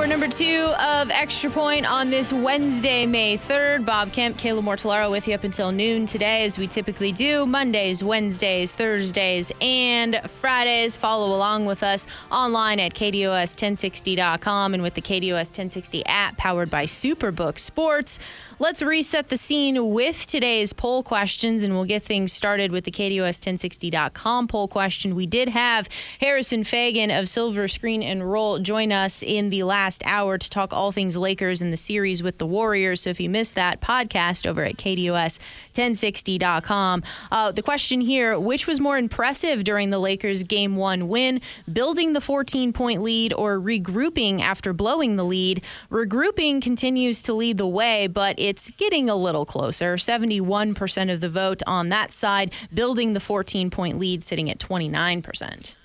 Hour 0.00 0.06
number 0.06 0.28
two 0.28 0.72
of 0.80 1.10
Extra 1.10 1.50
Point 1.50 1.84
on 1.84 2.08
this 2.08 2.32
Wednesday, 2.32 3.04
May 3.04 3.36
3rd. 3.36 3.84
Bob 3.84 4.14
Kemp, 4.14 4.38
Kayla 4.38 4.62
Mortellaro 4.62 5.10
with 5.10 5.28
you 5.28 5.34
up 5.34 5.44
until 5.44 5.72
noon 5.72 6.06
today, 6.06 6.46
as 6.46 6.58
we 6.58 6.66
typically 6.66 7.12
do. 7.12 7.44
Mondays, 7.44 8.02
Wednesdays, 8.02 8.74
Thursdays, 8.74 9.52
and 9.60 10.18
Fridays. 10.24 10.96
Follow 10.96 11.36
along 11.36 11.66
with 11.66 11.82
us 11.82 12.06
online 12.32 12.80
at 12.80 12.94
KDOS1060.com 12.94 14.72
and 14.72 14.82
with 14.82 14.94
the 14.94 15.02
KDOS 15.02 15.50
1060 15.50 16.06
app 16.06 16.38
powered 16.38 16.70
by 16.70 16.86
Superbook 16.86 17.58
Sports. 17.58 18.18
Let's 18.58 18.82
reset 18.82 19.28
the 19.28 19.38
scene 19.38 19.90
with 19.90 20.26
today's 20.26 20.74
poll 20.74 21.02
questions, 21.02 21.62
and 21.62 21.74
we'll 21.74 21.86
get 21.86 22.02
things 22.02 22.30
started 22.30 22.72
with 22.72 22.84
the 22.84 22.90
KDOS1060.com 22.90 24.48
poll 24.48 24.68
question. 24.68 25.14
We 25.14 25.26
did 25.26 25.50
have 25.50 25.88
Harrison 26.20 26.62
Faigen 26.62 27.18
of 27.18 27.28
Silver 27.28 27.68
Screen 27.68 28.02
and 28.02 28.30
Roll 28.30 28.58
join 28.58 28.92
us 28.92 29.22
in 29.22 29.48
the 29.48 29.62
last 29.62 29.89
hour 30.04 30.38
to 30.38 30.50
talk 30.50 30.72
all 30.72 30.92
things 30.92 31.16
Lakers 31.16 31.60
in 31.62 31.70
the 31.70 31.76
series 31.76 32.22
with 32.22 32.38
the 32.38 32.46
Warriors. 32.46 33.00
So 33.02 33.10
if 33.10 33.18
you 33.20 33.28
missed 33.28 33.56
that 33.56 33.80
podcast 33.80 34.46
over 34.46 34.64
at 34.64 34.76
KDOS1060.com, 34.76 37.02
uh, 37.32 37.50
the 37.52 37.62
question 37.62 38.00
here 38.00 38.38
which 38.38 38.66
was 38.66 38.80
more 38.80 38.98
impressive 38.98 39.64
during 39.64 39.90
the 39.90 39.98
Lakers' 39.98 40.44
game 40.44 40.76
one 40.76 41.08
win, 41.08 41.40
building 41.70 42.12
the 42.12 42.20
14 42.20 42.72
point 42.72 43.02
lead 43.02 43.32
or 43.32 43.58
regrouping 43.58 44.40
after 44.40 44.72
blowing 44.72 45.16
the 45.16 45.24
lead? 45.24 45.64
Regrouping 45.90 46.62
continues 46.62 47.20
to 47.22 47.32
lead 47.32 47.56
the 47.56 47.66
way, 47.66 48.06
but 48.06 48.36
it's 48.38 48.70
getting 48.70 49.10
a 49.10 49.16
little 49.16 49.44
closer. 49.44 49.96
71% 49.96 51.12
of 51.12 51.20
the 51.20 51.28
vote 51.28 51.62
on 51.66 51.88
that 51.88 52.12
side, 52.12 52.54
building 52.72 53.12
the 53.12 53.20
14 53.20 53.70
point 53.70 53.98
lead, 53.98 54.22
sitting 54.22 54.48
at 54.50 54.58
29%. 54.58 55.76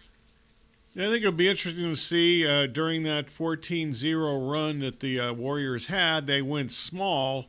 Yeah, 0.96 1.08
I 1.08 1.12
think 1.12 1.20
it'll 1.20 1.34
be 1.34 1.50
interesting 1.50 1.84
to 1.84 1.96
see 1.96 2.48
uh, 2.48 2.68
during 2.68 3.04
that 3.04 3.30
14 3.30 3.94
0 3.94 4.50
run 4.50 4.80
that 4.80 5.02
the 5.02 5.20
uh, 5.20 5.34
Warriors 5.34 5.88
had. 5.88 6.26
They 6.26 6.42
went 6.42 6.72
small 6.72 7.46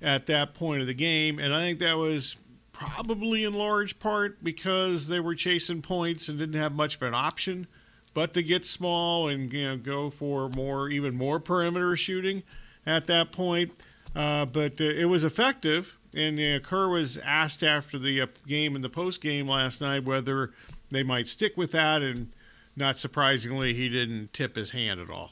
at 0.00 0.26
that 0.26 0.54
point 0.54 0.82
of 0.82 0.86
the 0.86 0.94
game, 0.94 1.38
and 1.38 1.52
I 1.52 1.62
think 1.62 1.78
that 1.80 1.96
was 1.96 2.36
probably 2.72 3.42
in 3.42 3.54
large 3.54 3.98
part 3.98 4.44
because 4.44 5.08
they 5.08 5.18
were 5.20 5.34
chasing 5.34 5.82
points 5.82 6.28
and 6.28 6.38
didn't 6.38 6.60
have 6.60 6.72
much 6.72 6.96
of 6.96 7.02
an 7.02 7.14
option 7.14 7.66
but 8.14 8.34
to 8.34 8.42
get 8.42 8.64
small 8.64 9.28
and 9.28 9.52
you 9.52 9.68
know 9.68 9.76
go 9.76 10.10
for 10.10 10.48
more 10.50 10.88
even 10.88 11.14
more 11.14 11.40
perimeter 11.40 11.96
shooting 11.96 12.42
at 12.86 13.06
that 13.06 13.32
point. 13.32 13.72
Uh, 14.14 14.44
but 14.44 14.80
uh, 14.80 14.84
it 14.84 15.04
was 15.04 15.22
effective. 15.22 15.96
And 16.12 16.40
uh, 16.40 16.58
Kerr 16.58 16.88
was 16.88 17.18
asked 17.18 17.62
after 17.62 17.96
the 17.98 18.22
uh, 18.22 18.26
game 18.46 18.74
and 18.74 18.82
the 18.82 18.88
post 18.88 19.20
game 19.20 19.46
last 19.46 19.80
night 19.80 20.04
whether 20.04 20.50
they 20.90 21.04
might 21.04 21.28
stick 21.28 21.56
with 21.56 21.70
that, 21.70 22.02
and 22.02 22.34
not 22.76 22.98
surprisingly, 22.98 23.74
he 23.74 23.88
didn't 23.88 24.32
tip 24.32 24.56
his 24.56 24.70
hand 24.70 25.00
at 25.00 25.10
all. 25.10 25.30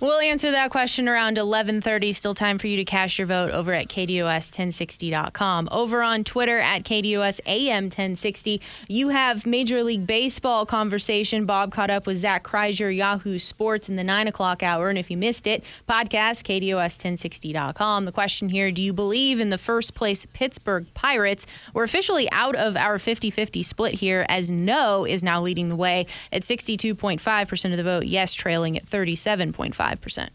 We'll 0.00 0.20
answer 0.20 0.50
that 0.50 0.70
question 0.70 1.08
around 1.08 1.36
11:30. 1.36 2.14
Still 2.14 2.34
time 2.34 2.58
for 2.58 2.66
you 2.66 2.76
to 2.76 2.84
cast 2.84 3.18
your 3.18 3.26
vote 3.26 3.50
over 3.50 3.72
at 3.72 3.88
kdos1060.com. 3.88 5.68
Over 5.70 6.02
on 6.02 6.24
Twitter 6.24 6.58
at 6.58 6.84
kdosam1060, 6.84 8.60
you 8.88 9.08
have 9.10 9.46
Major 9.46 9.82
League 9.82 10.06
Baseball 10.06 10.64
conversation. 10.66 11.44
Bob 11.44 11.70
caught 11.70 11.90
up 11.90 12.06
with 12.06 12.18
Zach 12.18 12.44
Kreiser, 12.44 12.94
Yahoo 12.94 13.38
Sports, 13.38 13.88
in 13.88 13.96
the 13.96 14.04
nine 14.04 14.28
o'clock 14.28 14.62
hour, 14.62 14.88
and 14.88 14.98
if 14.98 15.10
you 15.10 15.16
missed 15.16 15.46
it, 15.46 15.64
podcast 15.88 16.44
kdos1060.com. 16.44 18.04
The 18.04 18.12
question 18.12 18.48
here: 18.48 18.70
Do 18.70 18.82
you 18.82 18.92
believe 18.92 19.40
in 19.40 19.50
the 19.50 19.58
first 19.58 19.94
place 19.94 20.26
Pittsburgh 20.26 20.86
Pirates? 20.94 21.46
We're 21.72 21.84
officially 21.84 22.30
out 22.32 22.56
of 22.56 22.76
our 22.76 22.98
50-50 22.98 23.64
split 23.64 23.94
here, 23.94 24.24
as 24.28 24.50
no 24.50 25.04
is 25.04 25.22
now 25.22 25.40
leading 25.40 25.68
the 25.68 25.76
way 25.76 26.06
at 26.32 26.42
62.5 26.42 27.48
percent 27.48 27.72
of 27.72 27.78
the 27.78 27.84
vote. 27.84 28.06
Yes, 28.06 28.34
trailing 28.34 28.76
at 28.76 28.93
37.5%. 28.94 30.28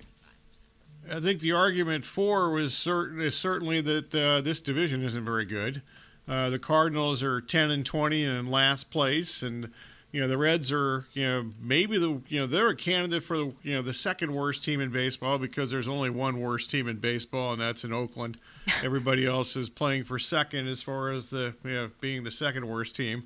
I 1.09 1.19
think 1.21 1.39
the 1.39 1.53
argument 1.53 2.03
for 2.03 2.49
was 2.51 2.75
certain, 2.75 3.21
is 3.21 3.35
certainly 3.35 3.79
that 3.79 4.13
uh, 4.13 4.41
this 4.41 4.59
division 4.59 5.01
isn't 5.01 5.23
very 5.23 5.45
good. 5.45 5.81
Uh, 6.27 6.49
the 6.49 6.59
Cardinals 6.59 7.23
are 7.23 7.39
10 7.39 7.71
and 7.71 7.85
20 7.85 8.25
and 8.25 8.37
in 8.37 8.51
last 8.51 8.91
place, 8.91 9.41
and 9.41 9.71
you 10.11 10.19
know 10.19 10.27
the 10.27 10.37
Reds 10.37 10.71
are 10.71 11.05
you 11.13 11.25
know 11.25 11.51
maybe 11.61 11.97
the 11.97 12.21
you 12.27 12.39
know 12.39 12.47
they're 12.47 12.69
a 12.69 12.75
candidate 12.75 13.23
for 13.23 13.37
the 13.37 13.53
you 13.63 13.73
know 13.73 13.81
the 13.81 13.93
second 13.93 14.33
worst 14.33 14.63
team 14.63 14.81
in 14.81 14.91
baseball 14.91 15.37
because 15.37 15.71
there's 15.71 15.87
only 15.87 16.09
one 16.09 16.39
worst 16.39 16.69
team 16.69 16.87
in 16.87 16.97
baseball 16.97 17.53
and 17.53 17.61
that's 17.61 17.83
in 17.83 17.93
Oakland. 17.93 18.37
Everybody 18.83 19.25
else 19.25 19.55
is 19.55 19.69
playing 19.69 20.03
for 20.03 20.19
second 20.19 20.67
as 20.67 20.83
far 20.83 21.11
as 21.11 21.29
the 21.29 21.53
you 21.63 21.71
know 21.71 21.91
being 22.01 22.23
the 22.23 22.31
second 22.31 22.67
worst 22.67 22.95
team. 22.95 23.23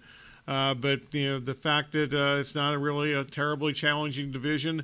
Uh, 0.48 0.74
but 0.74 1.14
you 1.14 1.30
know 1.30 1.40
the 1.40 1.56
fact 1.56 1.94
that 1.94 2.14
uh, 2.14 2.40
it's 2.40 2.56
not 2.56 2.74
a 2.74 2.78
really 2.78 3.14
a 3.14 3.24
terribly 3.24 3.74
challenging 3.74 4.32
division. 4.32 4.84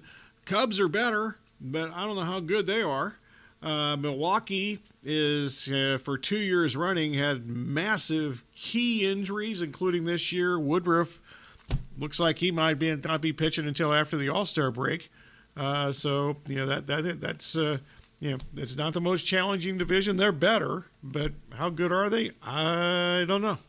Cubs 0.50 0.80
are 0.80 0.88
better, 0.88 1.38
but 1.62 1.92
I 1.94 2.08
don't 2.08 2.16
know 2.16 2.24
how 2.24 2.40
good 2.40 2.66
they 2.66 2.82
are. 2.82 3.14
Uh, 3.62 3.96
Milwaukee 3.96 4.80
is 5.04 5.70
uh, 5.72 6.00
for 6.04 6.18
two 6.18 6.40
years 6.40 6.76
running 6.76 7.14
had 7.14 7.46
massive 7.46 8.44
key 8.56 9.08
injuries, 9.08 9.62
including 9.62 10.06
this 10.06 10.32
year. 10.32 10.60
Woodruff 10.60 11.22
looks 12.00 12.20
like 12.20 12.40
he 12.40 12.50
might 12.50 12.80
be 12.80 12.96
not 12.96 13.22
be 13.22 13.32
pitching 13.32 13.68
until 13.68 13.94
after 13.94 14.18
the 14.18 14.30
All 14.30 14.48
Star 14.48 14.72
break. 14.72 15.12
Uh, 15.56 15.92
so 15.92 16.38
you 16.48 16.56
know 16.56 16.66
that 16.66 16.88
that 16.88 17.22
that's 17.22 17.56
uh, 17.56 17.78
you 18.20 18.32
know 18.32 18.38
it's 18.58 18.76
not 18.76 18.94
the 18.94 19.02
most 19.02 19.26
challenging 19.26 19.78
division. 19.78 20.18
They're 20.18 20.32
better, 20.32 20.86
but 21.04 21.34
how 21.54 21.70
good 21.70 21.92
are 21.92 22.10
they? 22.10 22.32
I 22.42 23.24
don't 23.28 23.44
know. 23.44 23.60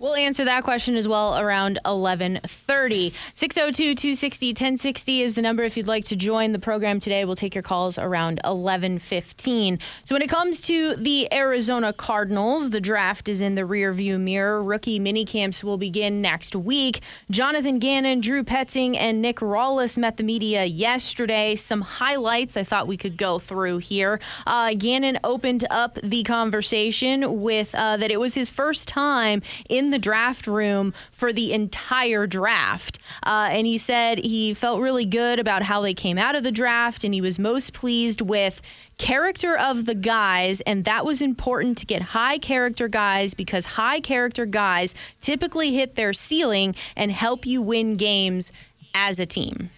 We'll 0.00 0.14
answer 0.14 0.46
that 0.46 0.64
question 0.64 0.96
as 0.96 1.06
well 1.06 1.38
around 1.38 1.78
11:30. 1.84 3.12
602-260-1060 3.34 5.20
is 5.20 5.34
the 5.34 5.42
number 5.42 5.62
if 5.62 5.76
you'd 5.76 5.86
like 5.86 6.06
to 6.06 6.16
join 6.16 6.52
the 6.52 6.58
program 6.58 7.00
today. 7.00 7.26
We'll 7.26 7.36
take 7.36 7.54
your 7.54 7.60
calls 7.60 7.98
around 7.98 8.40
11:15. 8.42 9.78
So 10.06 10.14
when 10.14 10.22
it 10.22 10.30
comes 10.30 10.62
to 10.62 10.96
the 10.96 11.30
Arizona 11.30 11.92
Cardinals, 11.92 12.70
the 12.70 12.80
draft 12.80 13.28
is 13.28 13.42
in 13.42 13.56
the 13.56 13.60
rearview 13.60 14.18
mirror. 14.18 14.64
Rookie 14.64 14.98
mini 14.98 15.26
camps 15.26 15.62
will 15.62 15.76
begin 15.76 16.22
next 16.22 16.56
week. 16.56 17.00
Jonathan 17.30 17.78
Gannon, 17.78 18.22
Drew 18.22 18.42
Petzing, 18.42 18.96
and 18.96 19.20
Nick 19.20 19.40
Rallis 19.40 19.98
met 19.98 20.16
the 20.16 20.22
media 20.22 20.64
yesterday. 20.64 21.54
Some 21.54 21.82
highlights 21.82 22.56
I 22.56 22.64
thought 22.64 22.86
we 22.86 22.96
could 22.96 23.18
go 23.18 23.38
through 23.38 23.78
here. 23.78 24.18
Uh, 24.46 24.72
Gannon 24.72 25.18
opened 25.22 25.66
up 25.68 25.98
the 26.02 26.22
conversation 26.22 27.42
with 27.42 27.74
uh, 27.74 27.98
that 27.98 28.10
it 28.10 28.18
was 28.18 28.32
his 28.32 28.48
first 28.48 28.88
time 28.88 29.42
in 29.68 29.89
the 29.90 29.98
draft 29.98 30.46
room 30.46 30.94
for 31.10 31.32
the 31.32 31.52
entire 31.52 32.26
draft. 32.26 32.98
Uh, 33.24 33.48
and 33.50 33.66
he 33.66 33.78
said 33.78 34.18
he 34.18 34.54
felt 34.54 34.80
really 34.80 35.04
good 35.04 35.38
about 35.38 35.62
how 35.62 35.80
they 35.80 35.94
came 35.94 36.18
out 36.18 36.34
of 36.34 36.42
the 36.42 36.52
draft, 36.52 37.04
and 37.04 37.14
he 37.14 37.20
was 37.20 37.38
most 37.38 37.72
pleased 37.72 38.20
with 38.20 38.62
character 38.98 39.56
of 39.56 39.86
the 39.86 39.94
guys, 39.94 40.60
and 40.62 40.84
that 40.84 41.04
was 41.04 41.22
important 41.22 41.78
to 41.78 41.86
get 41.86 42.02
high 42.02 42.38
character 42.38 42.88
guys 42.88 43.34
because 43.34 43.64
high 43.64 44.00
character 44.00 44.46
guys 44.46 44.94
typically 45.20 45.72
hit 45.72 45.96
their 45.96 46.12
ceiling 46.12 46.74
and 46.96 47.10
help 47.12 47.46
you 47.46 47.62
win 47.62 47.96
games 47.96 48.52
as 48.94 49.18
a 49.18 49.26
team. 49.26 49.70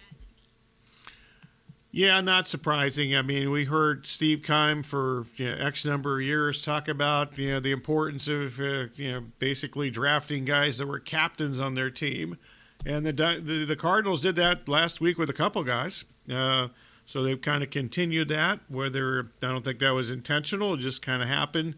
Yeah, 1.95 2.19
not 2.21 2.47
surprising. 2.47 3.15
I 3.15 3.21
mean, 3.21 3.51
we 3.51 3.65
heard 3.65 4.07
Steve 4.07 4.41
Keim 4.41 4.81
for 4.81 5.25
you 5.35 5.45
know, 5.45 5.63
X 5.63 5.85
number 5.85 6.19
of 6.19 6.25
years 6.25 6.59
talk 6.59 6.87
about 6.87 7.37
you 7.37 7.51
know 7.51 7.59
the 7.59 7.71
importance 7.71 8.27
of 8.27 8.59
uh, 8.59 8.87
you 8.95 9.11
know 9.11 9.25
basically 9.37 9.91
drafting 9.91 10.43
guys 10.43 10.79
that 10.79 10.87
were 10.87 10.97
captains 10.99 11.59
on 11.59 11.75
their 11.75 11.91
team, 11.91 12.37
and 12.83 13.05
the 13.05 13.13
the, 13.13 13.65
the 13.65 13.75
Cardinals 13.75 14.23
did 14.23 14.35
that 14.37 14.67
last 14.67 15.01
week 15.01 15.19
with 15.19 15.29
a 15.29 15.33
couple 15.33 15.63
guys. 15.63 16.03
Uh, 16.27 16.69
so 17.05 17.21
they've 17.21 17.39
kind 17.39 17.61
of 17.61 17.69
continued 17.69 18.27
that. 18.29 18.61
Whether 18.69 19.27
I 19.43 19.47
don't 19.49 19.63
think 19.63 19.77
that 19.77 19.91
was 19.91 20.09
intentional, 20.09 20.73
it 20.73 20.79
just 20.79 21.03
kind 21.03 21.21
of 21.21 21.27
happened, 21.27 21.75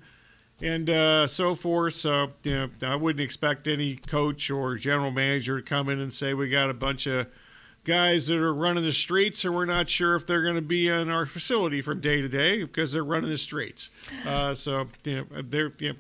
and 0.62 0.90
uh, 0.90 1.28
so 1.28 1.56
forth. 1.56 1.96
So 1.96 2.32
you 2.44 2.56
know, 2.56 2.70
I 2.84 2.96
wouldn't 2.96 3.22
expect 3.22 3.68
any 3.68 3.98
coach 3.98 4.50
or 4.50 4.76
general 4.76 5.12
manager 5.12 5.60
to 5.60 5.62
come 5.62 5.90
in 5.90 6.00
and 6.00 6.14
say 6.14 6.34
we 6.34 6.50
got 6.50 6.70
a 6.70 6.74
bunch 6.74 7.06
of 7.06 7.28
guys 7.86 8.28
that 8.28 8.38
are 8.38 8.54
running 8.54 8.84
the 8.84 8.92
streets, 8.92 9.46
and 9.46 9.56
we're 9.56 9.66
not 9.66 9.90
sure 9.90 10.16
if 10.16 10.26
they're 10.26 10.44
going 10.44 10.56
to 10.56 10.62
be 10.62 10.88
in 10.88 11.10
our 11.10 11.26
facility 11.26 11.82
from 11.82 12.02
day 12.02 12.22
to 12.22 12.28
day 12.28 12.64
because 12.64 12.92
they're 12.92 13.04
running 13.04 13.30
the 13.30 13.38
streets. 13.38 13.90
Uh, 14.26 14.54
so 14.54 14.88
you 15.04 15.18
know, 15.18 15.42
they're 15.44 15.72
you 15.80 15.94
know, 15.94 15.96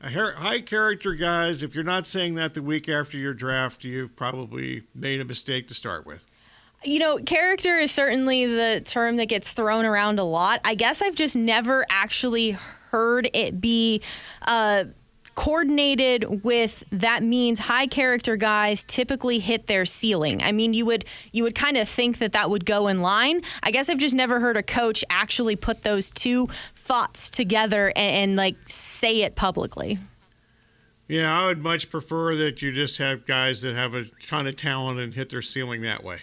high 0.00 0.60
character 0.60 1.14
guys, 1.14 1.62
if 1.62 1.74
you're 1.74 1.84
not 1.84 2.06
saying 2.06 2.34
that 2.36 2.54
the 2.54 2.62
week 2.62 2.88
after 2.88 3.16
your 3.16 3.34
draft, 3.34 3.82
you've 3.84 4.14
probably 4.14 4.82
made 4.94 5.20
a 5.20 5.24
mistake 5.24 5.66
to 5.68 5.74
start 5.74 6.06
with. 6.06 6.26
You 6.84 7.00
know, 7.00 7.18
character 7.18 7.76
is 7.76 7.90
certainly 7.90 8.46
the 8.46 8.80
term 8.84 9.16
that 9.16 9.26
gets 9.26 9.52
thrown 9.52 9.84
around 9.84 10.20
a 10.20 10.24
lot. 10.24 10.60
I 10.64 10.76
guess 10.76 11.02
I've 11.02 11.16
just 11.16 11.36
never 11.36 11.84
actually 11.90 12.52
heard 12.52 13.28
it 13.34 13.60
be 13.60 14.00
uh, 14.42 14.84
coordinated 15.38 16.42
with 16.42 16.82
that 16.90 17.22
means 17.22 17.60
high 17.60 17.86
character 17.86 18.34
guys 18.34 18.82
typically 18.82 19.38
hit 19.38 19.68
their 19.68 19.84
ceiling. 19.84 20.42
I 20.42 20.50
mean, 20.50 20.74
you 20.74 20.84
would 20.86 21.04
you 21.30 21.44
would 21.44 21.54
kind 21.54 21.76
of 21.76 21.88
think 21.88 22.18
that 22.18 22.32
that 22.32 22.50
would 22.50 22.66
go 22.66 22.88
in 22.88 23.02
line. 23.02 23.42
I 23.62 23.70
guess 23.70 23.88
I've 23.88 24.00
just 24.00 24.16
never 24.16 24.40
heard 24.40 24.56
a 24.56 24.64
coach 24.64 25.04
actually 25.08 25.54
put 25.54 25.84
those 25.84 26.10
two 26.10 26.48
thoughts 26.74 27.30
together 27.30 27.92
and, 27.94 28.16
and 28.16 28.36
like 28.36 28.56
say 28.64 29.22
it 29.22 29.36
publicly. 29.36 30.00
Yeah, 31.06 31.32
I 31.32 31.46
would 31.46 31.62
much 31.62 31.88
prefer 31.88 32.34
that 32.34 32.60
you 32.60 32.72
just 32.72 32.98
have 32.98 33.24
guys 33.24 33.62
that 33.62 33.76
have 33.76 33.94
a 33.94 34.06
ton 34.26 34.48
of 34.48 34.56
talent 34.56 34.98
and 34.98 35.14
hit 35.14 35.30
their 35.30 35.40
ceiling 35.40 35.82
that 35.82 36.02
way. 36.02 36.18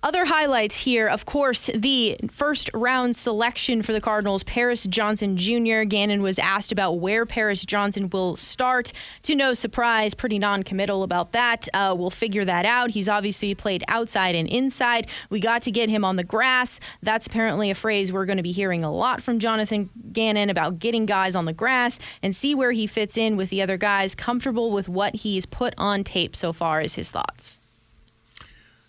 Other 0.00 0.26
highlights 0.26 0.84
here, 0.84 1.08
of 1.08 1.26
course, 1.26 1.68
the 1.74 2.16
first 2.30 2.70
round 2.72 3.16
selection 3.16 3.82
for 3.82 3.92
the 3.92 4.00
Cardinals, 4.00 4.44
Paris 4.44 4.84
Johnson 4.84 5.36
Jr. 5.36 5.82
Gannon 5.82 6.22
was 6.22 6.38
asked 6.38 6.70
about 6.70 7.00
where 7.00 7.26
Paris 7.26 7.64
Johnson 7.64 8.08
will 8.10 8.36
start. 8.36 8.92
To 9.24 9.34
no 9.34 9.54
surprise, 9.54 10.14
pretty 10.14 10.38
non 10.38 10.62
committal 10.62 11.02
about 11.02 11.32
that. 11.32 11.66
Uh, 11.74 11.96
we'll 11.98 12.10
figure 12.10 12.44
that 12.44 12.64
out. 12.64 12.90
He's 12.90 13.08
obviously 13.08 13.56
played 13.56 13.82
outside 13.88 14.36
and 14.36 14.48
inside. 14.48 15.08
We 15.30 15.40
got 15.40 15.62
to 15.62 15.72
get 15.72 15.88
him 15.88 16.04
on 16.04 16.14
the 16.14 16.22
grass. 16.22 16.78
That's 17.02 17.26
apparently 17.26 17.68
a 17.68 17.74
phrase 17.74 18.12
we're 18.12 18.24
going 18.24 18.36
to 18.36 18.42
be 18.44 18.52
hearing 18.52 18.84
a 18.84 18.92
lot 18.92 19.20
from 19.20 19.40
Jonathan 19.40 19.90
Gannon 20.12 20.48
about 20.48 20.78
getting 20.78 21.06
guys 21.06 21.34
on 21.34 21.44
the 21.44 21.52
grass 21.52 21.98
and 22.22 22.36
see 22.36 22.54
where 22.54 22.70
he 22.70 22.86
fits 22.86 23.18
in 23.18 23.36
with 23.36 23.50
the 23.50 23.62
other 23.62 23.76
guys, 23.76 24.14
comfortable 24.14 24.70
with 24.70 24.88
what 24.88 25.16
he's 25.16 25.44
put 25.44 25.74
on 25.76 26.04
tape 26.04 26.36
so 26.36 26.52
far, 26.52 26.80
is 26.80 26.94
his 26.94 27.10
thoughts 27.10 27.58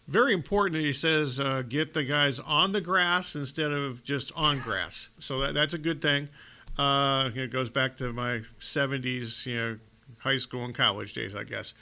very 0.09 0.33
important 0.33 0.81
he 0.81 0.91
says 0.91 1.39
uh, 1.39 1.61
get 1.61 1.94
the 1.94 2.03
guys 2.03 2.39
on 2.39 2.71
the 2.71 2.81
grass 2.81 3.35
instead 3.35 3.71
of 3.71 4.03
just 4.03 4.31
on 4.35 4.59
grass. 4.59 5.09
So 5.19 5.39
that, 5.39 5.53
that's 5.53 5.73
a 5.73 5.77
good 5.77 6.01
thing. 6.01 6.29
Uh, 6.77 7.29
it 7.35 7.51
goes 7.51 7.69
back 7.69 7.97
to 7.97 8.11
my 8.11 8.41
70s, 8.59 9.45
you 9.45 9.56
know, 9.56 9.77
high 10.19 10.38
school 10.38 10.65
and 10.65 10.73
college 10.73 11.13
days, 11.13 11.35
I 11.35 11.44
guess. 11.44 11.73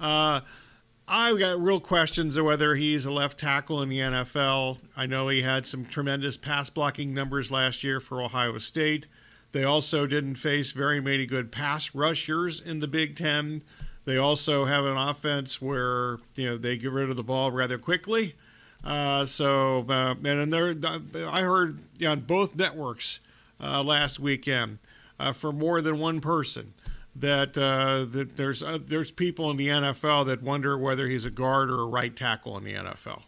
Uh, 0.00 0.40
I've 1.08 1.38
got 1.38 1.62
real 1.62 1.78
questions 1.78 2.36
of 2.36 2.44
whether 2.44 2.74
he's 2.74 3.06
a 3.06 3.12
left 3.12 3.38
tackle 3.38 3.80
in 3.82 3.88
the 3.88 3.98
NFL. 3.98 4.78
I 4.96 5.06
know 5.06 5.28
he 5.28 5.42
had 5.42 5.66
some 5.66 5.84
tremendous 5.84 6.36
pass 6.36 6.68
blocking 6.68 7.14
numbers 7.14 7.50
last 7.50 7.84
year 7.84 8.00
for 8.00 8.20
Ohio 8.20 8.58
State. 8.58 9.06
They 9.52 9.62
also 9.62 10.06
didn't 10.06 10.34
face 10.34 10.72
very 10.72 11.00
many 11.00 11.24
good 11.24 11.52
pass 11.52 11.94
rushers 11.94 12.60
in 12.60 12.80
the 12.80 12.88
Big 12.88 13.14
Ten. 13.14 13.62
They 14.06 14.16
also 14.16 14.64
have 14.64 14.84
an 14.84 14.96
offense 14.96 15.60
where 15.60 16.18
you 16.36 16.46
know 16.46 16.56
they 16.56 16.76
get 16.78 16.92
rid 16.92 17.10
of 17.10 17.16
the 17.16 17.24
ball 17.24 17.50
rather 17.50 17.76
quickly. 17.76 18.34
Uh, 18.82 19.26
so 19.26 19.84
uh, 19.88 20.14
and 20.24 20.52
there, 20.52 20.74
I 21.28 21.42
heard 21.42 21.80
on 22.04 22.20
both 22.20 22.56
networks 22.56 23.18
uh, 23.60 23.82
last 23.82 24.20
weekend 24.20 24.78
uh, 25.18 25.32
from 25.32 25.58
more 25.58 25.82
than 25.82 25.98
one 25.98 26.20
person 26.20 26.72
that 27.16 27.58
uh, 27.58 28.04
that 28.12 28.36
there's 28.36 28.62
uh, 28.62 28.78
there's 28.80 29.10
people 29.10 29.50
in 29.50 29.56
the 29.56 29.68
NFL 29.68 30.26
that 30.26 30.42
wonder 30.42 30.78
whether 30.78 31.08
he's 31.08 31.24
a 31.24 31.30
guard 31.30 31.70
or 31.70 31.80
a 31.80 31.86
right 31.86 32.14
tackle 32.14 32.56
in 32.58 32.64
the 32.64 32.74
NFL. 32.74 33.22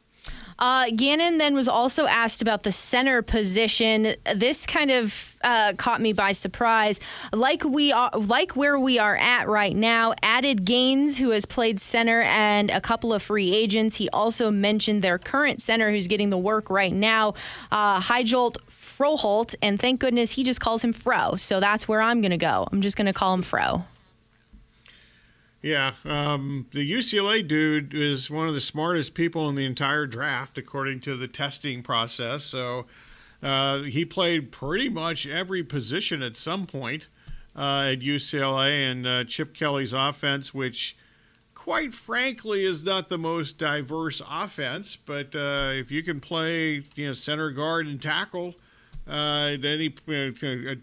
Uh, 0.58 0.90
Gannon 0.94 1.38
then 1.38 1.54
was 1.54 1.68
also 1.68 2.06
asked 2.06 2.42
about 2.42 2.64
the 2.64 2.72
center 2.72 3.22
position. 3.22 4.16
This 4.34 4.66
kind 4.66 4.90
of 4.90 5.36
uh, 5.42 5.74
caught 5.76 6.00
me 6.00 6.12
by 6.12 6.32
surprise. 6.32 6.98
Like 7.32 7.62
we 7.64 7.92
are, 7.92 8.10
like 8.12 8.56
where 8.56 8.78
we 8.78 8.98
are 8.98 9.16
at 9.16 9.48
right 9.48 9.74
now. 9.74 10.14
Added 10.22 10.64
Gaines, 10.64 11.18
who 11.18 11.30
has 11.30 11.44
played 11.44 11.78
center, 11.80 12.22
and 12.22 12.70
a 12.70 12.80
couple 12.80 13.12
of 13.12 13.22
free 13.22 13.54
agents. 13.54 13.96
He 13.96 14.08
also 14.08 14.50
mentioned 14.50 15.02
their 15.02 15.18
current 15.18 15.62
center, 15.62 15.92
who's 15.92 16.08
getting 16.08 16.30
the 16.30 16.38
work 16.38 16.70
right 16.70 16.92
now, 16.92 17.34
uh, 17.70 18.00
Hjalte 18.00 18.56
Froholdt, 18.68 19.54
and 19.62 19.78
thank 19.78 20.00
goodness 20.00 20.32
he 20.32 20.42
just 20.42 20.60
calls 20.60 20.82
him 20.82 20.92
Fro. 20.92 21.36
So 21.36 21.60
that's 21.60 21.86
where 21.86 22.02
I'm 22.02 22.20
going 22.20 22.32
to 22.32 22.36
go. 22.36 22.66
I'm 22.72 22.80
just 22.80 22.96
going 22.96 23.06
to 23.06 23.12
call 23.12 23.32
him 23.32 23.42
Fro. 23.42 23.84
Yeah, 25.60 25.94
um, 26.04 26.66
the 26.72 26.88
UCLA 26.90 27.46
dude 27.46 27.92
is 27.92 28.30
one 28.30 28.48
of 28.48 28.54
the 28.54 28.60
smartest 28.60 29.14
people 29.14 29.48
in 29.48 29.56
the 29.56 29.64
entire 29.64 30.06
draft, 30.06 30.56
according 30.56 31.00
to 31.00 31.16
the 31.16 31.26
testing 31.26 31.82
process. 31.82 32.44
So 32.44 32.86
uh, 33.42 33.80
he 33.80 34.04
played 34.04 34.52
pretty 34.52 34.88
much 34.88 35.26
every 35.26 35.64
position 35.64 36.22
at 36.22 36.36
some 36.36 36.66
point 36.66 37.08
uh, 37.56 37.90
at 37.92 38.00
UCLA, 38.00 38.90
and 38.90 39.06
uh, 39.06 39.24
Chip 39.24 39.52
Kelly's 39.52 39.92
offense, 39.92 40.54
which 40.54 40.96
quite 41.54 41.92
frankly 41.92 42.64
is 42.64 42.84
not 42.84 43.08
the 43.08 43.18
most 43.18 43.58
diverse 43.58 44.22
offense, 44.30 44.94
but 44.94 45.34
uh, 45.34 45.72
if 45.72 45.90
you 45.90 46.04
can 46.04 46.20
play, 46.20 46.84
you 46.94 47.06
know, 47.08 47.12
center 47.12 47.50
guard 47.50 47.88
and 47.88 48.00
tackle, 48.00 48.54
uh, 49.08 49.56
then 49.60 49.80
he 49.80 49.94
uh, 50.08 50.74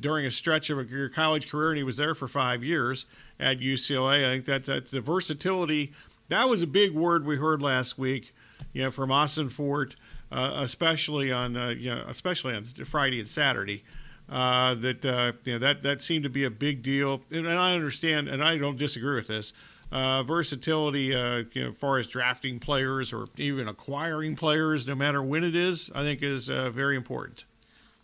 during 0.00 0.26
a 0.26 0.30
stretch 0.30 0.68
of 0.68 0.90
your 0.90 1.08
college 1.08 1.50
career, 1.50 1.70
and 1.70 1.78
he 1.78 1.82
was 1.82 1.96
there 1.96 2.14
for 2.14 2.28
five 2.28 2.62
years 2.62 3.06
at 3.40 3.60
UCLA. 3.60 4.26
I 4.26 4.34
think 4.34 4.44
that 4.46 4.64
that's 4.66 4.90
the 4.90 5.00
versatility. 5.00 5.92
That 6.28 6.48
was 6.48 6.62
a 6.62 6.66
big 6.66 6.92
word 6.92 7.26
we 7.26 7.36
heard 7.36 7.62
last 7.62 7.98
week, 7.98 8.34
you 8.72 8.82
know, 8.82 8.90
from 8.90 9.10
Ossenfort, 9.10 9.94
uh, 10.30 10.52
especially 10.56 11.32
on 11.32 11.56
uh, 11.56 11.68
you 11.70 11.94
know, 11.94 12.04
especially 12.08 12.54
on 12.54 12.64
Friday 12.64 13.18
and 13.18 13.28
Saturday. 13.28 13.84
Uh, 14.28 14.74
that 14.74 15.04
uh, 15.06 15.32
you 15.44 15.54
know 15.54 15.58
that 15.58 15.82
that 15.82 16.02
seemed 16.02 16.22
to 16.22 16.28
be 16.28 16.44
a 16.44 16.50
big 16.50 16.82
deal, 16.82 17.22
and, 17.30 17.46
and 17.46 17.58
I 17.58 17.74
understand, 17.74 18.28
and 18.28 18.44
I 18.44 18.58
don't 18.58 18.76
disagree 18.76 19.14
with 19.14 19.28
this. 19.28 19.54
Uh, 19.90 20.22
versatility, 20.22 21.14
uh, 21.14 21.44
you 21.54 21.64
know, 21.64 21.70
as 21.70 21.76
far 21.76 21.96
as 21.96 22.06
drafting 22.06 22.58
players 22.58 23.10
or 23.10 23.26
even 23.38 23.68
acquiring 23.68 24.36
players, 24.36 24.86
no 24.86 24.94
matter 24.94 25.22
when 25.22 25.42
it 25.42 25.56
is, 25.56 25.90
I 25.94 26.02
think 26.02 26.22
is 26.22 26.48
very 26.48 26.94
important. 26.94 27.46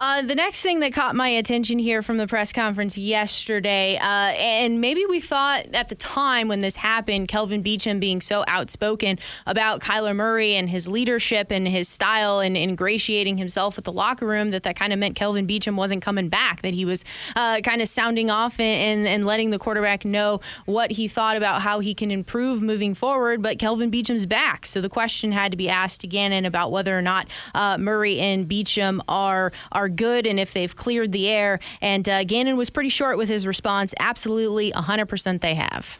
Uh, 0.06 0.21
the 0.21 0.35
next 0.35 0.61
thing 0.61 0.81
that 0.81 0.93
caught 0.93 1.15
my 1.15 1.31
attention 1.31 1.79
here 1.79 2.03
from 2.03 2.19
the 2.19 2.27
press 2.27 2.53
conference 2.53 2.99
yesterday, 2.99 3.97
uh, 3.97 4.35
and 4.37 4.79
maybe 4.79 5.06
we 5.06 5.19
thought 5.19 5.65
at 5.75 5.89
the 5.89 5.95
time 5.95 6.47
when 6.47 6.61
this 6.61 6.77
happened, 6.77 7.27
Kelvin 7.27 7.62
Beachum 7.62 8.01
being 8.01 8.21
so 8.21 8.45
outspoken 8.47 9.19
about 9.47 9.81
Kyler 9.81 10.15
Murray 10.15 10.56
and 10.56 10.69
his 10.69 10.87
leadership 10.87 11.51
and 11.51 11.67
his 11.67 11.89
style 11.89 12.41
and 12.41 12.55
ingratiating 12.55 13.39
himself 13.39 13.77
with 13.77 13.87
the 13.87 13.93
locker 13.93 14.27
room, 14.27 14.51
that 14.51 14.65
that 14.65 14.77
kind 14.77 14.93
of 14.93 14.99
meant 14.99 15.17
Kelvin 15.17 15.47
Beachum 15.47 15.75
wasn't 15.75 16.03
coming 16.03 16.29
back, 16.29 16.61
that 16.61 16.75
he 16.75 16.85
was 16.85 17.03
uh, 17.35 17.62
kind 17.62 17.81
of 17.81 17.89
sounding 17.89 18.29
off 18.29 18.61
and, 18.61 19.07
and 19.07 19.25
letting 19.25 19.49
the 19.49 19.59
quarterback 19.59 20.05
know 20.05 20.39
what 20.67 20.91
he 20.91 21.09
thought 21.09 21.39
about 21.39 21.62
how 21.62 21.81
he 21.81 21.95
can 21.95 22.11
improve 22.11 22.61
moving 22.61 22.93
forward. 22.93 23.41
But 23.41 23.59
Kelvin 23.59 23.91
Beachum's 23.91 24.27
back. 24.27 24.67
So 24.67 24.83
the 24.83 24.90
question 24.90 25.33
had 25.33 25.50
to 25.52 25.57
be 25.57 25.71
asked 25.71 26.05
again 26.05 26.31
and 26.31 26.45
about 26.45 26.71
whether 26.71 26.95
or 26.95 27.00
not 27.00 27.26
uh, 27.55 27.78
Murray 27.78 28.21
and 28.21 28.47
Beachum 28.47 29.00
are, 29.09 29.50
are 29.73 29.88
good 29.97 30.27
and 30.27 30.39
if 30.39 30.53
they've 30.53 30.75
cleared 30.75 31.13
the 31.13 31.29
air. 31.29 31.61
And 31.81 32.09
uh, 32.09 32.25
Gannon 32.25 32.57
was 32.57 32.71
pretty 32.71 32.89
short 32.89 33.19
with 33.19 33.29
his 33.29 33.47
response. 33.47 33.95
Absolutely, 33.99 34.73
100% 34.73 35.41
they 35.41 35.55
have. 35.55 35.99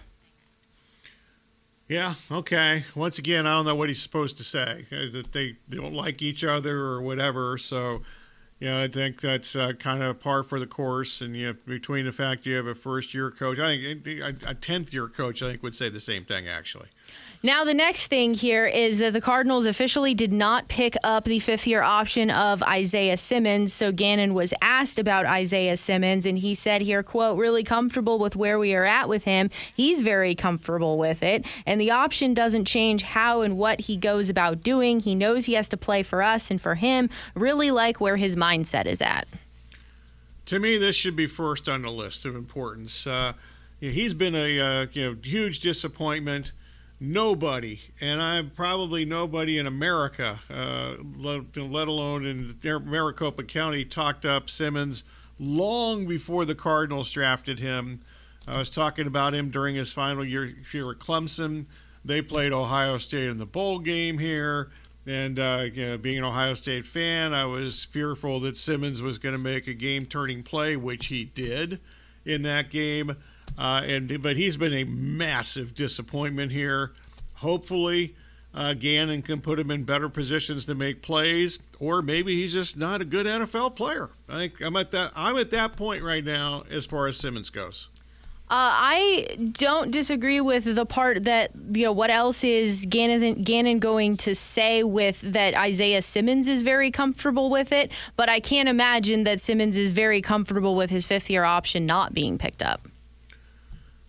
Yeah, 1.89 2.15
okay. 2.31 2.85
Once 2.95 3.19
again, 3.19 3.47
I 3.47 3.55
don't 3.55 3.67
know 3.67 3.75
what 3.75 3.89
he's 3.89 4.03
supposed 4.03 4.39
to 4.39 4.45
say. 4.45 4.87
Uh, 4.91 5.13
that 5.13 5.33
they, 5.33 5.57
don't 5.69 5.93
like 5.93 6.23
each 6.23 6.43
other 6.43 6.79
or 6.79 7.03
whatever. 7.03 7.59
So, 7.59 8.03
yeah, 8.59 8.81
I 8.81 8.89
think 8.89 9.21
that's 9.21 9.55
uh, 9.55 9.75
kind 9.79 10.03
of 10.03 10.19
par 10.19 10.45
for 10.45 10.59
the 10.59 10.67
course. 10.67 11.21
And 11.21 11.37
you 11.37 11.49
know, 11.49 11.57
between 11.67 12.07
the 12.07 12.13
fact 12.13 12.47
you 12.47 12.57
have 12.57 12.67
a 12.67 12.75
first 12.75 13.13
year 13.13 13.31
coach, 13.31 13.59
I 13.59 13.77
think 13.77 14.07
a 14.07 14.55
10th 14.55 14.93
year 14.93 15.09
coach, 15.09 15.43
I 15.43 15.51
think 15.51 15.63
would 15.63 15.75
say 15.75 15.91
the 15.91 16.01
same 16.01 16.25
thing, 16.25 16.49
actually. 16.49 16.89
Now, 17.45 17.63
the 17.63 17.75
next 17.75 18.07
thing 18.07 18.33
here 18.33 18.65
is 18.65 18.97
that 19.01 19.13
the 19.13 19.21
Cardinals 19.21 19.67
officially 19.67 20.15
did 20.15 20.33
not 20.33 20.67
pick 20.67 20.97
up 21.05 21.25
the 21.25 21.41
fifth 21.41 21.67
year 21.67 21.83
option 21.83 22.31
of 22.31 22.63
Isaiah 22.63 23.19
Simmons. 23.19 23.71
So 23.71 23.93
Gannon 23.93 24.33
was 24.33 24.55
asked 24.63 24.99
about 24.99 25.27
Isaiah 25.27 25.77
Simmons, 25.77 26.25
and 26.25 26.39
he 26.39 26.55
said 26.55 26.81
here, 26.81 27.03
quote, 27.03 27.37
really 27.37 27.63
comfortable 27.63 28.19
with 28.19 28.35
where 28.35 28.59
we 28.59 28.75
are 28.75 28.87
at 28.87 29.11
with 29.11 29.25
him. 29.25 29.51
He's 29.77 30.01
very 30.01 30.35
comfortable 30.35 30.97
with 30.97 31.23
it. 31.23 31.45
And 31.67 31.79
the 31.79 31.91
option 31.91 32.33
doesn't 32.33 32.65
change 32.65 33.03
how 33.03 33.43
and 33.43 33.59
what 33.59 33.83
he 33.83 33.99
goes 33.99 34.31
about 34.31 34.63
doing. 34.63 35.01
He 35.01 35.15
knows 35.15 35.45
he 35.45 35.53
has 35.53 35.69
to 35.69 35.77
play 35.77 36.03
for 36.03 36.23
us 36.23 36.51
and 36.51 36.59
for 36.59 36.77
him. 36.77 37.11
Really 37.35 37.71
like 37.71 38.01
where 38.01 38.17
his 38.17 38.37
mindset 38.37 38.87
is 38.87 39.03
at. 39.03 39.29
To 40.47 40.59
me, 40.59 40.79
this 40.79 40.97
should 40.97 41.15
be 41.15 41.27
first 41.27 41.69
on 41.69 41.83
the 41.83 41.91
list 41.91 42.25
of 42.25 42.37
importance. 42.37 43.07
Uh, 43.07 43.35
he's 43.81 44.15
been 44.15 44.35
a 44.35 44.61
uh, 44.61 44.87
you 44.95 45.05
know 45.05 45.17
huge 45.23 45.61
disappointment 45.61 46.53
nobody, 47.01 47.81
and 48.01 48.23
I'm 48.23 48.51
probably 48.51 49.05
nobody 49.05 49.59
in 49.59 49.67
America, 49.67 50.41
uh, 50.51 50.95
let, 51.17 51.57
alone 51.57 52.25
in 52.27 52.59
Maricopa 52.85 53.45
County, 53.45 53.85
talked 53.85 54.25
up 54.25 54.49
Simmons 54.49 55.05
long 55.39 56.07
before 56.07 56.45
the 56.45 56.55
Cardinals 56.55 57.11
drafted 57.11 57.59
him. 57.59 58.01
I 58.47 58.59
was 58.59 58.71
talking 58.71 59.07
about 59.07 59.35
him 59.35 59.51
during 59.51 59.75
his 59.75 59.93
final 59.93 60.25
year 60.25 60.55
here 60.71 60.91
at 60.91 60.99
Clemson. 60.99 61.67
They 62.05 62.21
played 62.21 62.53
Ohio 62.53 62.99
State 62.99 63.29
in 63.29 63.39
the 63.39 63.47
bowl 63.47 63.79
game 63.79 64.19
here. 64.19 64.71
And 65.07 65.39
uh, 65.39 65.67
you 65.73 65.87
know, 65.87 65.99
being 65.99 66.19
an 66.19 66.25
Ohio 66.25 66.55
State 66.55 66.87
fan, 66.87 67.35
I 67.35 67.45
was 67.45 67.85
fearful 67.85 68.41
that 68.41 68.57
Simmons 68.57 69.03
was 69.03 69.19
going 69.19 69.35
to 69.35 69.41
make 69.41 69.69
a 69.69 69.75
game 69.75 70.03
turning 70.03 70.43
play, 70.43 70.77
which 70.77 71.07
he 71.07 71.25
did. 71.25 71.81
in 72.25 72.43
that 72.43 72.71
game. 72.71 73.17
Uh, 73.57 73.83
and 73.85 74.23
but 74.23 74.37
he's 74.37 74.57
been 74.57 74.75
a 74.75 74.85
massive 74.85 75.75
disappointment 75.75 76.53
here. 76.53 76.93
Hopefully, 77.35 78.15
uh, 78.55 78.75
Gannon 78.75 79.23
can 79.23 79.41
put 79.41 79.59
him 79.59 79.71
in 79.71 79.85
better 79.85 80.09
positions 80.09 80.65
to 80.67 80.75
make 80.75 81.03
plays, 81.03 81.59
or 81.79 82.03
maybe 82.03 82.37
he's 82.37 82.53
just 82.53 82.77
not 82.77 83.01
a 83.01 83.05
good 83.05 83.27
NFL 83.27 83.75
player. 83.75 84.11
I 84.29 84.35
think 84.35 84.61
I'm 84.61 84.77
at 84.77 84.91
that 84.93 85.13
I'm 85.17 85.37
at 85.37 85.51
that 85.51 85.77
point 85.77 86.03
right 86.03 86.25
now 86.25 86.65
as 86.71 86.87
far 86.87 87.07
as 87.07 87.17
Simmons 87.17 87.51
goes. 87.51 87.89
Uh, 88.51 88.71
I 88.71 89.37
don't 89.53 89.91
disagree 89.91 90.41
with 90.41 90.65
the 90.77 90.85
part 90.85 91.25
that 91.25 91.53
you 91.73 91.85
know 91.85 91.93
what 91.93 92.11
else 92.11 92.45
is 92.45 92.87
Gannon 92.89 93.43
Gannon 93.43 93.79
going 93.79 94.17
to 94.19 94.35
say 94.35 94.83
with 94.85 95.23
that 95.23 95.55
Isaiah 95.55 96.03
Simmons 96.03 96.47
is 96.47 96.63
very 96.63 96.91
comfortable 96.91 97.51
with 97.51 97.73
it, 97.73 97.91
but 98.17 98.29
I 98.29 98.41
can't 98.41 98.69
imagine 98.69 99.23
that 99.23 99.41
Simmons 99.41 99.77
is 99.77 99.93
very 99.93 100.21
comfortable 100.21 100.77
with 100.77 100.91
his 100.91 101.07
fifth 101.07 101.31
year 101.31 101.45
option 101.45 101.87
not 101.87 102.13
being 102.13 102.37
picked 102.37 102.63
up. 102.63 102.87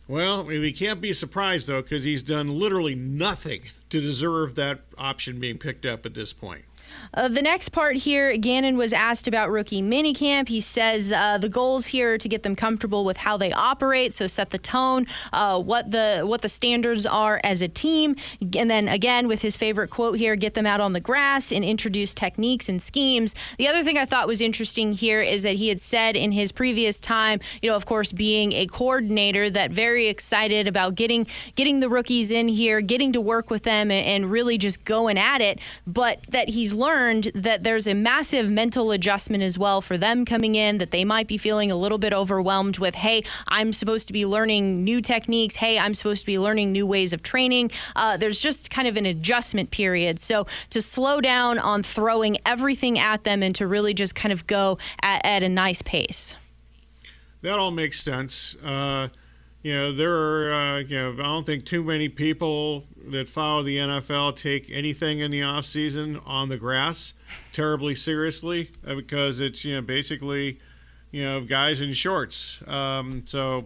Well, 0.07 0.43
we 0.45 0.71
can't 0.71 1.01
be 1.01 1.13
surprised 1.13 1.67
though 1.67 1.81
because 1.81 2.03
he's 2.03 2.21
done 2.21 2.50
literally 2.50 2.93
nothing 2.95 3.63
to 3.89 4.00
deserve 4.00 4.55
that 4.55 4.81
option 4.97 5.39
being 5.39 5.57
picked 5.57 5.85
up 5.85 6.05
at 6.05 6.13
this 6.13 6.31
point. 6.31 6.65
Uh, 7.13 7.27
the 7.27 7.42
next 7.42 7.70
part 7.70 7.96
here, 7.98 8.36
Gannon 8.38 8.77
was 8.77 8.94
asked 8.94 9.27
about 9.27 9.50
rookie 9.50 9.82
minicamp. 9.82 10.50
He 10.50 10.62
says 10.62 11.12
uh, 11.12 11.38
the 11.38 11.50
goals 11.50 11.88
here 11.88 12.13
are 12.13 12.18
to 12.18 12.30
get 12.30 12.44
them 12.44 12.56
comfortable 12.56 13.06
with 13.06 13.18
how 13.18 13.38
they 13.38 13.51
operate, 13.51 14.13
so 14.13 14.27
set 14.27 14.50
the 14.50 14.58
tone, 14.58 15.06
uh, 15.32 15.60
what 15.62 15.92
the 15.92 16.24
what 16.25 16.42
the 16.42 16.50
standards 16.50 17.06
are 17.06 17.39
as 17.44 17.62
a 17.62 17.68
team, 17.68 18.15
and 18.58 18.70
then 18.70 18.88
again 18.88 19.27
with 19.27 19.42
his 19.42 19.56
favorite 19.56 19.89
quote 19.89 20.18
here, 20.18 20.36
get 20.36 20.54
them 20.54 20.65
out 20.65 20.82
on 20.82 20.94
the 20.94 21.00
grass 21.00 21.51
and 21.51 21.63
introduce 21.63 22.13
techniques 22.13 22.68
and 22.68 22.82
schemes. 22.82 23.34
The 23.58 23.68
other 23.68 23.84
thing 23.84 23.98
I 23.98 24.06
thought 24.06 24.27
was 24.27 24.42
interesting 24.42 24.94
here 24.94 25.22
is 25.22 25.44
that 25.44 25.56
he 25.56 25.70
had 25.70 25.80
said 25.80 26.15
in 26.15 26.34
his 26.34 26.51
previous 26.51 27.00
time, 27.00 27.39
you 27.62 27.70
know, 27.70 27.75
of 27.75 27.86
course, 27.86 28.12
being 28.12 28.51
a 28.51 28.65
coordinator, 28.68 29.50
that 29.50 29.72
very 29.72 30.08
excited 30.08 30.68
about 30.68 30.96
getting 30.96 31.25
getting 31.56 31.80
the 31.80 31.89
rookies 31.89 32.30
in 32.30 32.48
here, 32.50 32.82
getting 32.82 33.13
to 33.13 33.22
work 33.22 33.50
with 33.50 33.63
them, 33.63 33.89
and, 33.89 34.06
and 34.06 34.32
really 34.32 34.58
just 34.58 34.84
going 34.84 35.18
at 35.18 35.42
it, 35.42 35.60
but 35.88 36.20
that 36.30 36.50
he's 36.50 36.75
learned 36.75 37.32
that 37.34 37.63
there's 37.63 37.88
a 37.88 37.94
massive 37.94 38.50
mental 38.50 38.91
adjustment 38.91 39.44
as 39.44 39.58
well 39.58 39.82
for 39.82 39.98
them 39.98 40.25
coming 40.25 40.55
in, 40.55 40.77
that 40.77 40.91
they 40.91 41.05
might 41.05 41.27
be 41.27 41.38
feeling 41.38 41.72
a 41.72 41.75
little 41.75 41.98
bit 41.98 42.13
overwhelmed 42.13 42.77
with, 42.77 42.96
hey, 42.96 43.24
I'm 43.48 43.74
supposed 43.74 44.08
to 44.08 44.13
be 44.13 44.25
learning 44.25 44.84
new 44.84 45.01
techniques. 45.01 45.55
Hey, 45.55 45.79
I'm 45.79 45.94
supposed 45.94 46.22
to 46.22 46.25
be 46.25 46.38
learning 46.38 46.72
new 46.72 46.86
ways 46.86 47.13
of 47.13 47.24
training. 47.24 47.72
Uh, 47.96 48.17
there's 48.17 48.39
just 48.39 48.70
kind 48.70 48.88
of 48.88 48.98
an 48.98 49.05
adjustment 49.05 49.72
period. 49.72 50.20
So 50.20 50.46
to 50.70 50.82
slow 50.82 51.22
down 51.22 51.58
on 51.58 51.82
throwing 51.82 52.38
everything 52.46 53.00
at 53.00 53.24
them 53.24 53.41
and 53.41 53.55
to 53.55 53.65
really 53.65 53.94
just 53.94 54.13
kind 54.13 54.34
of 54.34 54.46
go 54.48 54.77
at, 55.01 55.25
at 55.25 55.44
a 55.44 55.50
nice 55.50 55.82
pace. 55.82 56.38
That 57.41 57.60
all 57.60 57.72
makes 57.72 58.01
sense. 58.01 58.55
Uh, 58.63 59.10
you 59.65 59.74
know, 59.74 59.91
there 59.91 60.15
are, 60.15 60.53
uh, 60.53 60.79
you 60.81 60.95
know, 60.95 61.13
I 61.13 61.24
don't 61.24 61.43
think 61.43 61.65
too 61.65 61.84
many 61.84 62.07
people 62.07 62.86
that 63.07 63.27
follow 63.27 63.63
the 63.63 63.77
NFL 63.77 64.36
take 64.36 64.69
anything 64.69 65.22
in 65.22 65.31
the 65.31 65.41
off 65.41 65.65
season 65.65 66.22
on 66.24 66.50
the 66.50 66.57
grass 66.57 67.13
terribly 67.51 67.95
seriously 67.95 68.69
uh, 68.86 68.93
because 68.93 69.39
it's 69.39 69.65
you 69.65 69.74
know 69.74 69.81
basically 69.81 70.60
you 71.10 71.24
know 71.24 71.41
guys 71.41 71.81
in 71.81 71.93
shorts. 71.93 72.62
Um, 72.67 73.24
so 73.25 73.65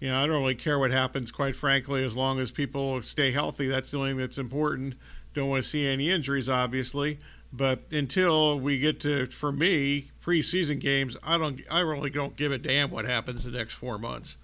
you 0.00 0.08
know 0.08 0.16
I 0.16 0.26
don't 0.26 0.40
really 0.40 0.54
care 0.54 0.78
what 0.78 0.90
happens, 0.90 1.30
quite 1.30 1.54
frankly, 1.54 2.02
as 2.02 2.16
long 2.16 2.40
as 2.40 2.50
people 2.50 3.02
stay 3.02 3.30
healthy. 3.30 3.68
That's 3.68 3.90
the 3.90 3.98
only 3.98 4.12
thing 4.12 4.20
that's 4.20 4.38
important. 4.38 4.94
Don't 5.34 5.50
want 5.50 5.62
to 5.62 5.68
see 5.68 5.86
any 5.86 6.10
injuries, 6.10 6.48
obviously. 6.48 7.18
But 7.52 7.80
until 7.90 8.58
we 8.58 8.78
get 8.78 9.00
to, 9.00 9.26
for 9.26 9.52
me, 9.52 10.12
preseason 10.24 10.80
games, 10.80 11.14
I 11.22 11.36
don't, 11.36 11.60
I 11.70 11.80
really 11.80 12.08
don't 12.08 12.36
give 12.36 12.52
a 12.52 12.58
damn 12.58 12.90
what 12.90 13.04
happens 13.04 13.44
the 13.44 13.50
next 13.50 13.74
four 13.74 13.98
months. 13.98 14.38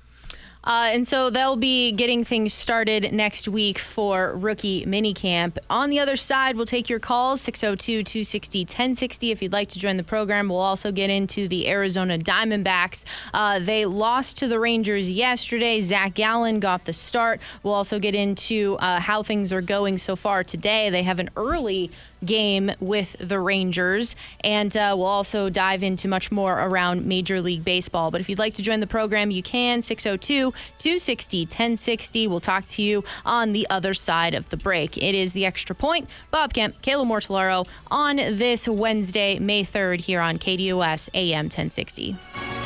Uh, 0.65 0.91
and 0.93 1.07
so 1.07 1.31
they'll 1.31 1.57
be 1.57 1.93
getting 1.93 2.25
things 2.25 2.53
started 2.53 3.13
next 3.13 3.49
week 3.49 3.79
for 3.79 4.37
rookie 4.37 4.87
minicamp. 4.87 5.59
On 5.69 5.91
the 5.91 5.99
other 5.99 6.17
side, 6.17 6.57
we'll 6.57 6.67
take 6.67 6.89
your 6.89 7.01
calls 7.01 7.41
602 7.41 8.03
260 8.03 8.61
1060 8.61 9.31
if 9.31 9.43
you'd 9.43 9.53
like 9.53 9.69
to 9.71 9.79
join 9.79 9.97
the 9.97 10.05
program. 10.05 10.49
We'll 10.49 10.59
also 10.59 10.93
get 10.93 11.11
into 11.11 11.49
the 11.49 11.69
Arizona 11.69 12.19
Diamondbacks. 12.19 13.05
Uh, 13.35 13.59
they 13.59 13.85
lost 13.85 14.37
to 14.39 14.49
the 14.49 14.61
Rangers 14.61 15.11
yesterday. 15.11 15.81
Zach 15.81 16.15
Gallen 16.15 16.61
got 16.61 16.85
the 16.85 16.93
start. 16.93 17.41
We'll 17.63 17.75
also 17.75 17.99
get 17.99 18.15
into 18.15 18.77
uh, 18.79 19.01
how 19.01 19.23
things 19.23 19.53
are 19.53 19.63
going 19.63 19.99
so 19.99 20.15
far 20.17 20.45
today. 20.45 20.91
They 20.91 21.03
have 21.03 21.19
an 21.19 21.31
early 21.37 21.91
game 22.25 22.73
with 22.81 23.17
the 23.19 23.41
Rangers. 23.41 24.17
And 24.41 24.77
uh, 24.77 24.95
we'll 24.97 25.07
also 25.07 25.49
dive 25.49 25.83
into 25.83 26.09
much 26.09 26.31
more 26.31 26.59
around 26.59 27.05
Major 27.07 27.41
League 27.41 27.65
Baseball. 27.65 28.11
But 28.11 28.21
if 28.21 28.29
you'd 28.29 28.39
like 28.39 28.55
to 28.55 28.63
join 28.63 28.81
the 28.81 28.87
program, 28.87 29.31
you 29.31 29.43
can 29.43 29.83
602 29.83 30.53
260 30.79 31.41
1060. 31.43 32.27
We'll 32.27 32.41
talk 32.41 32.65
to 32.67 32.83
you 32.83 33.05
on 33.25 33.53
the 33.53 33.67
other 33.71 33.95
side 33.95 34.35
of 34.35 34.49
the 34.51 34.57
break. 34.57 34.97
It 34.97 35.15
is 35.15 35.33
the 35.33 35.47
extra 35.47 35.75
point. 35.75 36.09
Bob 36.31 36.55
Kemp, 36.55 36.81
Kayla 36.83 37.07
Mortellaro 37.07 37.67
on 37.91 38.17
this 38.17 38.69
Wednesday, 38.69 39.39
May 39.39 39.65
3rd, 39.65 40.01
here 40.03 40.21
on 40.21 40.39
KDOS 40.39 41.09
AM 41.15 41.47
1060. 41.47 42.62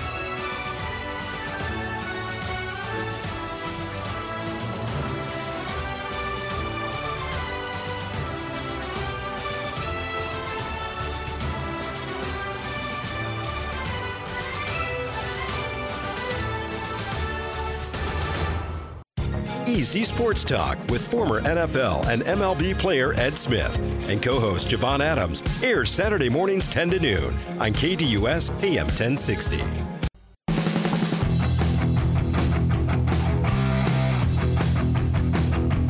Easy 19.76 20.04
Sports 20.04 20.42
Talk 20.42 20.78
with 20.88 21.06
former 21.06 21.42
NFL 21.42 22.08
and 22.08 22.22
MLB 22.22 22.78
player 22.78 23.12
Ed 23.20 23.36
Smith 23.36 23.76
and 24.08 24.22
co 24.22 24.40
host 24.40 24.68
Javon 24.68 25.00
Adams 25.00 25.42
airs 25.62 25.90
Saturday 25.90 26.30
mornings 26.30 26.66
10 26.70 26.92
to 26.92 26.98
noon 26.98 27.38
on 27.60 27.74
KDUS 27.74 28.52
AM 28.64 28.86
1060. 28.86 29.58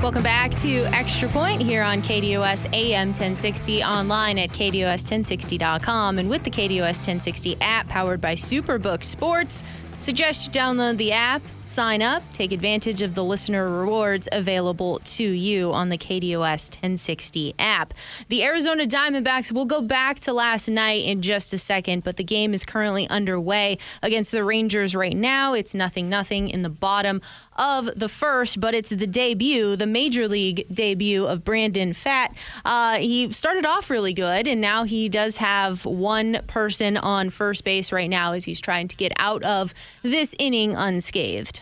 Welcome 0.02 0.24
back 0.24 0.50
to 0.50 0.84
Extra 0.86 1.28
Point 1.28 1.62
here 1.62 1.84
on 1.84 2.02
KDOS 2.02 2.72
AM 2.72 3.10
1060 3.10 3.84
online 3.84 4.38
at 4.38 4.50
KDOS1060.com, 4.50 6.18
and 6.18 6.28
with 6.28 6.42
the 6.42 6.50
KDOS 6.50 7.06
1060 7.06 7.56
app 7.60 7.86
powered 7.86 8.20
by 8.20 8.34
Superbook 8.34 9.04
Sports. 9.04 9.62
Suggest 9.98 10.48
you 10.48 10.60
download 10.60 10.96
the 10.96 11.12
app 11.12 11.40
sign 11.66 12.00
up, 12.00 12.22
take 12.32 12.52
advantage 12.52 13.02
of 13.02 13.14
the 13.14 13.24
listener 13.24 13.68
rewards 13.68 14.28
available 14.30 15.00
to 15.00 15.24
you 15.24 15.72
on 15.72 15.88
the 15.88 15.98
KDOS 15.98 16.70
1060 16.76 17.54
app. 17.58 17.92
The 18.28 18.44
Arizona 18.44 18.84
Diamondbacks 18.84 19.52
will 19.52 19.64
go 19.64 19.82
back 19.82 20.16
to 20.20 20.32
last 20.32 20.68
night 20.68 21.04
in 21.04 21.22
just 21.22 21.52
a 21.52 21.58
second, 21.58 22.04
but 22.04 22.16
the 22.16 22.24
game 22.24 22.54
is 22.54 22.64
currently 22.64 23.08
underway 23.08 23.78
against 24.02 24.32
the 24.32 24.44
Rangers 24.44 24.94
right 24.94 25.16
now. 25.16 25.54
It's 25.54 25.74
nothing 25.74 26.08
nothing 26.08 26.48
in 26.48 26.62
the 26.62 26.70
bottom 26.70 27.20
of 27.56 27.86
the 27.98 28.08
first, 28.08 28.60
but 28.60 28.74
it's 28.74 28.90
the 28.90 29.06
debut, 29.06 29.76
the 29.76 29.86
major 29.86 30.28
league 30.28 30.66
debut 30.72 31.26
of 31.26 31.44
Brandon 31.44 31.92
Pfaadt. 31.92 32.34
Uh, 32.64 32.96
he 32.96 33.32
started 33.32 33.66
off 33.66 33.90
really 33.90 34.12
good, 34.12 34.46
and 34.46 34.60
now 34.60 34.84
he 34.84 35.08
does 35.08 35.38
have 35.38 35.84
one 35.84 36.40
person 36.46 36.96
on 36.96 37.30
first 37.30 37.64
base 37.64 37.92
right 37.92 38.10
now 38.10 38.32
as 38.32 38.44
he's 38.44 38.60
trying 38.60 38.88
to 38.88 38.96
get 38.96 39.12
out 39.16 39.42
of 39.42 39.74
this 40.02 40.34
inning 40.38 40.76
unscathed. 40.76 41.55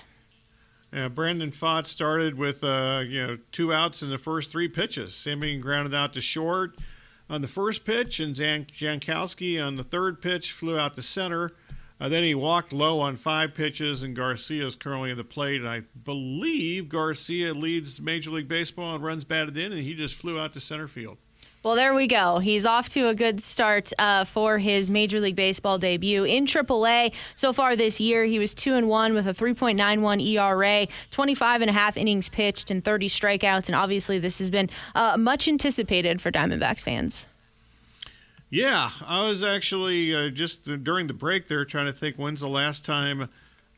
Uh, 0.95 1.09
Brandon 1.09 1.51
Pfaadt 1.51 1.87
started 1.87 2.39
with 2.39 2.63
uh, 2.63 3.03
you 3.05 3.27
know 3.27 3.39
two 3.51 3.73
outs 3.73 4.03
in 4.03 4.11
the 4.11 4.19
first 4.19 4.53
three 4.53 4.69
pitches. 4.69 5.13
Semien 5.13 5.61
grounded 5.61 5.95
out 5.95 6.13
to 6.13 6.21
short 6.21 6.79
on 7.29 7.41
the 7.41 7.49
first 7.49 7.85
pitch, 7.85 8.21
and 8.21 8.37
Zan- 8.37 8.67
Jankowski 8.67 9.65
on 9.65 9.77
the 9.77 9.83
third 9.83 10.23
pitch 10.23 10.53
flew 10.53 10.79
out 10.79 10.95
to 10.95 11.03
center. 11.03 11.51
Uh, 12.01 12.09
then 12.09 12.23
he 12.23 12.35
walked 12.35 12.73
Lowe 12.73 13.01
on 13.01 13.17
five 13.17 13.55
pitches, 13.55 14.03
and 14.03 14.15
Garcia 14.15 14.67
is 14.67 14.77
currently 14.77 15.11
in 15.11 15.17
the 15.17 15.25
plate. 15.25 15.61
And 15.61 15.69
I 15.69 15.83
believe 16.05 16.89
Garcia 16.89 17.55
leads 17.55 18.01
Major 18.01 18.31
League 18.31 18.49
Baseball 18.49 18.95
and 18.95 19.03
runs 19.05 19.25
batted 19.25 19.57
in, 19.57 19.73
and 19.73 19.83
he 19.83 19.95
just 19.95 20.15
flew 20.15 20.39
out 20.39 20.53
to 20.53 20.61
center 20.61 20.87
field. 20.87 21.19
Well, 21.65 21.77
there 21.77 21.95
we 21.95 22.07
go. 22.07 22.41
He's 22.41 22.67
off 22.67 22.91
to 22.91 23.09
a 23.09 23.15
good 23.15 23.43
start 23.43 23.91
uh, 23.99 24.27
for 24.27 24.59
his 24.59 24.91
Major 24.91 25.19
League 25.19 25.35
Baseball 25.35 25.79
debut 25.79 26.23
in 26.23 26.45
AAA. 26.45 27.15
So 27.37 27.55
far 27.55 27.75
this 27.75 27.99
year, 27.99 28.27
he 28.27 28.39
was 28.39 28.53
2 28.53 28.75
and 28.75 28.87
1 28.87 29.15
with 29.15 29.27
a 29.27 29.33
3.91 29.33 30.23
ERA, 30.27 30.87
25 31.11 31.63
and 31.63 31.71
a 31.71 31.73
half 31.73 31.97
innings 31.97 32.29
pitched, 32.29 32.71
and 32.71 32.85
30 32.85 33.09
strikeouts. 33.09 33.69
And 33.69 33.75
obviously, 33.75 34.19
this 34.19 34.39
has 34.41 34.51
been 34.51 34.69
uh, 34.95 35.17
much 35.17 35.49
anticipated 35.49 36.21
for 36.21 36.31
Diamondbacks 36.31 36.85
fans. 36.85 37.27
Yeah, 38.51 38.91
I 39.03 39.27
was 39.27 39.43
actually 39.43 40.15
uh, 40.15 40.29
just 40.29 40.67
during 40.85 41.07
the 41.07 41.15
break 41.15 41.49
there 41.49 41.65
trying 41.65 41.87
to 41.87 41.95
think 41.95 42.17
when's 42.17 42.43
the 42.43 42.47
last 42.47 42.85
time 42.85 43.31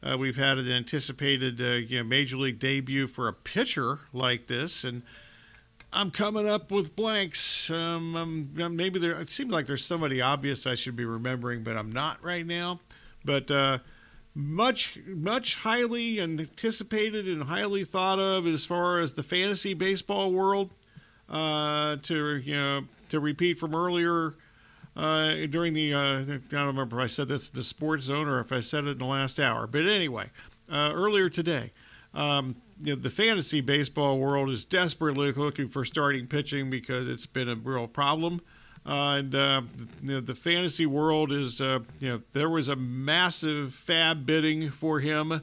uh, 0.02 0.18
we've 0.18 0.36
had 0.36 0.58
an 0.58 0.72
anticipated 0.72 1.60
uh, 1.60 1.74
you 1.74 1.98
know, 1.98 2.04
major 2.04 2.36
league 2.36 2.58
debut 2.58 3.06
for 3.06 3.28
a 3.28 3.32
pitcher 3.32 4.00
like 4.12 4.48
this, 4.48 4.82
and 4.82 5.02
I'm 5.96 6.10
coming 6.10 6.46
up 6.46 6.70
with 6.70 6.94
blanks. 6.94 7.70
Um, 7.70 8.14
um, 8.16 8.76
maybe 8.76 8.98
there. 8.98 9.18
It 9.18 9.30
seems 9.30 9.50
like 9.50 9.66
there's 9.66 9.84
somebody 9.84 10.20
obvious 10.20 10.66
I 10.66 10.74
should 10.74 10.94
be 10.94 11.06
remembering, 11.06 11.62
but 11.62 11.76
I'm 11.76 11.90
not 11.90 12.22
right 12.22 12.46
now. 12.46 12.80
But 13.24 13.50
uh, 13.50 13.78
much 14.34 14.98
much 15.06 15.54
highly 15.56 16.20
anticipated 16.20 17.26
and 17.26 17.44
highly 17.44 17.84
thought 17.84 18.18
of 18.18 18.46
as 18.46 18.66
far 18.66 18.98
as 18.98 19.14
the 19.14 19.22
fantasy 19.22 19.72
baseball 19.72 20.32
world. 20.32 20.70
Uh, 21.28 21.96
to 22.02 22.36
you 22.36 22.54
know 22.54 22.82
to 23.08 23.18
repeat 23.18 23.58
from 23.58 23.74
earlier 23.74 24.34
uh, 24.96 25.34
during 25.50 25.72
the 25.72 25.92
uh, 25.92 25.98
I 25.98 26.24
don't 26.24 26.66
remember 26.66 27.00
if 27.00 27.04
I 27.04 27.06
said 27.08 27.28
this 27.28 27.48
the 27.48 27.64
sports 27.64 28.04
zone 28.04 28.28
or 28.28 28.40
if 28.40 28.52
I 28.52 28.60
said 28.60 28.84
it 28.84 28.90
in 28.90 28.98
the 28.98 29.06
last 29.06 29.40
hour, 29.40 29.66
but 29.66 29.86
anyway, 29.86 30.30
uh, 30.70 30.92
earlier 30.94 31.28
today. 31.30 31.72
Um, 32.14 32.56
you 32.80 32.94
know, 32.94 33.00
the 33.00 33.10
fantasy 33.10 33.60
baseball 33.60 34.18
world 34.18 34.50
is 34.50 34.64
desperately 34.64 35.32
looking 35.32 35.68
for 35.68 35.84
starting 35.84 36.26
pitching 36.26 36.70
because 36.70 37.08
it's 37.08 37.26
been 37.26 37.48
a 37.48 37.54
real 37.54 37.86
problem. 37.86 38.40
Uh, 38.84 39.16
and 39.18 39.34
uh, 39.34 39.62
you 40.02 40.12
know, 40.12 40.20
the 40.20 40.34
fantasy 40.34 40.86
world 40.86 41.32
is, 41.32 41.60
uh, 41.60 41.80
you 41.98 42.08
know, 42.08 42.22
there 42.32 42.48
was 42.48 42.68
a 42.68 42.76
massive 42.76 43.70
FAAB 43.86 44.24
bidding 44.24 44.70
for 44.70 45.00
him 45.00 45.42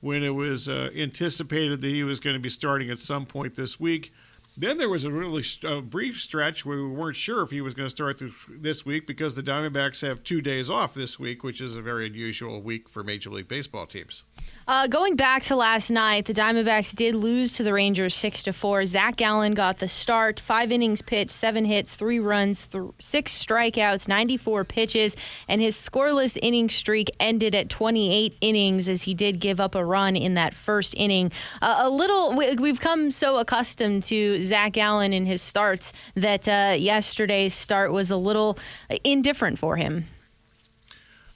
when 0.00 0.22
it 0.22 0.34
was 0.34 0.68
uh, 0.68 0.90
anticipated 0.94 1.80
that 1.80 1.88
he 1.88 2.04
was 2.04 2.20
going 2.20 2.34
to 2.34 2.40
be 2.40 2.50
starting 2.50 2.90
at 2.90 2.98
some 2.98 3.26
point 3.26 3.56
this 3.56 3.80
week. 3.80 4.12
Then 4.56 4.78
there 4.78 4.88
was 4.88 5.02
a 5.02 5.10
really 5.10 5.42
uh, 5.66 5.80
brief 5.80 6.20
stretch 6.20 6.64
where 6.64 6.76
we 6.76 6.88
weren't 6.88 7.16
sure 7.16 7.42
if 7.42 7.50
he 7.50 7.60
was 7.60 7.74
going 7.74 7.86
to 7.86 7.90
start 7.90 8.22
this 8.48 8.86
week 8.86 9.04
because 9.06 9.34
the 9.34 9.42
Diamondbacks 9.42 10.06
have 10.06 10.22
two 10.22 10.40
days 10.40 10.70
off 10.70 10.94
this 10.94 11.18
week, 11.18 11.42
which 11.42 11.60
is 11.60 11.74
a 11.74 11.82
very 11.82 12.06
unusual 12.06 12.62
week 12.62 12.88
for 12.88 13.02
Major 13.02 13.30
League 13.30 13.48
Baseball 13.48 13.86
teams. 13.86 14.22
Uh, 14.66 14.86
going 14.86 15.14
back 15.14 15.42
to 15.42 15.54
last 15.54 15.90
night, 15.90 16.24
the 16.24 16.32
Diamondbacks 16.32 16.94
did 16.94 17.14
lose 17.14 17.52
to 17.54 17.62
the 17.62 17.72
Rangers 17.74 18.14
six 18.14 18.42
to 18.44 18.52
four. 18.52 18.86
Zach 18.86 19.16
Gallen 19.16 19.52
got 19.52 19.78
the 19.78 19.88
start, 19.88 20.40
five 20.40 20.72
innings 20.72 21.02
pitched, 21.02 21.32
seven 21.32 21.66
hits, 21.66 21.96
three 21.96 22.18
runs, 22.18 22.66
th- 22.68 22.84
six 22.98 23.32
strikeouts, 23.32 24.08
94 24.08 24.64
pitches, 24.64 25.16
and 25.48 25.60
his 25.60 25.76
scoreless 25.76 26.38
inning 26.40 26.70
streak 26.70 27.10
ended 27.20 27.54
at 27.54 27.68
28 27.68 28.38
innings 28.40 28.88
as 28.88 29.02
he 29.02 29.12
did 29.12 29.38
give 29.38 29.60
up 29.60 29.74
a 29.74 29.84
run 29.84 30.16
in 30.16 30.32
that 30.32 30.54
first 30.54 30.94
inning. 30.96 31.30
Uh, 31.60 31.82
a 31.82 31.90
little, 31.90 32.32
we, 32.34 32.46
have 32.68 32.80
come 32.80 33.10
so 33.10 33.38
accustomed 33.38 34.02
to 34.04 34.42
Zach 34.42 34.72
Gallen 34.72 35.12
in 35.12 35.26
his 35.26 35.42
starts 35.42 35.92
that 36.14 36.48
uh, 36.48 36.74
yesterday's 36.74 37.52
start 37.52 37.92
was 37.92 38.10
a 38.10 38.16
little 38.16 38.58
indifferent 39.04 39.58
for 39.58 39.76
him. 39.76 40.06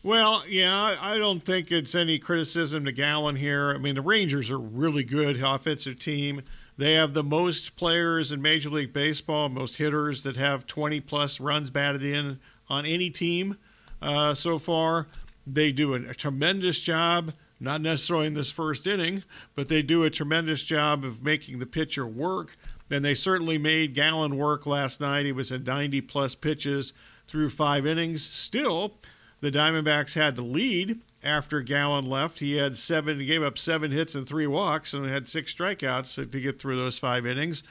Well, 0.08 0.42
yeah, 0.48 0.96
I 0.98 1.18
don't 1.18 1.44
think 1.44 1.70
it's 1.70 1.94
any 1.94 2.18
criticism 2.18 2.86
to 2.86 2.92
Gallen 2.92 3.36
here. 3.36 3.74
I 3.74 3.76
mean, 3.76 3.94
the 3.94 4.00
Rangers 4.00 4.50
are 4.50 4.58
really 4.58 5.04
good 5.04 5.38
offensive 5.42 5.98
team. 5.98 6.40
They 6.78 6.94
have 6.94 7.12
the 7.12 7.22
most 7.22 7.76
players 7.76 8.32
in 8.32 8.40
Major 8.40 8.70
League 8.70 8.94
Baseball, 8.94 9.50
most 9.50 9.76
hitters 9.76 10.22
that 10.22 10.34
have 10.38 10.66
20 10.66 11.02
plus 11.02 11.40
runs 11.40 11.68
batted 11.68 12.02
in 12.02 12.40
on 12.70 12.86
any 12.86 13.10
team 13.10 13.58
uh, 14.00 14.32
so 14.32 14.58
far. 14.58 15.08
They 15.46 15.72
do 15.72 15.92
a, 15.92 15.98
a 16.08 16.14
tremendous 16.14 16.80
job, 16.80 17.34
not 17.60 17.82
necessarily 17.82 18.28
in 18.28 18.34
this 18.34 18.50
first 18.50 18.86
inning, 18.86 19.24
but 19.54 19.68
they 19.68 19.82
do 19.82 20.04
a 20.04 20.10
tremendous 20.10 20.62
job 20.62 21.04
of 21.04 21.22
making 21.22 21.58
the 21.58 21.66
pitcher 21.66 22.06
work. 22.06 22.56
And 22.90 23.04
they 23.04 23.14
certainly 23.14 23.58
made 23.58 23.92
Gallen 23.92 24.38
work 24.38 24.64
last 24.64 25.02
night. 25.02 25.26
He 25.26 25.32
was 25.32 25.52
in 25.52 25.64
90 25.64 26.00
plus 26.00 26.34
pitches 26.34 26.94
through 27.26 27.50
five 27.50 27.84
innings. 27.84 28.26
Still, 28.26 28.94
the 29.40 29.50
Diamondbacks 29.50 30.14
had 30.14 30.36
the 30.36 30.42
lead 30.42 30.98
after 31.22 31.60
Gallen 31.60 32.06
left. 32.06 32.40
He 32.40 32.56
had 32.56 32.76
seven, 32.76 33.20
he 33.20 33.26
gave 33.26 33.42
up 33.42 33.58
seven 33.58 33.90
hits 33.90 34.14
and 34.14 34.28
three 34.28 34.46
walks, 34.46 34.92
and 34.92 35.06
had 35.06 35.28
six 35.28 35.54
strikeouts 35.54 36.30
to 36.30 36.40
get 36.40 36.58
through 36.58 36.76
those 36.76 36.98
five 36.98 37.26
innings. 37.26 37.62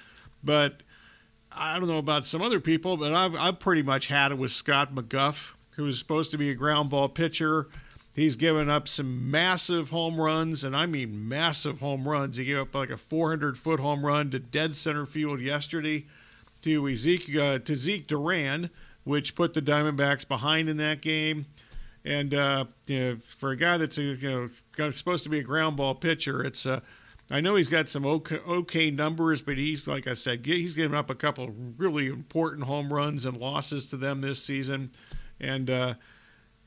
But 0.44 0.82
I 1.52 1.78
don't 1.78 1.88
know 1.88 1.98
about 1.98 2.26
some 2.26 2.42
other 2.42 2.60
people, 2.60 2.98
but 2.98 3.14
I've, 3.14 3.36
I've 3.36 3.60
pretty 3.60 3.82
much 3.82 4.08
had 4.08 4.32
it 4.32 4.38
with 4.38 4.52
Scott 4.52 4.94
McGough, 4.94 5.52
who 5.76 5.88
is 5.88 6.00
supposed 6.00 6.32
to 6.32 6.38
be 6.38 6.50
a 6.50 6.56
ground 6.56 6.90
ball 6.90 7.10
pitcher. 7.10 7.68
He's 8.16 8.36
given 8.36 8.70
up 8.70 8.88
some 8.88 9.30
massive 9.30 9.90
home 9.90 10.20
runs, 10.20 10.64
and 10.64 10.76
I 10.76 10.86
mean 10.86 11.28
massive 11.28 11.80
home 11.80 12.08
runs. 12.08 12.38
He 12.38 12.46
gave 12.46 12.58
up 12.58 12.76
like 12.76 12.90
a 12.90 12.98
400 12.98 13.58
foot 13.58 13.80
home 13.80 14.06
run 14.06 14.32
to 14.32 14.40
dead 14.40 14.76
center 14.76 15.06
field 15.06 15.40
yesterday 15.40 16.06
to 16.64 16.96
Zeke, 16.96 17.36
uh, 17.36 17.60
to 17.60 17.76
Zeke 17.76 18.08
Duran 18.08 18.72
which 19.08 19.36
put 19.36 19.54
the 19.54 19.62
Diamondbacks 19.62 20.28
behind 20.28 20.68
in 20.68 20.78
that 20.78 21.02
game. 21.02 21.46
And 22.08 22.34
uh, 22.34 22.66
you 22.86 23.00
know, 23.00 23.18
for 23.38 23.52
a 23.52 23.58
guy 23.58 23.78
that's 23.78 23.98
a, 23.98 24.02
you 24.02 24.50
know 24.78 24.92
supposed 24.92 25.26
to 25.26 25.30
be 25.30 25.40
a 25.40 25.44
ground 25.44 25.76
ball 25.76 25.94
pitcher, 25.94 26.42
it's 26.42 26.66
uh, 26.66 26.80
I 27.30 27.42
know 27.42 27.56
he's 27.56 27.68
got 27.68 27.90
some 27.90 28.06
okay, 28.06 28.38
okay, 28.38 28.90
numbers, 28.90 29.42
but 29.42 29.58
he's 29.58 29.88
like 29.88 30.08
I 30.08 30.14
said, 30.14 30.46
he's 30.46 30.74
given 30.74 30.98
up 30.98 31.10
a 31.10 31.16
couple 31.16 31.54
really 31.78 32.08
important 32.08 32.64
home 32.64 32.94
runs 32.94 33.26
and 33.26 33.36
losses 33.36 33.90
to 33.90 33.98
them 33.98 34.22
this 34.22 34.42
season, 34.42 34.92
and 35.42 35.70
uh, 35.70 35.94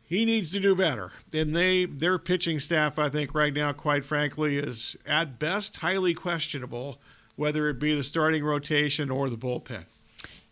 he 0.02 0.26
needs 0.26 0.52
to 0.52 0.60
do 0.60 0.74
better. 0.74 1.10
And 1.32 1.56
they 1.56 1.86
their 1.86 2.18
pitching 2.18 2.60
staff, 2.60 2.98
I 2.98 3.08
think, 3.08 3.34
right 3.34 3.54
now, 3.54 3.72
quite 3.72 4.04
frankly, 4.04 4.58
is 4.58 4.94
at 5.06 5.38
best 5.38 5.78
highly 5.78 6.12
questionable, 6.12 7.00
whether 7.36 7.66
it 7.70 7.78
be 7.78 7.94
the 7.94 8.04
starting 8.04 8.44
rotation 8.44 9.10
or 9.10 9.30
the 9.30 9.38
bullpen. 9.38 9.86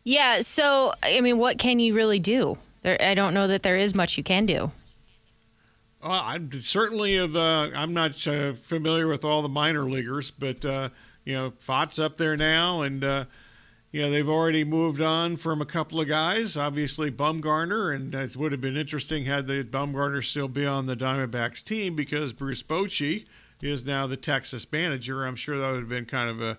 Yeah. 0.03 0.40
So, 0.40 0.94
I 1.03 1.20
mean, 1.20 1.37
what 1.37 1.59
can 1.59 1.79
you 1.79 1.94
really 1.94 2.20
do? 2.20 2.57
There, 2.83 2.97
I 3.01 3.14
don't 3.14 3.35
know 3.35 3.47
that 3.47 3.62
there 3.62 3.77
is 3.77 3.95
much 3.95 4.17
you 4.17 4.23
can 4.23 4.47
do. 4.47 4.73
I'm 6.03 6.62
certainly 6.62 7.17
of. 7.17 7.35
Uh, 7.35 7.71
I'm 7.75 7.93
not 7.93 8.27
uh, 8.27 8.53
familiar 8.62 9.09
with 9.09 9.25
all 9.25 9.43
the 9.43 9.49
minor 9.49 9.83
leaguers, 9.83 10.31
but 10.31 10.64
uh, 10.64 10.91
you 11.25 11.35
know, 11.35 11.51
Pfaadt's 11.51 11.99
up 11.99 12.17
there 12.17 12.37
now, 12.37 12.83
and 12.83 13.03
uh, 13.03 13.25
you 13.91 14.03
know 14.03 14.11
they've 14.11 14.29
already 14.29 14.62
moved 14.62 15.01
on 15.01 15.37
from 15.37 15.61
a 15.61 15.67
couple 15.67 16.01
of 16.01 16.07
guys. 16.07 16.57
Obviously, 16.57 17.11
Bumgarner, 17.11 17.95
and 17.95 18.14
it 18.14 18.37
would 18.37 18.53
have 18.53 18.61
been 18.61 18.77
interesting 18.77 19.25
had 19.25 19.49
the 19.49 19.64
Bumgarner 19.64 20.25
still 20.25 20.49
be 20.49 20.64
on 20.64 20.87
the 20.87 20.97
Diamondbacks 20.97 21.64
team 21.64 21.97
because 21.97 22.33
Bruce 22.33 22.62
Bochy 22.62 23.27
is 23.61 23.85
now 23.85 24.07
the 24.07 24.17
Texas 24.17 24.71
manager. 24.71 25.25
I'm 25.25 25.37
sure 25.37 25.59
that 25.59 25.71
would 25.73 25.81
have 25.81 25.88
been 25.88 26.07
kind 26.07 26.31
of 26.31 26.41
a 26.41 26.59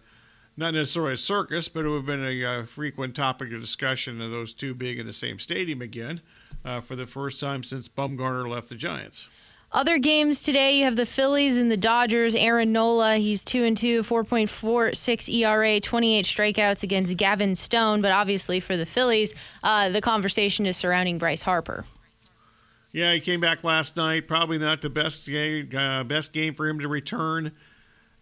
not 0.60 0.74
necessarily 0.74 1.14
a 1.14 1.18
circus, 1.18 1.70
but 1.70 1.86
it 1.86 1.90
would 1.90 1.98
have 1.98 2.06
been 2.06 2.26
a 2.26 2.46
uh, 2.46 2.66
frequent 2.66 3.16
topic 3.16 3.52
of 3.54 3.62
discussion 3.62 4.22
of 4.22 4.30
those 4.30 4.54
two 4.54 4.74
being 4.74 5.00
in 5.00 5.06
the 5.06 5.14
same 5.14 5.40
stadium 5.40 5.82
again 5.82 6.22
uh, 6.66 6.82
for 6.82 6.98
the 6.98 7.08
first 7.08 7.40
time 7.40 7.64
since 7.64 7.88
Bumgarner 7.88 8.48
left 8.48 8.68
the 8.68 8.76
Giants. 8.76 9.30
Other 9.72 10.00
games 10.00 10.42
today, 10.42 10.78
you 10.78 10.84
have 10.84 10.96
the 10.96 11.06
Phillies 11.06 11.58
and 11.58 11.72
the 11.72 11.78
Dodgers. 11.78 12.36
Aaron 12.36 12.74
Nola, 12.74 13.18
he's 13.18 13.44
2 13.46 13.64
and 13.64 13.78
2, 13.78 14.02
4.46 14.02 15.34
ERA, 15.34 15.80
28 15.80 16.26
strikeouts 16.26 16.84
against 16.84 17.16
Gavin 17.18 17.56
Stone. 17.56 18.02
But 18.02 18.12
obviously, 18.12 18.60
for 18.60 18.76
the 18.76 18.88
Phillies, 18.88 19.36
uh, 19.64 19.90
the 19.90 20.02
conversation 20.02 20.66
is 20.66 20.76
surrounding 20.76 21.20
Bryce 21.20 21.44
Harper. 21.44 21.86
Yeah, 22.92 23.14
he 23.14 23.20
came 23.20 23.40
back 23.40 23.64
last 23.64 23.96
night. 23.96 24.28
Probably 24.28 24.58
not 24.58 24.82
the 24.82 24.90
best 24.90 25.28
game, 25.28 25.70
uh, 25.78 26.04
best 26.04 26.34
game 26.34 26.56
for 26.56 26.68
him 26.68 26.80
to 26.80 26.88
return 26.88 27.52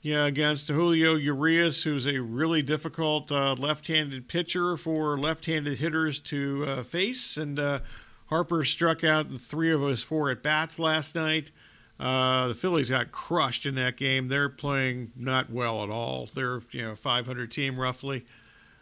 yeah, 0.01 0.25
against 0.25 0.69
Julio 0.69 1.15
Urias, 1.15 1.83
who's 1.83 2.05
a 2.05 2.19
really 2.19 2.61
difficult 2.61 3.31
uh, 3.31 3.53
left-handed 3.53 4.27
pitcher 4.27 4.77
for 4.77 5.17
left-handed 5.17 5.79
hitters 5.79 6.19
to 6.21 6.65
uh, 6.65 6.83
face. 6.83 7.35
And 7.37 7.59
uh, 7.59 7.79
Harper 8.27 8.63
struck 8.63 9.03
out 9.03 9.27
in 9.27 9.37
three 9.37 9.71
of 9.71 9.81
his 9.81 10.03
four 10.03 10.29
at 10.29 10.43
bats 10.43 10.79
last 10.79 11.15
night. 11.15 11.51
Uh, 11.99 12.49
the 12.49 12.53
Phillies 12.53 12.89
got 12.89 13.11
crushed 13.11 13.65
in 13.65 13.75
that 13.75 13.97
game. 13.97 14.27
They're 14.27 14.49
playing 14.49 15.11
not 15.15 15.49
well 15.49 15.83
at 15.83 15.89
all. 15.89 16.29
They're 16.31 16.61
you 16.71 16.83
know 16.83 16.95
500 16.95 17.51
team 17.51 17.79
roughly. 17.79 18.25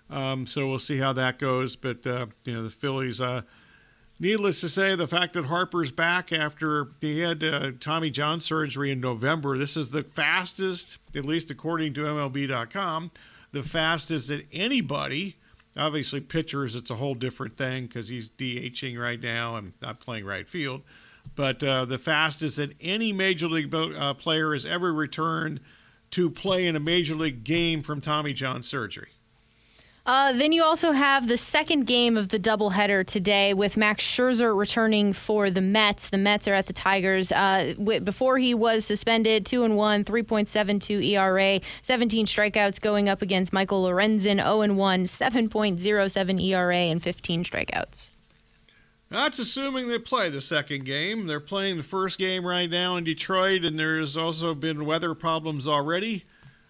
Um, 0.10 0.45
so 0.45 0.67
we'll 0.67 0.80
see 0.80 0.97
how 0.97 1.13
that 1.13 1.39
goes. 1.39 1.75
But 1.75 2.06
uh, 2.06 2.28
you 2.43 2.54
know 2.54 2.63
the 2.63 2.69
Phillies 2.69 3.21
uh, 3.21 3.43
Needless 4.17 4.62
to 4.62 4.69
say, 4.69 4.95
the 4.95 5.08
fact 5.08 5.34
that 5.34 5.45
Harper's 5.45 5.91
back 5.91 6.32
after 6.32 6.88
he 7.01 7.19
had 7.19 7.43
uh, 7.43 7.71
Tommy 7.82 8.10
John 8.10 8.39
surgery 8.39 8.91
in 8.91 9.01
November, 9.01 9.58
this 9.58 9.75
is 9.75 9.89
the 9.89 10.04
fastest, 10.04 10.97
at 11.13 11.25
least 11.25 11.51
according 11.51 11.93
to 11.95 12.01
MLB.com, 12.01 13.12
the 13.51 13.62
fastest 13.62 14.30
that 14.30 14.45
anybody, 14.54 15.36
obviously 15.75 16.21
pitchers, 16.21 16.75
it's 16.75 16.89
a 16.89 16.95
whole 16.95 17.15
different 17.15 17.58
thing 17.58 17.88
because 17.88 18.08
he's 18.08 18.30
DHing 18.30 18.97
right 18.97 19.21
now 19.21 19.58
and 19.58 19.73
not 19.82 19.99
playing 19.99 20.23
right 20.23 20.47
field, 20.47 20.84
but 21.36 21.62
uh, 21.62 21.84
the 21.84 21.99
fastest 21.99 22.56
that 22.56 22.73
any 22.80 23.12
major 23.12 23.49
league 23.49 23.73
uh, 23.75 24.13
player 24.13 24.54
has 24.54 24.65
ever 24.65 24.93
returned 24.93 25.60
to 26.12 26.30
play 26.30 26.65
in 26.65 26.78
a 26.78 26.80
major 26.80 27.15
league 27.15 27.43
game 27.43 27.84
from 27.84 27.99
Tommy 27.99 28.32
John 28.32 28.63
surgery. 28.63 29.10
Uh, 30.06 30.32
then 30.34 30.52
you 30.52 30.63
also 30.63 30.91
have 30.91 31.28
the 31.28 31.38
second 31.38 31.86
game 31.88 32.15
of 32.15 32.30
the 32.30 32.38
doubleheader 32.38 33.06
today 33.06 33.56
with 33.56 33.76
Max 33.76 34.04
Scherzer 34.04 34.56
returning 34.56 35.13
for 35.13 35.50
the 35.50 35.62
Mets. 35.62 36.10
The 36.10 36.20
Mets 36.20 36.48
are 36.48 36.54
at 36.54 36.68
the 36.68 36.74
Tigers. 36.74 37.32
Uh, 37.32 37.74
before 38.04 38.38
he 38.38 38.54
was 38.54 38.86
suspended, 38.86 39.48
2 39.48 39.63
and 39.63 39.76
1, 39.76 40.04
3.72 40.04 41.04
ERA, 41.04 41.60
17 41.82 42.28
strikeouts 42.28 42.80
going 42.80 43.10
up 43.10 43.24
against 43.24 43.52
Michael 43.52 43.84
Lorenzen, 43.84 44.36
0 44.36 44.62
and 44.62 44.78
1, 44.78 45.04
7.07 45.06 46.44
ERA, 46.44 46.76
and 46.76 47.02
15 47.02 47.44
strikeouts. 47.44 48.12
That's 49.10 49.39
assuming 49.39 49.88
they 49.88 50.00
play 50.00 50.30
the 50.30 50.41
second 50.41 50.86
game. 50.86 51.26
They're 51.26 51.39
playing 51.39 51.78
the 51.78 51.84
first 51.84 52.20
game 52.20 52.46
right 52.46 52.70
now 52.70 52.96
in 52.98 53.06
Detroit, 53.06 53.63
and 53.63 53.80
there's 53.80 54.18
also 54.18 54.54
been 54.54 54.86
weather 54.86 55.15
problems 55.15 55.68
already. 55.68 56.26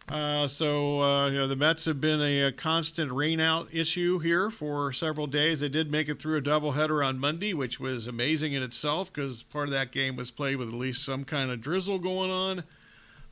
Uh, 0.08 0.48
so 0.48 1.02
uh, 1.02 1.30
you 1.30 1.38
know 1.40 1.48
the 1.48 1.56
Mets 1.56 1.86
have 1.86 2.00
been 2.00 2.22
a, 2.22 2.44
a, 2.44 2.52
constant 2.52 3.12
rainout 3.12 3.68
issue 3.74 4.20
here 4.20 4.52
for 4.52 4.94
several 4.94 5.26
days. 5.26 5.62
They 5.62 5.70
did 5.70 5.90
make 5.92 6.10
it 6.10 6.22
through 6.22 6.38
a 6.38 6.42
doubleheader 6.42 7.04
on 7.04 7.18
Monday, 7.18 7.56
which 7.56 7.80
was 7.80 8.06
amazing 8.06 8.54
in 8.54 8.62
itself 8.62 9.12
because 9.12 9.42
part 9.42 9.68
of 9.68 9.72
that 9.72 9.92
game 9.92 10.16
was 10.16 10.30
played 10.30 10.58
with 10.58 10.68
at 10.68 10.76
least 10.76 11.04
some 11.04 11.24
kind 11.24 11.50
of 11.50 11.60
drizzle 11.60 11.98
going 11.98 12.30
on. 12.30 12.64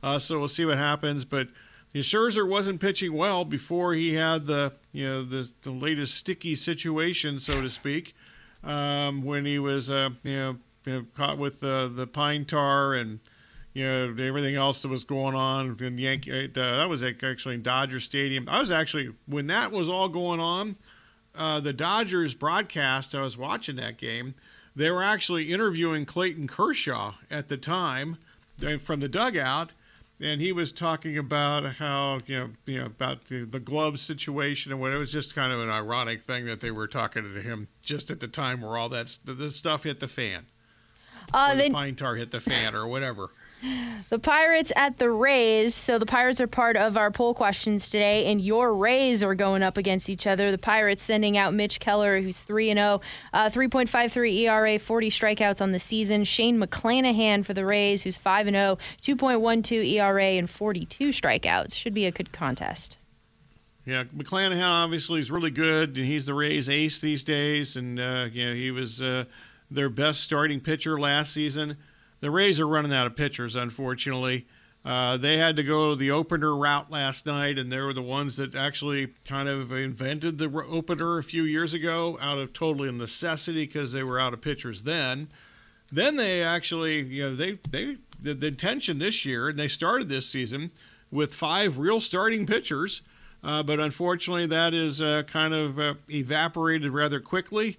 Uh, 0.02 0.18
so 0.18 0.40
we'll 0.40 0.48
see 0.48 0.64
what 0.64 0.76
happens. 0.76 1.24
But 1.24 1.46
the 1.92 2.00
Scherzer 2.00 2.46
wasn't 2.46 2.80
pitching 2.80 3.12
well 3.12 3.44
before 3.44 3.94
he 3.94 4.14
had 4.14 4.46
the 4.46 4.72
you 4.90 5.06
know 5.06 5.24
the, 5.24 5.48
the 5.62 5.70
latest 5.70 6.14
sticky 6.14 6.56
situation, 6.56 7.38
so 7.38 7.62
to 7.62 7.70
speak, 7.70 8.16
um, 8.64 9.22
when 9.22 9.44
he 9.44 9.60
was 9.60 9.90
uh, 9.90 10.10
you, 10.24 10.36
know, 10.36 10.56
you 10.86 10.92
know 10.92 11.06
caught 11.14 11.38
with 11.38 11.62
uh, 11.62 11.86
the 11.86 12.08
pine 12.08 12.44
tar 12.44 12.94
and 12.94 13.20
you 13.74 13.84
know 13.84 14.14
everything 14.18 14.54
else 14.54 14.82
that 14.82 14.88
was 14.88 15.04
going 15.04 15.34
on 15.34 15.76
in 15.80 15.98
Yankee. 15.98 16.46
Uh, 16.46 16.76
that 16.76 16.88
was 16.88 17.02
actually 17.02 17.56
in 17.56 17.62
Dodger 17.62 18.00
Stadium. 18.00 18.48
I 18.48 18.60
was 18.60 18.70
actually 18.70 19.12
when 19.26 19.48
that 19.48 19.72
was 19.72 19.88
all 19.88 20.08
going 20.08 20.40
on, 20.40 20.76
uh, 21.34 21.60
the 21.60 21.72
Dodgers 21.72 22.34
broadcast. 22.34 23.14
I 23.14 23.22
was 23.22 23.36
watching 23.36 23.76
that 23.76 23.98
game. 23.98 24.34
They 24.76 24.90
were 24.90 25.02
actually 25.02 25.52
interviewing 25.52 26.06
Clayton 26.06 26.48
Kershaw 26.48 27.14
at 27.30 27.48
the 27.48 27.56
time 27.56 28.18
from 28.80 29.00
the 29.00 29.08
dugout, 29.08 29.72
and 30.20 30.40
he 30.40 30.52
was 30.52 30.72
talking 30.72 31.18
about 31.18 31.76
how 31.76 32.20
you 32.26 32.38
know 32.38 32.50
you 32.66 32.78
know 32.78 32.86
about 32.86 33.26
the, 33.26 33.44
the 33.44 33.60
glove 33.60 33.98
situation 33.98 34.70
and 34.70 34.80
what 34.80 34.92
it 34.92 34.98
was 34.98 35.12
just 35.12 35.34
kind 35.34 35.52
of 35.52 35.60
an 35.60 35.70
ironic 35.70 36.22
thing 36.22 36.44
that 36.46 36.60
they 36.60 36.70
were 36.70 36.86
talking 36.86 37.22
to 37.22 37.40
him 37.40 37.66
just 37.84 38.10
at 38.10 38.20
the 38.20 38.28
time 38.28 38.60
where 38.60 38.76
all 38.76 38.88
that 38.88 39.18
the, 39.24 39.34
the 39.34 39.50
stuff 39.50 39.82
hit 39.82 39.98
the 39.98 40.08
fan. 40.08 40.46
Uh, 41.32 41.54
the 41.54 41.70
pine 41.70 41.96
tar 41.96 42.14
hit 42.16 42.30
the 42.30 42.40
fan 42.40 42.74
or 42.74 42.86
whatever. 42.86 43.30
The 44.10 44.18
Pirates 44.18 44.72
at 44.76 44.98
the 44.98 45.10
Rays. 45.10 45.74
So 45.74 45.98
the 45.98 46.06
Pirates 46.06 46.40
are 46.40 46.46
part 46.46 46.76
of 46.76 46.96
our 46.96 47.10
poll 47.10 47.34
questions 47.34 47.88
today, 47.88 48.26
and 48.26 48.40
your 48.40 48.74
Rays 48.74 49.24
are 49.24 49.34
going 49.34 49.62
up 49.62 49.76
against 49.76 50.10
each 50.10 50.26
other. 50.26 50.50
The 50.50 50.58
Pirates 50.58 51.02
sending 51.02 51.36
out 51.36 51.54
Mitch 51.54 51.80
Keller, 51.80 52.20
who's 52.20 52.42
3 52.42 52.70
and 52.70 52.78
0, 52.78 53.00
uh, 53.32 53.50
3.53 53.50 54.40
ERA, 54.42 54.78
40 54.78 55.10
strikeouts 55.10 55.60
on 55.60 55.72
the 55.72 55.78
season. 55.78 56.24
Shane 56.24 56.58
McClanahan 56.58 57.44
for 57.44 57.54
the 57.54 57.64
Rays, 57.64 58.02
who's 58.02 58.16
5 58.16 58.46
and 58.46 58.54
0, 58.54 58.78
2.12 59.02 59.84
ERA, 59.84 60.24
and 60.24 60.48
42 60.48 61.08
strikeouts. 61.08 61.74
Should 61.74 61.94
be 61.94 62.06
a 62.06 62.12
good 62.12 62.32
contest. 62.32 62.98
Yeah, 63.86 64.04
McClanahan 64.04 64.84
obviously 64.84 65.20
is 65.20 65.30
really 65.30 65.50
good, 65.50 65.96
and 65.96 66.06
he's 66.06 66.26
the 66.26 66.34
Rays' 66.34 66.68
ace 66.68 67.00
these 67.00 67.24
days. 67.24 67.76
And 67.76 67.98
uh, 67.98 68.28
you 68.30 68.46
know, 68.46 68.54
he 68.54 68.70
was 68.70 69.02
uh, 69.02 69.24
their 69.70 69.88
best 69.88 70.20
starting 70.20 70.60
pitcher 70.60 71.00
last 71.00 71.32
season 71.32 71.78
the 72.24 72.30
Rays 72.30 72.58
are 72.58 72.66
running 72.66 72.94
out 72.94 73.06
of 73.06 73.14
pitchers, 73.14 73.54
unfortunately. 73.54 74.46
Uh, 74.82 75.18
they 75.18 75.36
had 75.36 75.56
to 75.56 75.62
go 75.62 75.94
the 75.94 76.10
opener 76.10 76.56
route 76.56 76.90
last 76.90 77.26
night, 77.26 77.58
and 77.58 77.70
they 77.70 77.78
were 77.78 77.92
the 77.92 78.00
ones 78.00 78.38
that 78.38 78.54
actually 78.54 79.08
kind 79.26 79.46
of 79.46 79.70
invented 79.70 80.38
the 80.38 80.50
opener 80.66 81.18
a 81.18 81.22
few 81.22 81.42
years 81.42 81.74
ago 81.74 82.16
out 82.22 82.38
of 82.38 82.54
totally 82.54 82.90
necessity 82.90 83.66
because 83.66 83.92
they 83.92 84.02
were 84.02 84.18
out 84.18 84.32
of 84.32 84.40
pitchers 84.40 84.84
then. 84.84 85.28
Then 85.92 86.16
they 86.16 86.42
actually, 86.42 87.02
you 87.02 87.28
know, 87.28 87.36
they 87.36 87.58
they 87.68 87.98
the, 88.18 88.32
the 88.32 88.46
intention 88.46 88.98
this 88.98 89.26
year, 89.26 89.50
and 89.50 89.58
they 89.58 89.68
started 89.68 90.08
this 90.08 90.26
season 90.26 90.70
with 91.10 91.34
five 91.34 91.76
real 91.76 92.00
starting 92.00 92.46
pitchers, 92.46 93.02
uh, 93.42 93.62
but 93.62 93.78
unfortunately 93.78 94.46
that 94.46 94.72
is 94.72 95.02
uh, 95.02 95.24
kind 95.26 95.52
of 95.52 95.78
uh, 95.78 95.94
evaporated 96.08 96.90
rather 96.90 97.20
quickly 97.20 97.76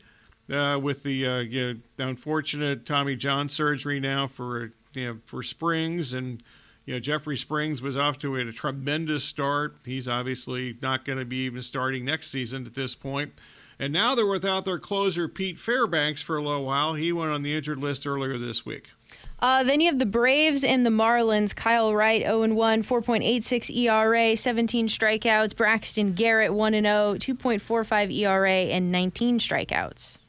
uh, 0.51 0.79
with 0.81 1.03
the 1.03 1.25
uh, 1.25 1.39
you 1.39 1.73
know, 1.97 2.07
unfortunate 2.07 2.85
Tommy 2.85 3.15
John 3.15 3.49
surgery 3.49 3.99
now 3.99 4.27
for 4.27 4.71
you 4.93 5.07
know, 5.07 5.19
for 5.25 5.43
Springs 5.43 6.13
and 6.13 6.43
you 6.85 6.93
know 6.93 6.99
Jeffrey 6.99 7.37
Springs 7.37 7.81
was 7.81 7.97
off 7.97 8.19
to 8.19 8.35
a 8.35 8.51
tremendous 8.51 9.23
start. 9.23 9.75
He's 9.85 10.07
obviously 10.07 10.77
not 10.81 11.05
going 11.05 11.19
to 11.19 11.25
be 11.25 11.45
even 11.45 11.61
starting 11.61 12.05
next 12.05 12.29
season 12.29 12.65
at 12.65 12.75
this 12.75 12.95
point. 12.95 13.33
And 13.77 13.91
now 13.91 14.15
they're 14.15 14.25
without 14.25 14.63
their 14.63 14.79
closer 14.79 15.27
Pete 15.27 15.57
Fairbanks 15.57 16.21
for 16.21 16.37
a 16.37 16.41
little 16.41 16.63
while. 16.63 16.93
He 16.93 17.11
went 17.11 17.31
on 17.31 17.41
the 17.41 17.55
injured 17.55 17.79
list 17.79 18.07
earlier 18.07 18.37
this 18.37 18.65
week. 18.65 18.87
Uh, 19.39 19.63
then 19.63 19.81
you 19.81 19.87
have 19.87 19.99
the 19.99 20.05
Braves 20.05 20.63
and 20.63 20.85
the 20.85 20.89
Marlins. 20.89 21.53
Kyle 21.53 21.93
Wright, 21.93 22.21
0 22.21 22.53
1, 22.53 22.83
4.86 22.83 23.75
ERA, 23.75 24.37
17 24.37 24.87
strikeouts. 24.87 25.55
Braxton 25.55 26.13
Garrett, 26.13 26.53
1 26.53 26.71
0, 26.71 26.81
2.45 26.83 28.13
ERA, 28.15 28.49
and 28.49 28.93
19 28.93 29.39
strikeouts. 29.39 30.19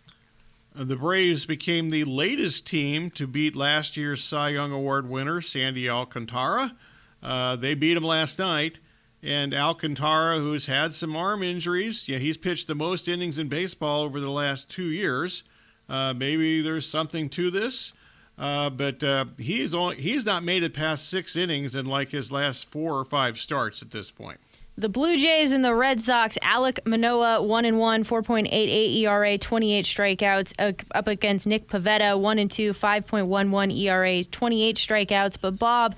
The 0.78 0.96
Braves 0.96 1.46
became 1.46 1.88
the 1.88 2.04
latest 2.04 2.66
team 2.66 3.10
to 3.12 3.26
beat 3.26 3.56
last 3.56 3.96
year's 3.96 4.22
Cy 4.22 4.50
Young 4.50 4.72
Award 4.72 5.08
winner, 5.08 5.40
Sandy 5.40 5.88
Alcantara. 5.88 6.76
Uh, 7.22 7.56
they 7.56 7.72
beat 7.72 7.96
him 7.96 8.04
last 8.04 8.38
night. 8.38 8.78
And 9.22 9.54
Alcantara, 9.54 10.38
who's 10.38 10.66
had 10.66 10.92
some 10.92 11.16
arm 11.16 11.42
injuries, 11.42 12.06
yeah, 12.06 12.18
he's 12.18 12.36
pitched 12.36 12.66
the 12.66 12.74
most 12.74 13.08
innings 13.08 13.38
in 13.38 13.48
baseball 13.48 14.02
over 14.02 14.20
the 14.20 14.30
last 14.30 14.70
two 14.70 14.90
years. 14.90 15.44
Uh, 15.88 16.12
maybe 16.12 16.60
there's 16.60 16.86
something 16.86 17.30
to 17.30 17.50
this, 17.50 17.94
uh, 18.38 18.68
but 18.68 19.02
uh, 19.02 19.24
he's 19.38 19.74
only, 19.74 19.96
he's 19.96 20.26
not 20.26 20.44
made 20.44 20.62
it 20.62 20.74
past 20.74 21.08
six 21.08 21.36
innings 21.36 21.74
in 21.74 21.86
like 21.86 22.10
his 22.10 22.30
last 22.30 22.66
four 22.66 22.98
or 22.98 23.04
five 23.06 23.38
starts 23.38 23.80
at 23.80 23.92
this 23.92 24.10
point. 24.10 24.38
The 24.78 24.90
Blue 24.90 25.16
Jays 25.16 25.52
and 25.52 25.64
the 25.64 25.74
Red 25.74 26.02
Sox, 26.02 26.36
Alek 26.42 26.80
Manoah, 26.84 27.42
1 27.42 27.64
and 27.64 27.78
1, 27.78 28.04
4.88 28.04 28.96
ERA, 28.96 29.38
28 29.38 29.84
strikeouts, 29.86 30.84
up 30.94 31.06
against 31.06 31.46
Nick 31.46 31.68
Pivetta, 31.68 32.20
1 32.20 32.38
and 32.38 32.50
2, 32.50 32.72
5.11 32.72 33.74
ERA, 33.74 34.22
28 34.22 34.76
strikeouts. 34.76 35.38
But, 35.40 35.58
Bob, 35.58 35.94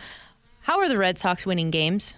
how 0.61 0.79
are 0.79 0.89
the 0.89 0.97
Red 0.97 1.19
Sox 1.19 1.45
winning 1.45 1.73
games? 1.73 2.15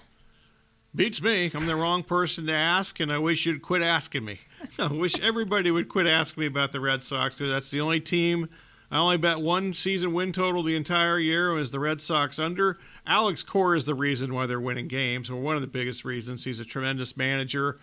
Beats 0.95 1.23
me. 1.23 1.51
I'm 1.55 1.65
the 1.65 1.77
wrong 1.77 2.03
person 2.03 2.47
to 2.49 2.53
ask, 2.53 3.01
and 3.01 3.11
I 3.11 3.17
wish 3.17 3.47
you'd 3.47 3.63
quit 3.63 3.81
asking 3.81 4.27
me. 4.27 4.41
I 4.79 4.89
wish 4.89 5.19
everybody 5.19 5.71
would 5.71 5.89
quit 5.89 6.07
asking 6.07 6.43
me 6.43 6.47
about 6.47 6.73
the 6.73 6.81
Red 6.81 7.03
Sox 7.03 7.35
because 7.35 7.51
that's 7.51 7.71
the 7.71 7.81
only 7.81 8.01
team 8.01 8.51
I 8.91 8.99
only 8.99 9.19
bet 9.19 9.41
one 9.41 9.73
season 9.73 10.13
win 10.13 10.33
total 10.33 10.65
the 10.65 10.75
entire 10.75 11.19
year 11.19 11.53
was 11.53 11.71
the 11.71 11.79
Red 11.79 12.01
Sox 12.01 12.41
under. 12.41 12.79
Alex 13.07 13.45
Cora 13.45 13.77
is 13.77 13.85
the 13.85 13.95
reason 13.95 14.35
why 14.35 14.47
they're 14.47 14.61
winning 14.61 14.89
games, 14.89 15.31
or 15.31 15.37
one 15.37 15.55
of 15.55 15.63
the 15.63 15.69
biggest 15.69 16.05
reasons. 16.05 16.45
He's 16.45 16.59
a 16.59 16.65
tremendous 16.65 17.17
manager. 17.17 17.79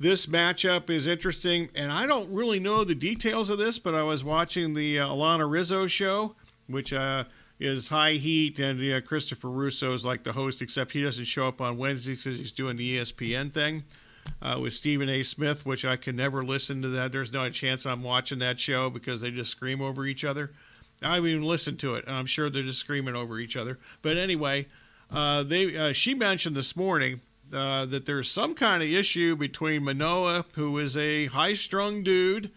This 0.00 0.26
matchup 0.26 0.88
is 0.88 1.06
interesting, 1.06 1.68
and 1.74 1.92
I 1.92 2.06
don't 2.06 2.32
really 2.32 2.60
know 2.60 2.82
the 2.82 2.94
details 2.94 3.50
of 3.50 3.58
this, 3.58 3.78
but 3.78 3.94
I 3.94 4.04
was 4.04 4.24
watching 4.24 4.72
the 4.72 5.00
uh, 5.00 5.08
Alanna 5.08 5.50
Rizzo 5.50 5.86
show, 5.86 6.34
which 6.66 6.94
uh, 6.94 7.24
is 7.60 7.88
high 7.88 8.12
heat, 8.12 8.58
and 8.58 8.80
uh, 8.92 9.00
Christopher 9.02 9.50
Russo 9.50 9.92
is 9.92 10.04
like 10.04 10.22
the 10.24 10.32
host, 10.32 10.62
except 10.62 10.92
he 10.92 11.02
doesn't 11.02 11.24
show 11.26 11.46
up 11.46 11.60
on 11.60 11.76
Wednesdays 11.76 12.18
because 12.18 12.38
he's 12.38 12.52
doing 12.52 12.76
the 12.76 12.98
ESPN 12.98 13.52
thing 13.52 13.82
uh, 14.40 14.58
with 14.60 14.74
Stephen 14.74 15.08
A. 15.08 15.22
Smith, 15.22 15.66
which 15.66 15.84
I 15.84 15.96
can 15.96 16.16
never 16.16 16.44
listen 16.44 16.82
to 16.82 16.88
that. 16.88 17.12
There's 17.12 17.32
no 17.32 17.48
chance 17.50 17.86
I'm 17.86 18.02
watching 18.02 18.38
that 18.40 18.60
show 18.60 18.90
because 18.90 19.20
they 19.20 19.30
just 19.30 19.50
scream 19.50 19.80
over 19.80 20.06
each 20.06 20.24
other. 20.24 20.52
I 21.02 21.14
haven't 21.14 21.30
even 21.30 21.42
listened 21.42 21.78
to 21.80 21.94
it, 21.94 22.06
and 22.06 22.16
I'm 22.16 22.26
sure 22.26 22.50
they're 22.50 22.62
just 22.62 22.80
screaming 22.80 23.14
over 23.14 23.38
each 23.38 23.56
other. 23.56 23.78
But 24.02 24.16
anyway, 24.16 24.66
uh, 25.10 25.42
they 25.42 25.76
uh, 25.76 25.92
she 25.92 26.14
mentioned 26.14 26.56
this 26.56 26.76
morning 26.76 27.20
uh, 27.52 27.86
that 27.86 28.06
there's 28.06 28.30
some 28.30 28.54
kind 28.54 28.82
of 28.82 28.88
issue 28.88 29.36
between 29.36 29.84
Manoah, 29.84 30.44
who 30.54 30.78
is 30.78 30.96
a 30.96 31.26
high-strung 31.26 32.02
dude, 32.02 32.50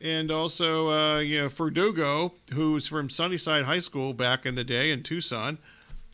and 0.00 0.30
also 0.30 0.88
uh, 0.90 1.18
you 1.20 1.42
know 1.42 1.48
Verdugo, 1.48 2.32
who's 2.52 2.88
from 2.88 3.10
Sunnyside 3.10 3.64
High 3.64 3.78
School 3.78 4.14
back 4.14 4.46
in 4.46 4.54
the 4.54 4.64
day 4.64 4.90
in 4.90 5.02
Tucson 5.02 5.58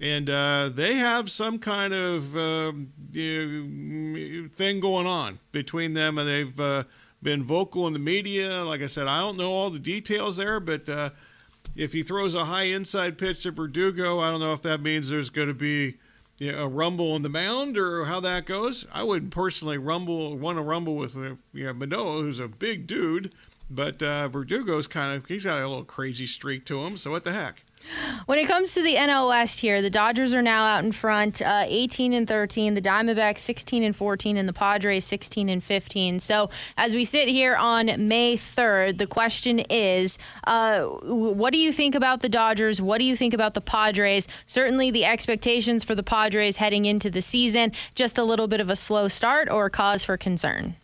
and 0.01 0.31
uh, 0.31 0.71
they 0.73 0.95
have 0.95 1.31
some 1.31 1.59
kind 1.59 1.93
of 1.93 2.37
uh, 2.37 2.73
thing 3.13 4.81
going 4.81 5.07
on 5.07 5.41
between 5.51 5.93
them, 5.93 6.19
and 6.19 6.29
they've 6.29 6.61
uh, 6.61 6.85
been 7.23 7.43
vocal 7.43 7.87
in 7.87 7.93
the 7.93 7.99
media. 7.99 8.65
Like 8.65 8.81
I 8.81 8.87
said, 8.87 9.09
I 9.09 9.21
don't 9.21 9.37
know 9.37 9.53
all 9.53 9.71
the 9.71 9.79
details 9.79 10.37
there, 10.37 10.61
but 10.61 10.89
uh, 10.89 11.11
if 11.77 11.93
he 11.93 12.03
throws 12.03 12.35
a 12.35 12.45
high 12.45 12.65
inside 12.65 13.19
pitch 13.19 13.43
to 13.43 13.51
Verdugo, 13.51 14.21
I 14.21 14.31
don't 14.31 14.41
know 14.41 14.53
if 14.53 14.63
that 14.63 14.81
means 14.81 15.09
there's 15.09 15.31
going 15.31 15.49
to 15.49 15.55
be 15.55 15.99
you 16.39 16.53
know, 16.53 16.65
a 16.65 16.69
rumble 16.69 17.13
on 17.13 17.23
the 17.23 17.29
mound 17.29 17.77
or 17.77 18.05
how 18.05 18.21
that 18.21 18.47
goes. 18.47 18.87
I 18.93 19.03
wouldn't 19.03 19.33
personally 19.33 19.79
rumble 19.79 20.37
want 20.37 20.59
to 20.59 20.63
rumble 20.63 20.97
with 20.97 21.17
uh, 21.17 21.35
you 21.53 21.67
know, 21.67 21.73
Manoah, 21.73 22.23
who's 22.23 22.39
a 22.39 22.47
big 22.47 22.87
dude, 22.87 23.33
but 23.69 24.03
uh, 24.03 24.29
Verdugo's 24.29 24.87
kind 24.87 25.17
of 25.17 25.27
he's 25.27 25.45
got 25.45 25.59
a 25.59 25.67
little 25.69 25.85
crazy 25.85 26.27
streak 26.27 26.65
to 26.67 26.85
him. 26.85 26.97
So 26.97 27.11
what 27.11 27.25
the 27.25 27.33
heck? 27.33 27.65
When 28.27 28.39
it 28.39 28.47
comes 28.47 28.75
to 28.75 28.83
the 28.83 28.95
NL 28.95 29.29
West 29.29 29.61
here, 29.61 29.81
the 29.81 29.91
Dodgers 29.91 30.35
are 30.35 30.43
now 30.43 30.65
out 30.65 30.85
in 30.85 30.93
front, 30.93 31.41
uh, 31.41 31.65
18 31.67 32.13
and 32.13 32.29
13. 32.29 32.75
The 32.75 32.83
Diamondbacks 32.83 33.39
16 33.39 33.83
and 33.83 33.97
14, 33.97 34.37
and 34.37 34.49
the 34.49 34.53
Padres 34.53 35.05
16 35.05 35.49
and 35.49 35.65
15. 35.65 36.21
So 36.21 36.51
as 36.77 36.95
we 36.95 37.05
sit 37.05 37.29
here 37.29 37.57
on 37.57 38.09
May 38.09 38.37
3rd, 38.37 38.99
the 38.99 39.07
question 39.07 39.61
is, 39.71 40.19
uh, 40.45 40.83
what 40.83 41.53
do 41.53 41.59
you 41.59 41.73
think 41.73 41.95
about 41.95 42.21
the 42.21 42.29
Dodgers? 42.29 42.83
What 42.83 42.99
do 42.99 43.05
you 43.05 43.17
think 43.17 43.33
about 43.35 43.55
the 43.55 43.61
Padres? 43.61 44.29
Certainly, 44.47 44.91
the 44.91 45.05
expectations 45.05 45.85
for 45.85 45.95
the 45.95 46.03
Padres 46.03 46.59
heading 46.59 46.85
into 46.85 47.11
the 47.11 47.23
season, 47.23 47.73
just 47.95 48.19
a 48.19 48.25
little 48.25 48.49
bit 48.49 48.61
of 48.61 48.71
a 48.71 48.77
slow 48.77 49.09
start 49.09 49.49
or 49.49 49.71
cause 49.71 50.05
for 50.05 50.17
concern. 50.17 50.77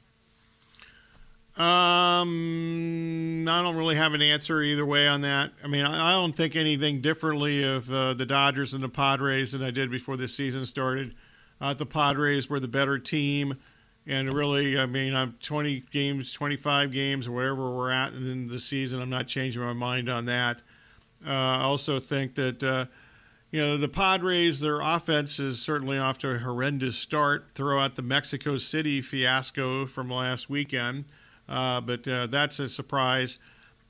Um, 1.56 3.46
I 3.48 3.62
don't 3.62 3.76
really 3.76 3.94
have 3.94 4.12
an 4.14 4.22
answer 4.22 4.60
either 4.60 4.84
way 4.84 5.06
on 5.06 5.20
that. 5.20 5.52
I 5.62 5.68
mean, 5.68 5.84
I, 5.84 6.10
don't 6.12 6.36
think 6.36 6.56
anything 6.56 7.00
differently 7.00 7.62
of 7.62 7.88
uh, 7.88 8.14
the 8.14 8.26
Dodgers 8.26 8.74
and 8.74 8.82
the 8.82 8.88
Padres 8.88 9.52
than 9.52 9.62
I 9.62 9.70
did 9.70 9.88
before 9.88 10.16
the 10.16 10.26
season 10.26 10.66
started. 10.66 11.14
uh, 11.60 11.72
the 11.72 11.86
Padres 11.86 12.50
were 12.50 12.58
the 12.58 12.66
better 12.66 12.98
team. 12.98 13.56
And 14.06 14.32
really, 14.34 14.76
I 14.78 14.86
mean, 14.86 15.14
I'm 15.14 15.36
20 15.40 15.84
games, 15.90 16.32
25 16.32 16.92
games, 16.92 17.26
or 17.26 17.32
whatever 17.32 17.70
we're 17.70 17.90
at 17.90 18.12
in 18.12 18.48
the 18.48 18.60
season. 18.60 19.00
I'm 19.00 19.08
not 19.08 19.28
changing 19.28 19.62
my 19.62 19.72
mind 19.72 20.10
on 20.10 20.26
that. 20.26 20.58
Uh, 21.26 21.30
I 21.30 21.62
also 21.62 22.00
think 22.00 22.34
that, 22.34 22.62
uh, 22.62 22.86
you 23.50 23.60
know, 23.60 23.78
the 23.78 23.88
Padres, 23.88 24.60
their 24.60 24.80
offense 24.80 25.38
is 25.38 25.62
certainly 25.62 25.96
off 25.96 26.18
to 26.18 26.32
a 26.32 26.38
horrendous 26.38 26.96
start. 26.96 27.46
Throw 27.54 27.80
out 27.80 27.94
the 27.96 28.02
Mexico 28.02 28.58
City 28.58 29.00
fiasco 29.00 29.86
from 29.86 30.10
last 30.10 30.50
weekend, 30.50 31.06
uh, 31.48 31.80
but 31.80 32.06
uh, 32.06 32.26
that's 32.26 32.58
a 32.58 32.68
surprise. 32.68 33.38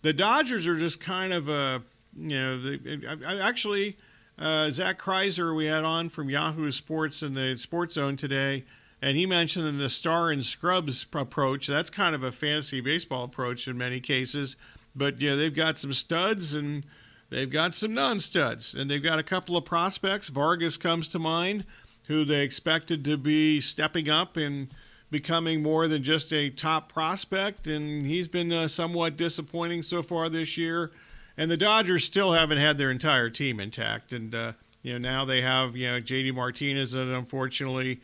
The 0.03 0.13
Dodgers 0.13 0.67
are 0.67 0.77
just 0.77 1.01
kind 1.01 1.33
of 1.33 1.49
a, 1.49 1.83
you 2.17 2.39
know, 2.39 2.61
they, 2.61 3.07
I, 3.07 3.35
I 3.35 3.49
actually, 3.49 3.97
uh, 4.39 4.71
Zach 4.71 4.99
Kreiser 4.99 5.55
we 5.57 5.67
had 5.67 5.85
on 5.85 6.09
from 6.09 6.29
Yahoo 6.29 6.71
Sports 6.71 7.23
in 7.23 7.35
the 7.35 7.57
Sports 7.57 7.95
Zone 7.95 8.17
today 8.17 8.65
and 9.05 9.19
he 9.19 9.27
mentioned 9.27 9.79
the 9.79 9.91
star 9.91 10.31
and 10.31 10.43
scrubs 10.43 11.05
approach. 11.13 11.67
That's 11.67 11.91
kind 11.91 12.15
of 12.15 12.23
a 12.23 12.33
fantasy 12.33 12.81
baseball 12.81 13.25
approach 13.25 13.69
in 13.69 13.77
many 13.77 14.01
cases, 14.01 14.57
but 14.97 15.21
yeah, 15.21 15.35
they've 15.35 15.55
got 15.55 15.79
some 15.79 15.93
studs 15.93 16.55
and 16.55 16.87
they've 17.29 17.51
got 17.51 17.75
some 17.75 17.93
non-studs, 17.93 18.75
and 18.75 18.91
they've 18.91 19.03
got 19.03 19.19
a 19.19 19.23
couple 19.23 19.59
of 19.59 19.67
prospects. 19.67 20.29
Vargas 20.29 20.79
comes 20.79 21.07
to 21.09 21.19
mind, 21.19 21.67
who 22.07 22.25
they 22.25 22.41
expected 22.41 23.05
to 23.05 23.19
be 23.19 23.61
stepping 23.61 24.09
up 24.09 24.39
and 24.39 24.69
becoming 25.15 25.63
more 25.63 25.87
than 25.87 26.03
just 26.03 26.33
a 26.33 26.51
top 26.51 26.93
prospect, 26.93 27.69
and 27.69 28.05
he's 28.05 28.27
been 28.27 28.53
uh, 28.53 28.67
somewhat 28.67 29.17
disappointing 29.17 29.81
so 29.81 30.03
far 30.03 30.29
this 30.29 30.59
year. 30.59 30.91
And 31.37 31.49
the 31.49 31.57
Dodgers 31.57 32.05
still 32.05 32.33
haven't 32.33 32.59
had 32.59 32.79
their 32.79 32.91
entire 32.91 33.31
team 33.31 33.61
intact, 33.61 34.13
and 34.13 34.35
uh, 34.35 34.53
you 34.83 34.93
know 34.93 34.99
now 34.99 35.25
they 35.25 35.41
have 35.41 35.77
you 35.77 35.87
know 35.87 36.01
JD 36.01 36.35
Martinez 36.35 36.95
and 36.95 37.13
unfortunately 37.13 38.01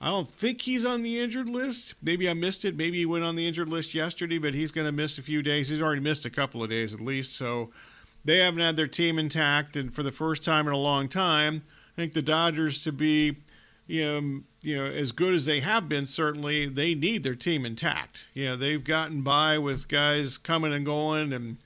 I 0.00 0.06
don't 0.06 0.28
think 0.28 0.62
he's 0.62 0.86
on 0.86 1.02
the 1.02 1.20
injured 1.20 1.50
list. 1.50 1.94
Maybe 2.02 2.30
I 2.30 2.34
missed 2.34 2.64
it. 2.64 2.76
Maybe 2.76 2.96
he 2.96 3.06
went 3.06 3.24
on 3.24 3.36
the 3.36 3.46
injured 3.46 3.68
list 3.68 3.94
yesterday, 3.94 4.38
but 4.38 4.54
he's 4.54 4.72
going 4.72 4.86
to 4.86 4.92
miss 4.92 5.18
a 5.18 5.22
few 5.22 5.42
days. 5.42 5.68
He's 5.68 5.82
already 5.82 6.00
missed 6.00 6.24
a 6.24 6.30
couple 6.30 6.62
of 6.62 6.70
days 6.70 6.94
at 6.94 7.00
least. 7.00 7.36
So 7.36 7.70
they 8.24 8.38
haven't 8.38 8.60
had 8.60 8.76
their 8.76 8.86
team 8.86 9.18
intact, 9.18 9.76
and 9.76 9.92
for 9.92 10.02
the 10.02 10.12
first 10.12 10.42
time 10.42 10.66
in 10.66 10.72
a 10.72 10.78
long 10.78 11.08
time, 11.08 11.62
I 11.92 12.00
think 12.00 12.14
the 12.14 12.22
Dodgers 12.22 12.82
to 12.84 12.92
be, 12.92 13.36
you 13.86 14.04
know, 14.04 14.40
you 14.62 14.76
know, 14.76 14.86
as 14.86 15.12
good 15.12 15.34
as 15.34 15.44
they 15.44 15.60
have 15.60 15.88
been, 15.88 16.06
certainly 16.06 16.68
they 16.68 16.94
need 16.94 17.22
their 17.22 17.34
team 17.34 17.66
intact. 17.66 18.26
You 18.32 18.50
know, 18.50 18.56
they've 18.56 18.82
gotten 18.82 19.22
by 19.22 19.58
with 19.58 19.88
guys 19.88 20.38
coming 20.38 20.72
and 20.72 20.86
going, 20.86 21.32
and 21.32 21.58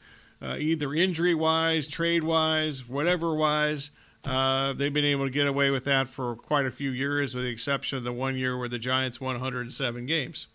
uh, 0.42 0.57
either 0.59 0.94
injury 0.94 1.35
wise, 1.35 1.87
trade 1.87 2.24
wise, 2.24 2.88
whatever 2.88 3.35
wise. 3.35 3.90
Uh, 4.24 4.72
they've 4.72 4.92
been 4.92 5.04
able 5.04 5.24
to 5.24 5.31
get 5.31 5.46
away 5.46 5.70
with 5.70 5.85
that 5.85 6.09
for 6.09 6.35
quite 6.37 6.66
a 6.66 6.70
few 6.70 6.90
years, 6.90 7.35
with 7.35 7.44
the 7.44 7.50
exception 7.50 7.98
of 7.98 8.04
the 8.04 8.12
one 8.12 8.37
year 8.37 8.59
where 8.59 8.68
the 8.68 8.78
Giants 8.78 9.20
won 9.20 9.35
107 9.35 10.07
games. 10.07 10.48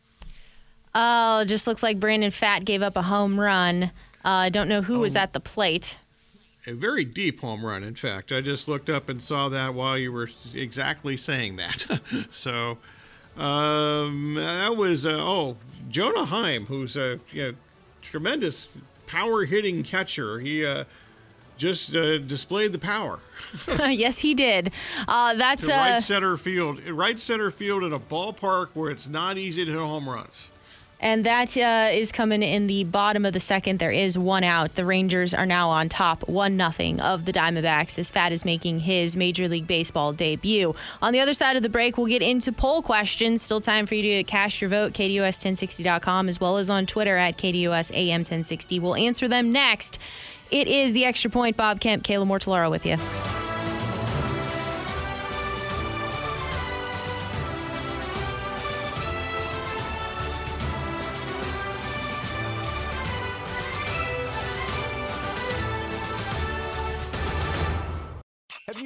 Oh, 0.94 1.40
it 1.40 1.46
just 1.46 1.66
looks 1.66 1.82
like 1.82 2.00
Brandon 2.00 2.30
Pfaadt 2.30 2.66
gave 2.66 2.82
up 2.82 2.96
a 2.96 3.04
home 3.04 3.40
run. 3.40 3.92
I 4.24 4.48
uh, 4.48 4.50
don't 4.50 4.68
know 4.68 4.82
who 4.82 4.98
oh, 4.98 5.00
was 5.00 5.16
at 5.16 5.34
the 5.34 5.40
plate. 5.40 5.98
A 6.66 6.74
very 6.74 7.04
deep 7.04 7.42
home 7.42 7.66
run, 7.66 7.84
in 7.84 7.96
fact. 7.96 8.32
I 8.32 8.40
just 8.40 8.68
looked 8.68 8.90
up 8.90 9.10
and 9.10 9.22
saw 9.22 9.50
that 9.50 9.74
while 9.74 9.98
you 9.98 10.12
were 10.12 10.30
exactly 10.54 11.18
saying 11.18 11.58
that. 11.58 11.86
so 12.32 12.78
um, 13.38 14.36
that 14.36 14.78
was, 14.78 15.06
uh, 15.06 15.18
oh, 15.20 15.58
Jonah 15.90 16.26
Heim, 16.26 16.66
who's 16.68 16.96
a 16.96 17.20
you 17.32 17.44
know, 17.44 17.54
tremendous 18.02 18.72
power 19.08 19.44
hitting 19.46 19.84
catcher. 19.84 20.40
He 20.40 20.66
uh, 20.66 20.86
just 21.58 21.96
uh, 21.96 22.18
displayed 22.20 22.72
the 22.72 22.80
power. 22.80 23.20
yes, 23.90 24.20
he 24.20 24.34
did. 24.34 24.72
Uh, 25.08 25.34
that's 25.34 25.68
to 25.68 25.72
right 25.72 25.92
uh, 25.92 26.02
center 26.02 26.38
field, 26.38 26.84
right 26.88 27.20
center 27.20 27.52
field 27.52 27.84
in 27.84 27.94
a 27.94 28.00
ballpark 28.00 28.70
where 28.74 28.90
it's 28.90 29.08
not 29.08 29.38
easy 29.38 29.66
to 29.66 29.72
hit 29.72 29.80
home 29.80 30.08
runs. 30.08 30.50
And 31.04 31.26
that 31.26 31.58
uh, 31.58 31.90
is 31.92 32.14
coming 32.14 32.42
in 32.42 32.68
the 32.68 32.86
bottom 32.86 33.26
of 33.26 33.34
the 33.34 33.40
second. 33.42 33.80
There 33.80 33.92
is 33.92 34.18
one 34.18 34.46
out. 34.46 34.76
The 34.76 34.86
Rangers 34.86 35.34
are 35.34 35.46
now 35.46 35.70
on 35.70 35.90
top, 35.90 36.26
one 36.30 36.56
nothing 36.56 37.02
of 37.02 37.26
the 37.26 37.34
Diamondbacks 37.34 38.00
as 38.00 38.10
Pfaadt 38.10 38.32
is 38.32 38.46
making 38.46 38.80
his 38.80 39.18
Major 39.18 39.50
League 39.50 39.68
Baseball 39.68 40.14
debut. 40.14 40.74
On 41.02 41.12
the 41.12 41.20
other 41.20 41.34
side 41.34 41.58
of 41.58 41.62
the 41.62 41.68
break, 41.68 41.98
we'll 41.98 42.08
get 42.08 42.22
into 42.22 42.54
poll 42.54 42.82
questions. 42.82 43.42
Still 43.42 43.60
time 43.60 43.86
for 43.86 43.96
you 43.96 44.02
to 44.04 44.24
cast 44.24 44.62
your 44.62 44.70
vote. 44.70 44.94
KDUS1060.com 44.94 46.30
as 46.30 46.40
well 46.40 46.56
as 46.56 46.70
on 46.70 46.86
Twitter 46.86 47.18
at 47.18 47.38
KDUS 47.38 47.92
AM1060. 47.92 48.80
We'll 48.80 48.96
answer 48.96 49.28
them 49.28 49.52
next. 49.52 50.00
It 50.52 50.70
is 50.70 50.94
the 50.94 51.04
extra 51.04 51.30
point. 51.30 51.58
Bob 51.58 51.82
Kemp, 51.82 52.06
Kayla 52.06 52.26
Mortellaro 52.26 52.72
with 52.72 52.86
you. 52.86 52.96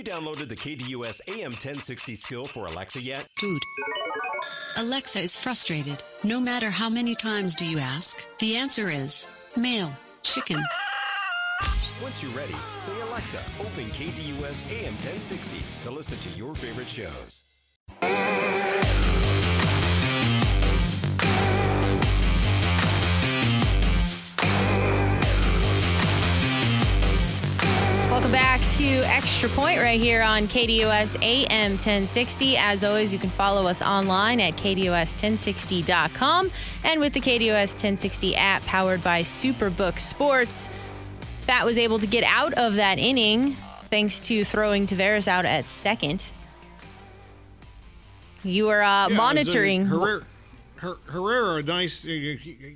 Downloaded 0.07 0.47
the 0.47 0.55
KDUS 0.55 1.19
AM 1.27 1.51
1060 1.51 2.15
skill 2.15 2.45
for 2.45 2.65
Alexa 2.67 3.01
yet? 3.01 3.27
Dude. 3.39 3.61
Alexa 4.77 5.19
is 5.19 5.35
frustrated. 5.35 6.01
No 6.23 6.39
matter 6.39 6.69
how 6.69 6.89
many 6.89 7.13
times 7.13 7.55
do 7.55 7.65
you 7.65 7.77
ask, 7.77 8.23
the 8.39 8.55
answer 8.55 8.89
is 8.89 9.27
mail, 9.57 9.91
chicken. 10.23 10.63
Once 12.01 12.23
you're 12.23 12.31
ready, 12.31 12.55
say 12.79 12.93
Alexa, 13.01 13.41
open 13.59 13.89
KDUS 13.89 14.71
AM 14.71 14.93
1060 14.93 15.57
to 15.83 15.91
listen 15.91 16.17
to 16.19 16.29
your 16.37 16.55
favorite 16.55 16.87
shows. 16.87 17.41
Welcome 28.27 28.45
back 28.45 28.61
to 28.71 28.83
Extra 28.83 29.47
Point 29.47 29.79
right 29.79 29.97
here 29.97 30.21
on 30.21 30.47
KDOS 30.47 31.23
AM 31.23 31.71
1060. 31.71 32.57
As 32.57 32.83
always, 32.83 33.13
you 33.13 33.19
can 33.19 33.29
follow 33.29 33.67
us 33.67 33.81
online 33.81 34.41
at 34.41 34.57
KDOS1060.com 34.57 36.51
and 36.83 36.99
with 36.99 37.13
the 37.13 37.21
KDOS 37.21 37.75
1060 37.75 38.35
app 38.35 38.63
powered 38.63 39.01
by 39.01 39.21
Superbook 39.21 39.97
Sports. 39.97 40.67
Pfaadt 41.47 41.63
was 41.63 41.77
able 41.77 41.99
to 41.99 42.05
get 42.05 42.25
out 42.25 42.51
of 42.55 42.75
that 42.75 42.99
inning 42.99 43.55
thanks 43.89 44.19
to 44.27 44.43
throwing 44.43 44.87
Taveras 44.87 45.29
out 45.29 45.45
at 45.45 45.65
second. 45.65 46.25
You 48.43 48.65
were 48.65 48.83
uh, 48.83 49.07
yeah, 49.07 49.15
monitoring. 49.15 49.85
Herrera, 49.85 50.25
Herrera, 50.75 51.63
nice. 51.63 52.03
You 52.03 52.67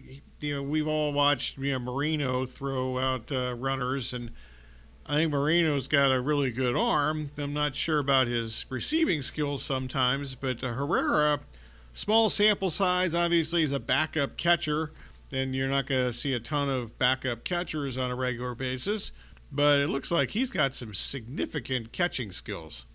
know, 0.42 0.64
we've 0.64 0.88
all 0.88 1.12
watched 1.12 1.58
you 1.58 1.74
know 1.74 1.80
Moreno 1.80 2.46
throw 2.46 2.98
out 2.98 3.30
uh, 3.34 3.54
runners, 3.56 4.14
and 4.14 4.32
I 5.12 5.16
think 5.16 5.34
Moreno's 5.34 5.88
got 5.88 6.14
a 6.14 6.22
really 6.22 6.52
good 6.52 6.74
arm. 6.74 7.32
I'm 7.38 7.52
not 7.52 7.76
sure 7.76 8.00
about 8.00 8.28
his 8.28 8.66
receiving 8.70 9.22
skills 9.22 9.62
sometimes, 9.62 10.36
but 10.36 10.64
uh, 10.64 10.72
Herrera, 10.72 11.42
small 11.92 12.30
sample 12.30 12.70
size, 12.70 13.14
obviously, 13.14 13.62
is 13.62 13.74
a 13.74 13.80
backup 13.82 14.38
catcher 14.38 14.94
and 15.34 15.54
you're 15.54 15.68
not 15.68 15.86
going 15.86 16.06
to 16.06 16.14
see 16.14 16.34
a 16.34 16.40
ton 16.40 16.70
of 16.70 16.98
backup 16.98 17.44
catchers 17.44 17.98
on 17.98 18.10
a 18.10 18.16
regular 18.16 18.56
basis, 18.56 19.12
but 19.52 19.82
it 19.82 19.90
looks 19.90 20.12
like 20.12 20.30
he's 20.30 20.50
got 20.50 20.74
some 20.74 20.94
significant 20.94 21.92
catching 21.92 22.32
skills. 22.32 22.86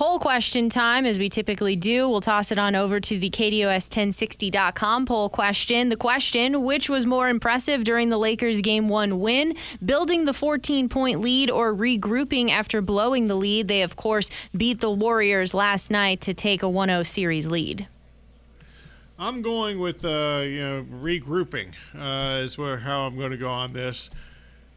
Poll 0.00 0.18
question 0.18 0.70
time, 0.70 1.04
as 1.04 1.18
we 1.18 1.28
typically 1.28 1.76
do. 1.76 2.08
We'll 2.08 2.22
toss 2.22 2.50
it 2.50 2.58
on 2.58 2.74
over 2.74 3.00
to 3.00 3.18
the 3.18 3.28
KDOS1060.com 3.28 5.04
poll 5.04 5.28
question. 5.28 5.90
The 5.90 5.96
question 5.98 6.62
which 6.64 6.88
was 6.88 7.04
more 7.04 7.28
impressive 7.28 7.84
during 7.84 8.08
the 8.08 8.16
Lakers 8.16 8.62
game 8.62 8.88
one 8.88 9.20
win, 9.20 9.54
building 9.84 10.24
the 10.24 10.32
14 10.32 10.88
point 10.88 11.20
lead 11.20 11.50
or 11.50 11.74
regrouping 11.74 12.48
after 12.48 12.80
blowing 12.80 13.26
the 13.26 13.34
lead? 13.34 13.68
They, 13.68 13.82
of 13.82 13.96
course, 13.96 14.30
beat 14.56 14.80
the 14.80 14.90
Warriors 14.90 15.52
last 15.52 15.90
night 15.90 16.22
to 16.22 16.32
take 16.32 16.62
a 16.62 16.68
1 16.70 16.88
0 16.88 17.02
series 17.02 17.46
lead. 17.48 17.86
I'm 19.18 19.42
going 19.42 19.78
with 19.78 20.02
uh, 20.02 20.44
you 20.44 20.62
know 20.62 20.86
regrouping 20.90 21.74
uh, 21.94 22.40
is 22.40 22.56
where 22.56 22.78
how 22.78 23.00
I'm 23.00 23.18
going 23.18 23.32
to 23.32 23.36
go 23.36 23.50
on 23.50 23.74
this. 23.74 24.08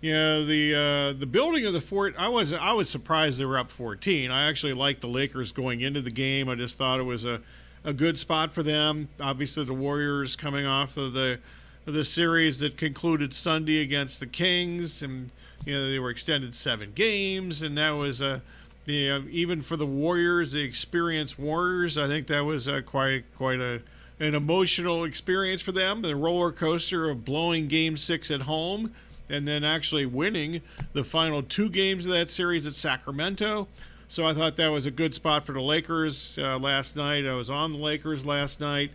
You 0.03 0.11
know 0.11 0.45
the 0.45 0.75
uh, 0.75 1.13
the 1.17 1.25
building 1.25 1.65
of 1.65 1.71
the 1.71 1.79
fort. 1.79 2.13
I 2.17 2.27
was 2.27 2.51
I 2.51 2.73
was 2.73 2.89
surprised 2.89 3.39
they 3.39 3.45
were 3.45 3.57
up 3.57 3.71
14. 3.71 4.31
I 4.31 4.49
actually 4.49 4.73
liked 4.73 4.99
the 4.99 5.07
Lakers 5.07 5.53
going 5.53 5.79
into 5.79 6.01
the 6.01 6.11
game. 6.11 6.49
I 6.49 6.55
just 6.55 6.77
thought 6.77 6.99
it 6.99 7.03
was 7.03 7.23
a 7.23 7.39
a 7.85 7.93
good 7.93 8.19
spot 8.19 8.51
for 8.51 8.63
them. 8.63 9.07
Obviously, 9.21 9.63
the 9.63 9.73
Warriors 9.73 10.35
coming 10.35 10.65
off 10.65 10.97
of 10.97 11.13
the 11.13 11.39
of 11.87 11.93
the 11.93 12.03
series 12.03 12.59
that 12.59 12.75
concluded 12.75 13.33
Sunday 13.33 13.81
against 13.81 14.19
the 14.19 14.27
Kings, 14.27 15.01
and 15.01 15.29
you 15.65 15.73
know 15.73 15.89
they 15.89 15.99
were 15.99 16.09
extended 16.09 16.53
seven 16.53 16.91
games, 16.93 17.61
and 17.61 17.77
that 17.77 17.91
was 17.91 18.19
a 18.19 18.41
the 18.83 19.07
know, 19.07 19.23
even 19.31 19.61
for 19.61 19.77
the 19.77 19.85
Warriors, 19.85 20.51
the 20.51 20.63
experienced 20.63 21.39
Warriors, 21.39 21.97
I 21.97 22.07
think 22.07 22.27
that 22.27 22.41
was 22.41 22.67
a, 22.67 22.81
quite 22.81 23.23
quite 23.37 23.61
a 23.61 23.79
an 24.19 24.35
emotional 24.35 25.05
experience 25.05 25.61
for 25.61 25.71
them. 25.71 26.01
The 26.01 26.13
roller 26.13 26.51
coaster 26.51 27.09
of 27.09 27.23
blowing 27.23 27.69
Game 27.69 27.95
Six 27.95 28.29
at 28.29 28.41
home 28.41 28.93
and 29.29 29.47
then 29.47 29.63
actually 29.63 30.05
winning 30.05 30.61
the 30.93 31.03
final 31.03 31.41
two 31.41 31.69
games 31.69 32.05
of 32.05 32.11
that 32.11 32.29
series 32.29 32.65
at 32.65 32.75
Sacramento. 32.75 33.67
So 34.07 34.25
I 34.25 34.33
thought 34.33 34.57
that 34.57 34.67
was 34.67 34.85
a 34.85 34.91
good 34.91 35.13
spot 35.13 35.45
for 35.45 35.53
the 35.53 35.61
Lakers 35.61 36.35
uh, 36.37 36.59
last 36.59 36.95
night. 36.95 37.25
I 37.25 37.33
was 37.33 37.49
on 37.49 37.71
the 37.71 37.79
Lakers 37.79 38.25
last 38.25 38.59
night, 38.59 38.91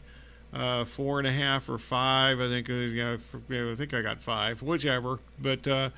uh, 0.52 0.84
four 0.84 1.18
and 1.18 1.26
a 1.26 1.32
half 1.32 1.68
or 1.68 1.78
five. 1.78 2.40
I 2.40 2.48
think 2.48 2.70
uh, 2.70 2.72
you 2.74 3.18
know, 3.48 3.72
I 3.72 3.74
think 3.74 3.94
I 3.94 4.02
got 4.02 4.20
five, 4.20 4.62
whichever. 4.62 5.18
But 5.40 5.66
uh, 5.66 5.90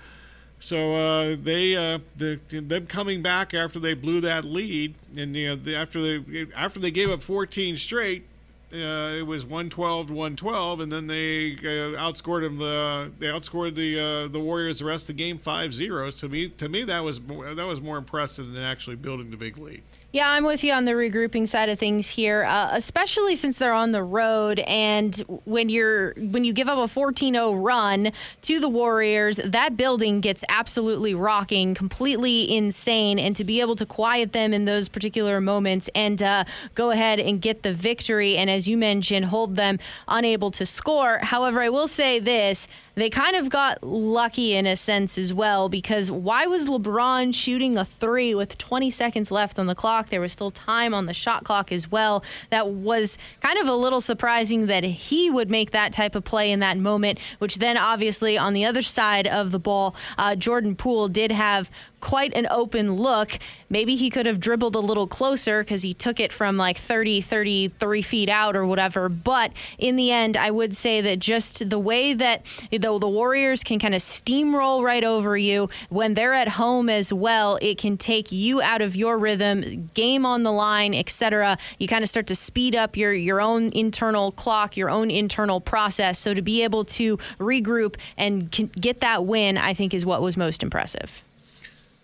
so 0.61 0.95
uh, 0.95 1.37
they 1.43 1.77
uh, 1.77 1.99
the, 2.16 2.38
them 2.49 2.87
coming 2.87 3.23
back 3.23 3.53
after 3.53 3.79
they 3.79 3.95
blew 3.95 4.21
that 4.23 4.45
lead, 4.45 4.95
and 5.16 5.35
you 5.35 5.57
know, 5.57 5.75
after 5.75 6.01
they 6.01 6.47
after 6.55 6.79
they 6.79 6.90
gave 6.90 7.11
up 7.11 7.23
14 7.23 7.77
straight, 7.77 8.27
uh, 8.73 9.19
it 9.19 9.27
was 9.27 9.45
112 9.45 10.09
to 10.09 10.13
112, 10.13 10.81
and 10.81 10.93
then 10.93 11.09
they 11.09 11.55
uh, 11.55 11.99
outscored 11.99 12.43
them. 12.43 12.63
Uh, 12.63 13.07
they 13.19 13.27
outscored 13.27 13.75
the 13.75 13.99
uh, 13.99 14.29
the 14.29 14.39
Warriors 14.39 14.79
the 14.79 14.85
rest 14.85 15.05
of 15.05 15.17
the 15.17 15.23
game 15.23 15.39
5-0. 15.39 16.19
To 16.21 16.29
me, 16.29 16.49
to 16.51 16.69
me 16.69 16.85
that 16.85 17.01
was 17.01 17.21
more, 17.21 17.53
that 17.55 17.67
was 17.67 17.81
more 17.81 17.97
impressive 17.97 18.53
than 18.53 18.63
actually 18.63 18.97
building 18.97 19.31
the 19.31 19.37
big 19.37 19.59
lead. 19.59 19.83
Yeah, 20.13 20.29
I'm 20.31 20.45
with 20.45 20.65
you 20.65 20.73
on 20.73 20.87
the 20.87 20.93
regrouping 20.93 21.47
side 21.47 21.69
of 21.69 21.79
things 21.79 22.11
here, 22.11 22.45
uh, 22.45 22.71
especially 22.73 23.37
since 23.37 23.59
they're 23.59 23.73
on 23.73 23.93
the 23.93 24.03
road 24.03 24.59
and 24.61 25.17
when 25.45 25.69
you're 25.69 26.15
when 26.15 26.45
you 26.45 26.53
give 26.53 26.69
up 26.69 26.79
a 26.79 26.93
14-0 26.93 27.65
run 27.65 28.13
to 28.43 28.61
the 28.61 28.69
Warriors, 28.69 29.37
that 29.45 29.77
building 29.77 30.21
gets 30.21 30.45
absolutely 30.49 31.15
rocking, 31.15 31.75
completely 31.75 32.53
insane, 32.53 33.19
and 33.19 33.37
to 33.37 33.45
be 33.45 33.61
able 33.61 33.77
to 33.77 33.87
quiet 33.87 34.33
them 34.33 34.53
in 34.53 34.65
those 34.65 34.89
particular 34.89 35.41
moments 35.41 35.89
and 35.95 36.23
uh, 36.23 36.45
go 36.75 36.91
ahead 36.91 37.21
and 37.21 37.41
get 37.41 37.63
the 37.63 37.73
victory, 37.73 38.37
and 38.37 38.51
as 38.51 38.60
you 38.68 38.77
mentioned, 38.77 39.27
hold 39.27 39.57
them 39.57 39.79
unable 40.09 40.51
to 40.53 40.66
score. 40.66 41.18
However, 41.18 41.61
I 41.61 41.68
will 41.68 41.88
say 41.88 42.18
this 42.18 42.68
they 43.01 43.11
kind 43.11 43.37
of 43.37 43.49
got 43.49 43.83
lucky 43.83 44.55
in 44.55 44.67
a 44.67 44.77
sense 44.77 45.17
as 45.19 45.33
well 45.33 45.69
because 45.69 46.11
why 46.11 46.47
was 46.47 46.67
LeBron 46.67 47.35
shooting 47.35 47.79
a 47.79 47.85
three 47.85 48.35
with 48.35 48.59
20 48.59 48.91
seconds 48.91 49.31
left 49.31 49.59
on 49.59 49.67
the 49.67 49.75
clock? 49.75 50.09
There 50.09 50.21
was 50.21 50.33
still 50.33 50.51
time 50.51 50.95
on 50.95 51.07
the 51.07 51.15
shot 51.15 51.45
clock 51.45 51.73
as 51.73 51.91
well. 51.91 52.25
That 52.51 52.69
was 52.69 53.19
kind 53.41 53.59
of 53.59 53.69
a 53.69 53.75
little 53.75 54.01
surprising 54.01 54.67
that 54.67 54.85
he 54.85 55.31
would 55.31 55.51
make 55.51 55.71
that 55.71 55.93
type 55.93 56.15
of 56.15 56.25
play 56.25 56.51
in 56.51 56.61
that 56.61 56.77
moment, 56.77 57.19
which 57.39 57.59
then 57.59 57.77
obviously 57.77 58.37
on 58.37 58.53
the 58.53 58.65
other 58.65 58.83
side 58.83 59.27
of 59.27 59.51
the 59.51 59.59
ball, 59.59 59.95
uh, 60.19 60.35
Jordan 60.35 60.77
Poole 60.77 61.09
did 61.09 61.33
have 61.33 61.71
quite 62.01 62.35
an 62.35 62.47
open 62.51 62.95
look. 62.95 63.39
Maybe 63.69 63.95
he 63.95 64.11
could 64.11 64.27
have 64.27 64.41
dribbled 64.41 64.75
a 64.75 64.81
little 64.81 65.07
closer 65.07 65.63
because 65.63 65.83
he 65.83 65.95
took 65.95 66.19
it 66.19 66.33
from 66.33 66.57
like 66.57 66.77
30, 66.77 67.21
33 67.21 68.03
feet 68.03 68.29
out 68.29 68.57
or 68.57 68.67
whatever. 68.67 69.09
But 69.09 69.53
in 69.79 69.97
the 69.97 70.11
end, 70.11 70.37
I 70.37 70.51
would 70.51 70.75
say 70.75 71.01
that 71.01 71.19
just 71.19 71.69
the 71.71 71.79
way 71.79 72.15
that 72.15 72.47
though 72.90 72.98
the 72.98 73.09
Warriors 73.09 73.62
can 73.62 73.79
kind 73.79 73.94
of 73.94 74.00
steamroll 74.00 74.83
right 74.83 75.05
over 75.05 75.37
you 75.37 75.68
when 75.90 76.14
they're 76.14 76.35
at 76.35 76.48
home 76.48 76.88
as 76.88 77.12
well, 77.12 77.57
it 77.62 77.79
can 77.79 77.96
take 77.96 78.33
you 78.33 78.61
out 78.61 78.83
of 78.83 78.96
your 78.96 79.16
rhythm, 79.16 79.90
game 79.94 80.26
on 80.26 80.42
the 80.42 80.50
line, 80.50 80.92
etc. 80.92 81.57
You 81.79 81.87
kind 81.87 82.03
of 82.03 82.09
start 82.09 82.26
to 82.29 82.35
speed 82.35 82.74
up 82.74 82.96
your 82.96 83.12
your 83.12 83.40
own 83.40 83.70
internal 83.72 84.33
clock, 84.33 84.76
your 84.76 84.90
own 84.90 85.11
internal 85.11 85.61
process. 85.61 86.18
So 86.18 86.35
to 86.35 86.42
be 86.42 86.64
able 86.64 86.85
to 86.87 87.16
regroup 87.38 87.96
and 88.16 88.50
get 88.50 89.00
that 89.00 89.24
win, 89.24 89.57
I 89.57 89.72
think 89.72 89.94
is 89.94 90.05
what 90.05 90.20
was 90.20 90.37
most 90.37 90.62
impressive. 90.62 91.22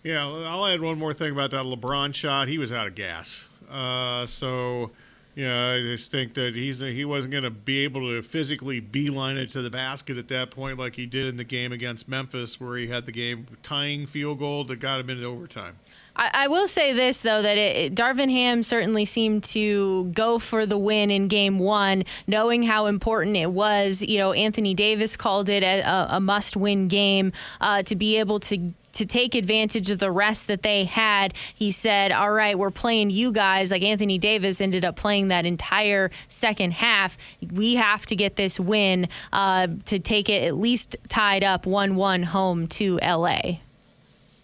Yeah, 0.03 0.25
I'll 0.25 0.65
add 0.65 0.79
one 0.79 0.97
more 0.97 1.13
thing 1.13 1.33
about 1.33 1.51
that 1.51 1.65
LeBron 1.65 2.15
shot. 2.15 2.47
He 2.47 2.57
was 2.57 2.71
out 2.71 2.87
of 2.87 2.95
gas. 2.95 3.45
Uh, 3.69 4.25
so, 4.25 4.91
you 5.37 5.47
know, 5.47 5.75
I 5.75 5.81
just 5.81 6.09
think 6.09 6.33
that 6.33 6.55
he's 6.55 6.79
he 6.79 7.05
wasn't 7.05 7.31
going 7.31 7.43
to 7.43 7.51
be 7.51 7.83
able 7.83 8.01
to 8.09 8.23
physically 8.23 8.79
beeline 8.79 9.37
it 9.37 9.51
to 9.51 9.61
the 9.61 9.69
basket 9.69 10.17
at 10.17 10.27
that 10.29 10.49
point 10.49 10.79
like 10.79 10.95
he 10.95 11.05
did 11.05 11.27
in 11.27 11.37
the 11.37 11.43
game 11.43 11.71
against 11.71 12.09
Memphis, 12.09 12.59
where 12.59 12.75
he 12.75 12.87
had 12.87 13.05
the 13.05 13.11
game 13.11 13.45
tying 13.61 14.07
field 14.07 14.39
goal 14.39 14.63
that 14.63 14.79
got 14.79 14.99
him 14.99 15.11
into 15.11 15.25
overtime. 15.25 15.75
I, 16.19 16.47
will 16.47 16.67
say 16.67 16.93
this 16.93 17.19
though 17.19 17.43
that 17.43 17.59
it, 17.59 17.93
Darvin 17.93 18.31
Ham 18.31 18.63
certainly 18.63 19.05
seemed 19.05 19.43
to 19.43 20.05
go 20.05 20.39
for 20.39 20.65
the 20.65 20.75
win 20.75 21.11
in 21.11 21.27
Game 21.27 21.59
One, 21.59 22.05
knowing 22.25 22.63
how 22.63 22.87
important 22.87 23.37
it 23.37 23.51
was. 23.51 24.01
You 24.01 24.17
know, 24.17 24.33
Anthony 24.33 24.73
Davis 24.73 25.15
called 25.15 25.49
it 25.49 25.61
a, 25.61 26.15
a 26.15 26.19
must-win 26.19 26.87
game 26.87 27.31
uh, 27.61 27.83
to 27.83 27.95
be 27.95 28.17
able 28.17 28.39
to 28.39 28.73
to 28.97 29.05
take 29.05 29.35
advantage 29.35 29.91
of 29.91 29.99
the 29.99 30.11
rest 30.11 30.47
that 30.47 30.63
they 30.63 30.85
had. 30.85 31.33
He 31.53 31.71
said, 31.71 32.11
All 32.11 32.31
right, 32.31 32.57
we're 32.57 32.71
playing 32.71 33.11
you 33.11 33.31
guys. 33.31 33.71
Like 33.71 33.83
Anthony 33.83 34.17
Davis 34.17 34.59
ended 34.59 34.83
up 34.83 34.95
playing 34.95 35.27
that 35.29 35.45
entire 35.45 36.09
second 36.27 36.73
half. 36.73 37.17
We 37.51 37.75
have 37.75 38.05
to 38.07 38.15
get 38.15 38.35
this 38.35 38.59
win 38.59 39.07
uh, 39.31 39.67
to 39.85 39.99
take 39.99 40.29
it 40.29 40.43
at 40.43 40.57
least 40.57 40.97
tied 41.09 41.43
up 41.43 41.65
1 41.65 41.95
1 41.95 42.23
home 42.23 42.67
to 42.67 42.99
LA. 43.03 43.59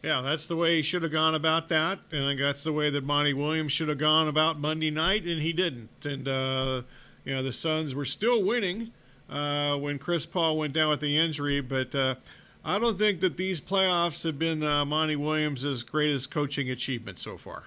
Yeah, 0.03 0.21
that's 0.21 0.47
the 0.47 0.57
way 0.57 0.75
he 0.75 0.81
should 0.81 1.01
have 1.03 1.13
gone 1.13 1.33
about 1.33 1.69
that. 1.69 1.99
And 2.11 2.37
that's 2.37 2.63
the 2.63 2.73
way 2.73 2.89
that 2.89 3.03
Monty 3.05 3.33
Williams 3.33 3.71
should 3.71 3.87
have 3.87 3.97
gone 3.97 4.27
about 4.27 4.59
Monday 4.59 4.91
night, 4.91 5.23
and 5.23 5.41
he 5.41 5.53
didn't. 5.53 5.89
And, 6.03 6.27
uh, 6.27 6.81
you 7.23 7.33
know, 7.33 7.41
the 7.41 7.53
Suns 7.53 7.95
were 7.95 8.05
still 8.05 8.43
winning 8.43 8.91
uh, 9.29 9.77
when 9.77 9.97
Chris 9.97 10.25
Paul 10.25 10.57
went 10.57 10.73
down 10.73 10.89
with 10.89 10.99
the 10.99 11.17
injury, 11.17 11.61
but 11.61 11.95
uh, 11.95 12.15
I 12.65 12.79
don't 12.79 12.97
think 12.97 13.19
that 13.19 13.35
these 13.35 13.59
playoffs 13.59 14.23
have 14.23 14.39
been 14.39 14.63
uh, 14.63 14.85
Monty 14.85 15.17
Williams' 15.17 15.83
greatest 15.83 16.31
coaching 16.31 16.69
achievement 16.69 17.19
so 17.19 17.37
far. 17.37 17.63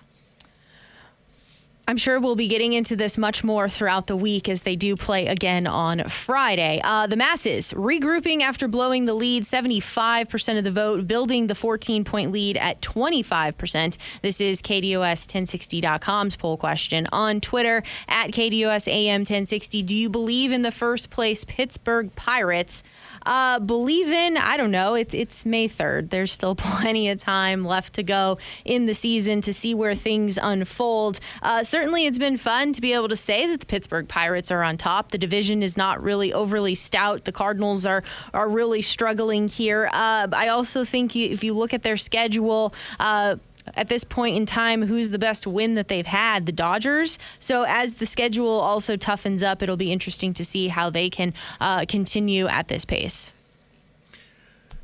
I'm 1.88 1.98
sure 1.98 2.18
we'll 2.18 2.34
be 2.34 2.48
getting 2.48 2.72
into 2.72 2.96
this 2.96 3.16
much 3.16 3.44
more 3.44 3.68
throughout 3.68 4.08
the 4.08 4.16
week 4.16 4.48
as 4.48 4.62
they 4.62 4.74
do 4.74 4.96
play 4.96 5.28
again 5.28 5.68
on 5.68 6.08
Friday. 6.08 6.80
Uh, 6.82 7.06
the 7.06 7.14
masses 7.14 7.72
regrouping 7.74 8.40
after 8.40 8.66
blowing 8.66 9.04
the 9.04 9.14
lead, 9.14 9.44
75% 9.44 10.58
of 10.58 10.64
the 10.64 10.72
vote, 10.72 11.06
building 11.06 11.46
the 11.46 11.54
14 11.54 12.02
point 12.02 12.32
lead 12.32 12.56
at 12.56 12.80
25%. 12.80 13.98
This 14.20 14.40
is 14.40 14.60
KDUS1060.com's 14.62 16.34
poll 16.34 16.56
question 16.56 17.06
on 17.12 17.40
Twitter 17.40 17.84
at 18.08 18.32
KDUSAM1060. 18.32 19.86
Do 19.86 19.94
you 19.94 20.08
believe 20.08 20.50
in 20.50 20.62
the 20.62 20.72
first 20.72 21.10
place 21.10 21.44
Pittsburgh 21.44 22.12
Pirates? 22.16 22.82
Uh, 23.26 23.58
believe 23.58 24.08
in, 24.08 24.36
I 24.36 24.56
don't 24.56 24.70
know. 24.70 24.94
It's 24.94 25.12
it's 25.12 25.44
May 25.44 25.68
3rd. 25.68 26.10
There's 26.10 26.32
still 26.32 26.54
plenty 26.56 27.08
of 27.10 27.18
time 27.18 27.64
left 27.64 27.94
to 27.94 28.02
go 28.02 28.38
in 28.64 28.86
the 28.86 28.94
season 28.94 29.40
to 29.42 29.52
see 29.52 29.74
where 29.74 29.94
things 29.94 30.38
unfold. 30.40 31.18
Uh, 31.42 31.64
certainly, 31.76 32.06
it's 32.06 32.16
been 32.16 32.38
fun 32.38 32.72
to 32.72 32.80
be 32.80 32.94
able 32.94 33.06
to 33.06 33.16
say 33.16 33.46
that 33.46 33.60
the 33.60 33.66
Pittsburgh 33.66 34.08
Pirates 34.08 34.50
are 34.50 34.62
on 34.62 34.78
top. 34.78 35.10
The 35.10 35.18
division 35.18 35.62
is 35.62 35.76
not 35.76 36.02
really 36.02 36.32
overly 36.32 36.74
stout. 36.74 37.26
The 37.26 37.32
Cardinals 37.32 37.84
are 37.84 38.02
are 38.32 38.48
really 38.48 38.80
struggling 38.80 39.46
here. 39.46 39.90
Uh, 39.92 40.26
I 40.32 40.48
also 40.48 40.86
think 40.86 41.14
if 41.14 41.44
you 41.44 41.52
look 41.52 41.74
at 41.74 41.82
their 41.82 41.98
schedule, 41.98 42.72
uh, 42.98 43.36
at 43.74 43.88
this 43.88 44.04
point 44.04 44.36
in 44.36 44.46
time 44.46 44.86
who's 44.86 45.10
the 45.10 45.18
best 45.18 45.46
win 45.46 45.74
that 45.74 45.88
they've 45.88 46.06
had 46.06 46.46
the 46.46 46.52
Dodgers. 46.52 47.18
So 47.40 47.64
as 47.68 47.96
the 47.96 48.06
schedule 48.06 48.48
also 48.48 48.96
toughens 48.96 49.42
up, 49.42 49.62
it'll 49.62 49.76
be 49.76 49.92
interesting 49.92 50.32
to 50.32 50.46
see 50.46 50.68
how 50.68 50.88
they 50.88 51.10
can 51.10 51.34
uh, 51.60 51.84
continue 51.86 52.46
at 52.46 52.68
this 52.68 52.86
pace. 52.86 53.34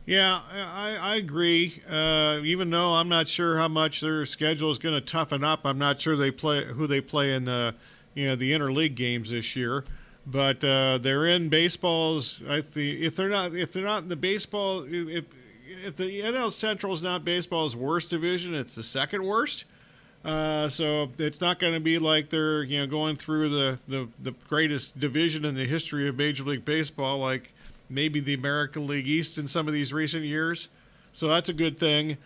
Yeah, 0.04 0.40
I, 0.50 0.96
I 0.96 1.16
agree. 1.16 1.80
Uh, 1.88 2.40
even 2.42 2.70
though 2.70 2.94
I'm 2.94 3.08
not 3.08 3.28
sure 3.28 3.56
how 3.56 3.68
much 3.68 4.00
their 4.00 4.26
schedule 4.26 4.70
is 4.70 4.78
going 4.78 4.94
to 4.94 5.00
toughen 5.00 5.44
up, 5.44 5.60
I'm 5.64 5.78
not 5.78 6.00
sure 6.00 6.16
they 6.16 6.32
play 6.32 6.64
who 6.64 6.86
they 6.86 7.00
play 7.00 7.32
in 7.32 7.44
the 7.44 7.74
you 8.14 8.26
know 8.26 8.36
the 8.36 8.52
interleague 8.52 8.96
games 8.96 9.30
this 9.30 9.54
year. 9.54 9.84
But 10.26 10.62
uh, 10.64 10.98
they're 10.98 11.26
in 11.26 11.48
baseball's. 11.48 12.40
I 12.48 12.64
if 12.74 13.16
they're 13.16 13.28
not 13.28 13.54
if 13.54 13.72
they're 13.72 13.84
not 13.84 14.02
in 14.02 14.08
the 14.08 14.16
baseball, 14.16 14.84
if 14.88 15.24
if 15.84 15.96
the 15.96 16.20
NL 16.20 16.52
Central 16.52 16.92
is 16.92 17.02
not 17.02 17.24
baseball's 17.24 17.76
worst 17.76 18.10
division, 18.10 18.54
it's 18.54 18.74
the 18.74 18.82
second 18.82 19.24
worst. 19.24 19.64
Uh, 20.24 20.68
so 20.68 21.10
it's 21.18 21.40
not 21.40 21.58
going 21.58 21.74
to 21.74 21.80
be 21.80 21.98
like 21.98 22.30
they're 22.30 22.62
you 22.62 22.78
know 22.78 22.86
going 22.86 23.16
through 23.16 23.48
the, 23.48 23.78
the, 23.88 24.08
the 24.22 24.32
greatest 24.48 24.98
division 24.98 25.44
in 25.44 25.56
the 25.56 25.64
history 25.64 26.08
of 26.08 26.16
Major 26.16 26.44
League 26.44 26.64
Baseball, 26.64 27.18
like 27.18 27.52
maybe 27.92 28.20
the 28.20 28.34
American 28.34 28.86
League 28.86 29.06
East 29.06 29.38
in 29.38 29.46
some 29.46 29.68
of 29.68 29.74
these 29.74 29.92
recent 29.92 30.24
years. 30.24 30.68
So 31.12 31.28
that's 31.28 31.48
a 31.48 31.54
good 31.54 31.78
thing. 31.78 32.16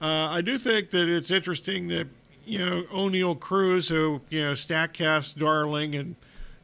Uh, 0.00 0.28
I 0.30 0.40
do 0.40 0.58
think 0.58 0.90
that 0.90 1.08
it's 1.08 1.30
interesting 1.30 1.88
that 1.88 2.08
you 2.44 2.58
know 2.58 2.82
Oneil 2.92 3.38
Cruz, 3.38 3.88
who 3.88 4.20
you 4.30 4.42
know 4.42 4.52
Statcast 4.52 5.38
darling 5.38 5.94
and 5.94 6.16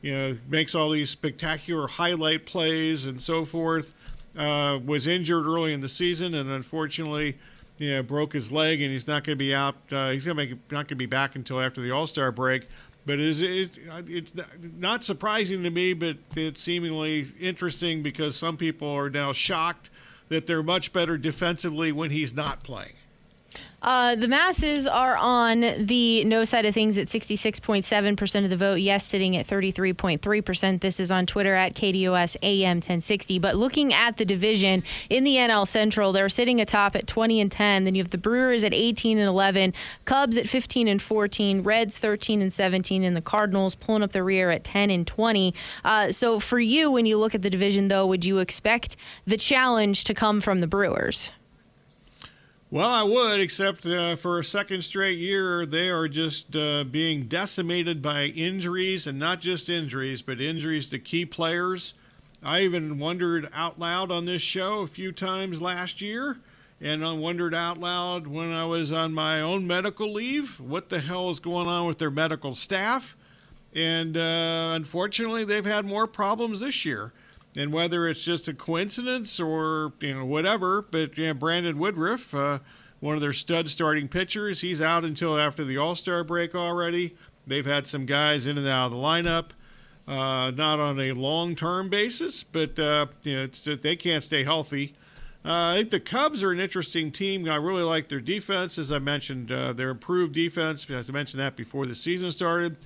you 0.03 0.13
know 0.13 0.39
makes 0.49 0.75
all 0.75 0.91
these 0.91 1.11
spectacular 1.11 1.87
highlight 1.87 2.47
plays 2.47 3.07
and 3.07 3.23
so 3.23 3.45
forth 3.45 3.93
uh, 4.37 4.79
was 4.85 5.07
injured 5.07 5.47
early 5.47 5.73
in 5.73 5.81
the 5.81 5.89
season, 5.89 6.35
and 6.35 6.51
unfortunately, 6.51 7.37
you 7.79 7.91
know, 7.95 8.03
broke 8.03 8.33
his 8.33 8.53
leg, 8.53 8.81
and 8.81 8.93
he's 8.93 9.07
not 9.07 9.25
going 9.25 9.37
to 9.37 9.45
be 9.45 9.55
out. 9.55 9.77
Uh, 9.91 10.11
he's 10.11 10.25
going 10.25 10.37
to 10.37 10.45
make 10.45 10.51
not 10.71 10.85
going 10.85 10.89
to 10.89 10.95
be 10.97 11.07
back 11.07 11.37
until 11.37 11.61
after 11.61 11.81
the 11.81 11.91
All 11.91 12.07
Star 12.07 12.31
break. 12.33 12.69
But 13.09 13.21
it, 13.21 13.41
it, 13.41 13.71
uh, 13.91 14.03
it's 14.07 14.35
not 14.61 15.03
surprising 15.03 15.63
to 15.63 15.71
me, 15.71 15.95
but 15.95 16.19
it's 16.37 16.61
seemingly 16.61 17.29
interesting 17.41 18.03
because 18.03 18.37
some 18.37 18.59
people 18.59 18.87
are 18.87 19.09
now 19.09 19.33
shocked 19.33 19.89
that 20.29 20.47
they're 20.47 20.63
much 20.63 20.93
better 20.93 21.17
defensively 21.17 21.91
when 21.91 22.11
he's 22.11 22.35
not 22.35 22.63
playing. 22.63 22.93
Uh, 23.81 24.17
the 24.17 24.27
masses 24.27 24.87
are 24.89 25.17
on 25.17 25.61
the 25.61 26.25
no 26.25 26.45
side 26.45 26.67
of 26.67 26.75
things 26.75 26.99
at 26.99 27.07
66.7% 27.07 28.45
of 28.45 28.51
the 28.51 28.57
vote. 28.57 28.75
Yes, 28.75 29.05
sitting 29.05 29.37
at 29.37 29.47
33.3%. 29.47 30.81
This 30.81 30.99
is 30.99 31.11
on 31.13 31.27
Twitter 31.27 31.55
at 31.55 31.75
KDUS 31.75 32.37
AM 32.43 32.79
1060. 32.79 33.39
But 33.39 33.55
looking 33.55 33.95
at 33.95 34.17
the 34.17 34.25
division 34.25 34.83
in 35.09 35.23
the 35.23 35.37
NL 35.37 35.67
Central, 35.67 36.13
they're 36.13 36.29
sitting 36.29 36.61
atop 36.61 36.97
at 36.97 37.07
20 37.07 37.41
and 37.41 37.53
10. 37.53 37.85
Then 37.85 37.95
you 37.95 38.03
have 38.03 38.11
the 38.11 38.19
Brewers 38.19 38.65
at 38.65 38.75
18 38.75 39.17
and 39.17 39.29
11, 39.29 39.75
Cubs 40.05 40.37
at 40.37 40.49
15 40.49 40.89
and 40.89 41.01
14, 41.01 41.63
Reds 41.63 42.01
13 42.01 42.43
and 42.43 42.53
17, 42.53 43.05
and 43.05 43.17
the 43.17 43.23
Cardinals 43.23 43.77
pulling 43.77 44.03
up 44.03 44.13
the 44.13 44.25
rear 44.25 44.51
at 44.51 44.65
10 44.65 44.91
and 44.91 45.07
20. 45.07 45.55
Uh, 45.85 46.11
so 46.11 46.41
for 46.41 46.59
you, 46.59 46.91
when 46.91 47.07
you 47.07 47.17
look 47.17 47.35
at 47.35 47.43
the 47.43 47.51
division, 47.51 47.87
though, 47.89 48.07
would 48.07 48.25
you 48.25 48.39
expect 48.39 48.97
the 49.25 49.37
challenge 49.37 50.03
to 50.05 50.15
come 50.15 50.41
from 50.41 50.59
the 50.59 50.67
Brewers? 50.67 51.31
Well, 52.71 52.91
I 52.91 53.03
would, 53.03 53.41
except 53.41 53.87
uh, 53.87 54.17
for 54.17 54.39
a 54.39 54.45
second 54.45 54.83
straight 54.83 55.19
year, 55.19 55.65
they 55.65 55.89
are 55.89 56.07
just 56.07 56.55
uh, 56.55 56.85
being 56.85 57.23
decimated 57.27 58.03
by 58.03 58.25
injuries, 58.25 59.07
and 59.07 59.19
not 59.19 59.41
just 59.41 59.71
injuries, 59.71 60.21
but 60.21 60.39
injuries 60.39 60.87
to 60.89 60.99
key 60.99 61.25
players. 61.25 61.95
I 62.43 62.61
even 62.61 62.99
wondered 62.99 63.49
out 63.55 63.79
loud 63.79 64.11
on 64.11 64.27
this 64.27 64.43
show 64.43 64.81
a 64.81 64.87
few 64.87 65.13
times 65.13 65.63
last 65.63 66.03
year, 66.03 66.37
and 66.79 67.03
I 67.07 67.13
wondered 67.13 67.55
out 67.55 67.81
loud 67.81 68.27
when 68.27 68.53
I 68.53 68.67
was 68.67 68.93
on 68.93 69.15
my 69.15 69.41
own 69.41 69.67
medical 69.67 70.13
leave 70.13 70.61
what 70.61 70.91
the 70.91 71.01
hell 71.01 71.31
is 71.31 71.41
going 71.41 71.69
on 71.69 71.87
with 71.87 71.97
their 71.97 72.11
medical 72.11 72.55
staff. 72.55 73.17
And 73.75 74.15
uh, 74.15 74.73
unfortunately, 74.75 75.47
they've 75.47 75.65
had 75.65 75.87
more 75.87 76.07
problems 76.07 76.61
this 76.61 76.85
year 76.85 77.15
and 77.59 77.73
whether 77.73 78.07
it's 78.07 78.23
just 78.23 78.47
a 78.47 78.55
coincidence 78.55 79.41
or 79.41 79.93
you 80.01 80.15
know 80.15 80.25
whatever. 80.25 80.81
But 80.81 81.19
you 81.19 81.27
know, 81.27 81.35
Brandon 81.35 81.77
Woodruff, 81.77 82.33
uh, 82.33 82.61
one 83.01 83.17
of 83.17 83.21
their 83.21 83.33
stud 83.33 83.69
starting 83.69 84.07
pitchers, 84.07 84.61
he's 84.61 84.81
out 84.81 85.05
until 85.05 85.37
after 85.37 85.65
the 85.65 85.77
All 85.77 85.97
Star 85.97 86.23
break 86.23 86.55
already. 86.55 87.17
They've 87.47 87.67
had 87.67 87.87
some 87.87 88.07
guys 88.07 88.47
in 88.47 88.57
and 88.59 88.69
out 88.69 88.87
of 88.87 88.93
the 88.93 88.99
lineup, 88.99 89.51
uh, 90.07 90.53
not 90.53 90.79
on 90.79 91.01
a 91.01 91.13
long 91.13 91.57
term 91.57 91.91
basis, 91.91 92.45
but 92.45 92.79
uh, 92.79 93.07
you 93.25 93.37
know 93.37 93.75
they 93.75 93.97
can't 93.97 94.23
stay 94.23 94.45
healthy. 94.45 94.95
Uh, 95.45 95.73
I 95.73 95.77
think 95.79 95.91
the 95.91 96.01
Cubs 96.01 96.43
are 96.45 96.53
an 96.53 96.61
interesting 96.61 97.11
team. 97.11 97.49
I 97.49 97.57
really 97.57 97.83
like 97.83 98.09
their 98.09 98.21
defense, 98.21 98.79
as 98.79 98.93
I 98.93 98.99
mentioned, 98.99 99.51
uh, 99.51 99.73
their 99.73 99.91
improved 99.91 100.35
defense. 100.35 100.87
I 100.89 101.11
mentioned 101.11 101.41
that 101.41 101.57
before 101.57 101.87
the 101.87 101.95
season 101.95 102.31
started. 102.31 102.77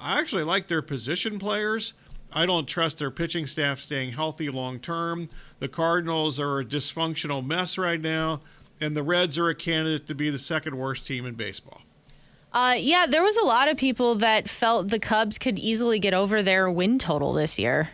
I 0.00 0.18
actually 0.20 0.44
like 0.44 0.68
their 0.68 0.80
position 0.80 1.38
players. 1.38 1.92
I 2.32 2.46
don't 2.46 2.66
trust 2.66 2.98
their 2.98 3.10
pitching 3.10 3.46
staff 3.46 3.78
staying 3.78 4.12
healthy 4.12 4.48
long 4.50 4.80
term. 4.80 5.28
The 5.60 5.68
Cardinals 5.68 6.38
are 6.38 6.60
a 6.60 6.64
dysfunctional 6.64 7.44
mess 7.44 7.78
right 7.78 8.00
now, 8.00 8.40
and 8.80 8.96
the 8.96 9.02
Reds 9.02 9.38
are 9.38 9.48
a 9.48 9.54
candidate 9.54 10.06
to 10.08 10.14
be 10.14 10.30
the 10.30 10.38
second 10.38 10.76
worst 10.76 11.06
team 11.06 11.26
in 11.26 11.34
baseball. 11.34 11.82
Uh, 12.52 12.76
yeah, 12.78 13.06
there 13.06 13.22
was 13.22 13.36
a 13.36 13.44
lot 13.44 13.68
of 13.68 13.76
people 13.76 14.14
that 14.16 14.48
felt 14.48 14.88
the 14.88 14.98
Cubs 14.98 15.38
could 15.38 15.58
easily 15.58 15.98
get 15.98 16.14
over 16.14 16.42
their 16.42 16.70
win 16.70 16.98
total 16.98 17.32
this 17.32 17.58
year. 17.58 17.90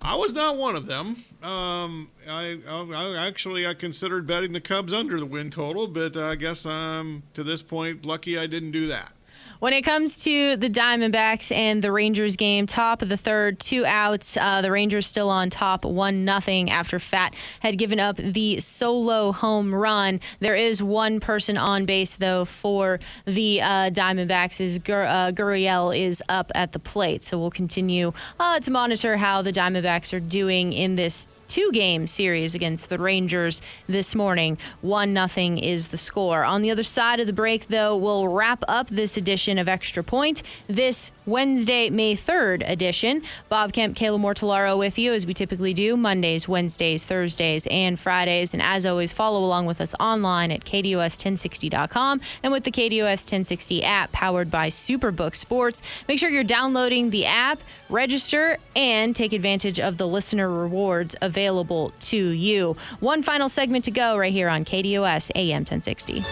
I 0.00 0.16
was 0.16 0.34
not 0.34 0.58
one 0.58 0.76
of 0.76 0.86
them. 0.86 1.16
Um, 1.42 2.10
I, 2.28 2.58
I, 2.68 3.26
actually 3.26 3.66
I 3.66 3.72
considered 3.72 4.26
betting 4.26 4.52
the 4.52 4.60
Cubs 4.60 4.92
under 4.92 5.18
the 5.18 5.24
win 5.24 5.50
total, 5.50 5.86
but 5.86 6.14
I 6.16 6.34
guess 6.34 6.66
I'm 6.66 7.22
to 7.32 7.42
this 7.42 7.62
point 7.62 8.04
lucky 8.04 8.38
I 8.38 8.46
didn't 8.46 8.72
do 8.72 8.86
that. 8.88 9.14
When 9.60 9.72
it 9.72 9.82
comes 9.82 10.18
to 10.24 10.56
the 10.56 10.68
Diamondbacks 10.68 11.54
and 11.54 11.82
the 11.82 11.92
Rangers 11.92 12.36
game, 12.36 12.66
top 12.66 13.02
of 13.02 13.08
the 13.08 13.16
third, 13.16 13.58
two 13.58 13.86
outs. 13.86 14.36
Uh, 14.36 14.60
the 14.62 14.70
Rangers 14.70 15.06
still 15.06 15.30
on 15.30 15.50
top, 15.50 15.84
one 15.84 16.24
nothing 16.24 16.70
after 16.70 16.98
Pfaadt 16.98 17.34
had 17.60 17.78
given 17.78 18.00
up 18.00 18.16
the 18.16 18.60
solo 18.60 19.32
home 19.32 19.74
run. 19.74 20.20
There 20.40 20.56
is 20.56 20.82
one 20.82 21.20
person 21.20 21.56
on 21.56 21.86
base 21.86 22.16
though 22.16 22.44
for 22.44 23.00
the 23.24 23.62
uh, 23.62 23.90
Diamondbacks. 23.90 24.60
Is 24.60 24.78
Gur- 24.78 25.04
uh, 25.04 25.32
Gurriel 25.32 25.96
is 25.96 26.22
up 26.28 26.50
at 26.54 26.72
the 26.72 26.78
plate, 26.78 27.22
so 27.22 27.38
we'll 27.38 27.50
continue 27.50 28.12
uh, 28.38 28.60
to 28.60 28.70
monitor 28.70 29.16
how 29.16 29.42
the 29.42 29.52
Diamondbacks 29.52 30.12
are 30.12 30.20
doing 30.20 30.72
in 30.72 30.96
this 30.96 31.28
two 31.54 31.70
game 31.70 32.04
series 32.04 32.56
against 32.56 32.88
the 32.88 32.98
Rangers 32.98 33.62
this 33.86 34.12
morning. 34.16 34.58
1 34.80 35.12
nothing 35.12 35.56
is 35.56 35.86
the 35.88 35.96
score. 35.96 36.42
On 36.42 36.62
the 36.62 36.70
other 36.72 36.82
side 36.82 37.20
of 37.20 37.28
the 37.28 37.32
break, 37.32 37.68
though, 37.68 37.96
we'll 37.96 38.26
wrap 38.26 38.64
up 38.66 38.88
this 38.88 39.16
edition 39.16 39.56
of 39.56 39.68
Extra 39.68 40.02
Point, 40.02 40.42
this 40.66 41.12
Wednesday, 41.26 41.90
May 41.90 42.14
3rd 42.14 42.68
edition. 42.68 43.22
Bob 43.48 43.72
Kemp, 43.72 43.96
Kayla 43.96 44.20
Mortellaro 44.20 44.78
with 44.78 44.98
you 44.98 45.12
as 45.12 45.26
we 45.26 45.34
typically 45.34 45.74
do 45.74 45.96
Mondays, 45.96 46.48
Wednesdays, 46.48 47.06
Thursdays, 47.06 47.66
and 47.70 47.98
Fridays. 47.98 48.52
And 48.52 48.62
as 48.62 48.84
always, 48.86 49.12
follow 49.12 49.44
along 49.44 49.66
with 49.66 49.80
us 49.80 49.94
online 50.00 50.50
at 50.50 50.64
KDUS1060.com 50.64 52.20
and 52.42 52.52
with 52.52 52.64
the 52.64 52.72
KDUS 52.72 53.24
1060 53.24 53.84
app 53.84 54.12
powered 54.12 54.50
by 54.50 54.68
Superbook 54.68 55.34
Sports. 55.34 55.82
Make 56.08 56.18
sure 56.18 56.30
you're 56.30 56.44
downloading 56.44 57.10
the 57.10 57.26
app, 57.26 57.60
register, 57.88 58.58
and 58.74 59.14
take 59.14 59.32
advantage 59.32 59.78
of 59.80 59.98
the 59.98 60.06
listener 60.06 60.48
rewards 60.48 61.14
available 61.20 61.54
available 61.54 61.92
to 62.00 62.16
you. 62.16 62.74
One 63.00 63.22
final 63.22 63.48
segment 63.48 63.84
to 63.84 63.90
go 63.90 64.16
right 64.16 64.32
here 64.32 64.48
on 64.48 64.64
KDUS 64.64 65.30
AM 65.34 65.60
1060. 65.60 66.24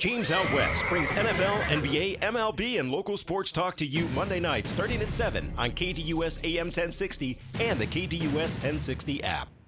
James 0.00 0.30
Out 0.30 0.50
West 0.54 0.86
brings 0.88 1.10
NFL, 1.10 1.60
NBA, 1.64 2.20
MLB, 2.20 2.80
and 2.80 2.90
local 2.90 3.18
sports 3.18 3.52
talk 3.52 3.76
to 3.76 3.84
you 3.84 4.08
Monday 4.14 4.40
night 4.40 4.66
starting 4.66 5.02
at 5.02 5.12
7 5.12 5.52
on 5.58 5.72
KDUS 5.72 6.42
AM 6.42 6.68
1060 6.68 7.38
and 7.60 7.78
the 7.78 7.86
KDUS 7.86 8.32
1060 8.32 9.22
app. 9.22 9.59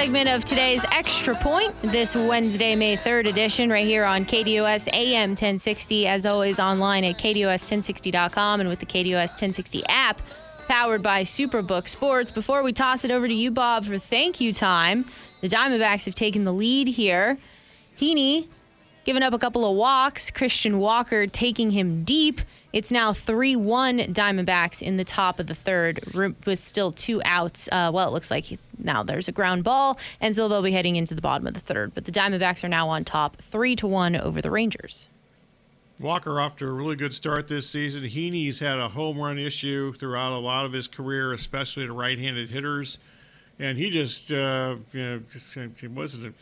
Segment 0.00 0.30
of 0.30 0.46
today's 0.46 0.82
Extra 0.92 1.34
Point, 1.34 1.76
this 1.82 2.16
Wednesday, 2.16 2.74
May 2.74 2.96
3rd 2.96 3.28
edition, 3.28 3.68
right 3.68 3.84
here 3.84 4.06
on 4.06 4.24
KDUS 4.24 4.88
AM 4.94 5.32
1060. 5.32 6.06
As 6.06 6.24
always, 6.24 6.58
online 6.58 7.04
at 7.04 7.18
KDUS1060.com 7.18 8.60
and 8.60 8.70
with 8.70 8.78
the 8.78 8.86
KDUS 8.86 9.34
1060 9.34 9.82
app, 9.90 10.18
powered 10.68 11.02
by 11.02 11.22
Superbook 11.22 11.86
Sports. 11.86 12.30
Before 12.30 12.62
we 12.62 12.72
toss 12.72 13.04
it 13.04 13.10
over 13.10 13.28
to 13.28 13.34
you, 13.34 13.50
Bob, 13.50 13.84
for 13.84 13.98
thank 13.98 14.40
you 14.40 14.54
time, 14.54 15.04
the 15.42 15.48
Diamondbacks 15.48 16.06
have 16.06 16.14
taken 16.14 16.44
the 16.44 16.52
lead 16.54 16.88
here. 16.88 17.36
Heaney 18.00 18.48
giving 19.04 19.22
up 19.22 19.34
a 19.34 19.38
couple 19.38 19.70
of 19.70 19.76
walks, 19.76 20.30
Christian 20.30 20.78
Walker 20.78 21.26
taking 21.26 21.72
him 21.72 22.04
deep. 22.04 22.40
It's 22.72 22.92
now 22.92 23.12
3 23.12 23.56
1 23.56 23.98
Diamondbacks 23.98 24.80
in 24.80 24.96
the 24.96 25.04
top 25.04 25.40
of 25.40 25.48
the 25.48 25.54
third 25.54 26.00
with 26.46 26.60
still 26.60 26.92
two 26.92 27.20
outs. 27.24 27.68
Uh, 27.72 27.90
well, 27.92 28.08
it 28.08 28.12
looks 28.12 28.30
like 28.30 28.58
now 28.78 29.02
there's 29.02 29.26
a 29.26 29.32
ground 29.32 29.64
ball, 29.64 29.98
and 30.20 30.36
so 30.36 30.48
they'll 30.48 30.62
be 30.62 30.70
heading 30.70 30.94
into 30.94 31.14
the 31.14 31.20
bottom 31.20 31.46
of 31.46 31.54
the 31.54 31.60
third. 31.60 31.94
But 31.94 32.04
the 32.04 32.12
Diamondbacks 32.12 32.62
are 32.62 32.68
now 32.68 32.88
on 32.88 33.04
top 33.04 33.38
3 33.38 33.74
to 33.76 33.86
1 33.86 34.16
over 34.16 34.40
the 34.40 34.50
Rangers. 34.50 35.08
Walker 35.98 36.40
off 36.40 36.56
to 36.56 36.66
a 36.66 36.70
really 36.70 36.96
good 36.96 37.12
start 37.12 37.48
this 37.48 37.68
season. 37.68 38.04
Heaney's 38.04 38.60
had 38.60 38.78
a 38.78 38.88
home 38.88 39.18
run 39.18 39.38
issue 39.38 39.92
throughout 39.92 40.32
a 40.32 40.38
lot 40.38 40.64
of 40.64 40.72
his 40.72 40.88
career, 40.88 41.32
especially 41.32 41.86
to 41.86 41.92
right 41.92 42.18
handed 42.18 42.50
hitters. 42.50 42.98
And 43.58 43.76
he 43.76 43.90
just, 43.90 44.32
uh, 44.32 44.76
you 44.92 45.02
know, 45.02 45.22
just, 45.30 45.58
he 45.78 45.86
wasn't, 45.88 46.34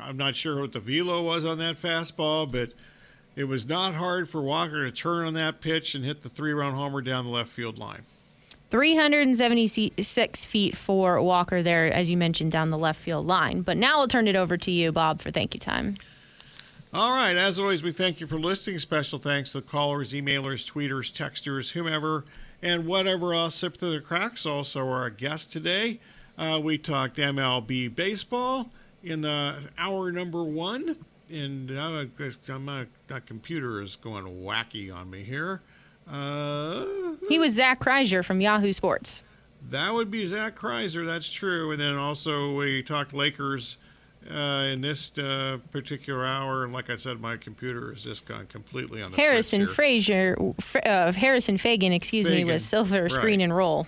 I'm 0.00 0.16
not 0.16 0.34
sure 0.34 0.60
what 0.60 0.72
the 0.72 0.80
velo 0.80 1.22
was 1.22 1.44
on 1.44 1.58
that 1.58 1.80
fastball, 1.80 2.50
but 2.50 2.72
it 3.36 3.44
was 3.44 3.66
not 3.66 3.94
hard 3.94 4.28
for 4.28 4.40
Walker 4.42 4.84
to 4.84 4.90
turn 4.90 5.26
on 5.26 5.34
that 5.34 5.60
pitch 5.60 5.94
and 5.94 6.04
hit 6.04 6.22
the 6.22 6.28
three 6.28 6.52
run 6.52 6.74
homer 6.74 7.02
down 7.02 7.24
the 7.24 7.30
left 7.30 7.50
field 7.50 7.78
line. 7.78 8.02
376 8.70 10.44
feet 10.44 10.76
for 10.76 11.22
Walker 11.22 11.62
there, 11.62 11.92
as 11.92 12.10
you 12.10 12.16
mentioned, 12.16 12.50
down 12.50 12.70
the 12.70 12.78
left 12.78 13.00
field 13.00 13.26
line. 13.26 13.62
But 13.62 13.76
now 13.76 14.00
I'll 14.00 14.08
turn 14.08 14.26
it 14.26 14.34
over 14.34 14.56
to 14.56 14.70
you, 14.72 14.90
Bob, 14.90 15.20
for 15.20 15.30
thank 15.30 15.54
you 15.54 15.60
time. 15.60 15.96
All 16.92 17.12
right. 17.12 17.36
As 17.36 17.60
always, 17.60 17.82
we 17.82 17.92
thank 17.92 18.20
you 18.20 18.26
for 18.26 18.38
listening. 18.40 18.78
Special 18.78 19.18
thanks 19.18 19.52
to 19.52 19.60
callers, 19.60 20.12
emailers, 20.12 20.68
tweeters, 20.68 21.12
texters, 21.12 21.72
whomever, 21.72 22.24
and 22.62 22.86
whatever 22.86 23.34
else 23.34 23.56
slipped 23.56 23.78
through 23.78 23.92
the 23.92 24.00
cracks. 24.00 24.46
Also, 24.46 24.88
our 24.88 25.10
guest 25.10 25.52
today. 25.52 26.00
Uh, 26.38 26.58
we 26.62 26.78
talked 26.78 27.18
MLB 27.18 27.94
baseball 27.94 28.70
in 29.02 29.20
the 29.20 29.56
hour 29.78 30.10
number 30.10 30.42
one. 30.42 30.96
And 31.30 31.66
now 31.66 32.04
my, 32.58 32.86
my 33.08 33.20
computer 33.20 33.82
is 33.82 33.96
going 33.96 34.24
wacky 34.24 34.94
on 34.94 35.10
me 35.10 35.24
here. 35.24 35.60
Uh, 36.08 36.84
He 37.28 37.38
was 37.38 37.54
Zach 37.54 37.80
Crizer 37.80 38.24
from 38.24 38.40
Yahoo 38.40 38.72
Sports. 38.72 39.22
that 39.70 39.92
would 39.92 40.10
be 40.10 40.24
Zach 40.26 40.56
Crizer. 40.56 41.04
That's 41.06 41.30
true. 41.30 41.72
And 41.72 41.80
then 41.80 41.96
also 41.96 42.54
we 42.54 42.82
talked 42.82 43.12
Lakers 43.12 43.76
uh, 44.30 44.70
in 44.72 44.80
this 44.80 45.16
uh, 45.18 45.58
particular 45.72 46.24
hour. 46.24 46.64
And 46.64 46.72
like 46.72 46.90
I 46.90 46.96
said, 46.96 47.20
my 47.20 47.36
computer 47.36 47.92
has 47.92 48.04
just 48.04 48.24
gone 48.26 48.46
completely 48.46 49.02
on 49.02 49.10
the 49.10 49.16
Harrison. 49.16 49.66
Frazier, 49.66 50.36
uh, 50.84 51.12
Harrison 51.12 51.58
Faigen, 51.58 51.92
excuse 51.92 52.28
me, 52.28 52.42
Faigen, 52.42 52.46
was 52.46 52.64
silver 52.64 53.08
screen 53.08 53.40
right. 53.40 53.44
and 53.44 53.56
roll. 53.56 53.86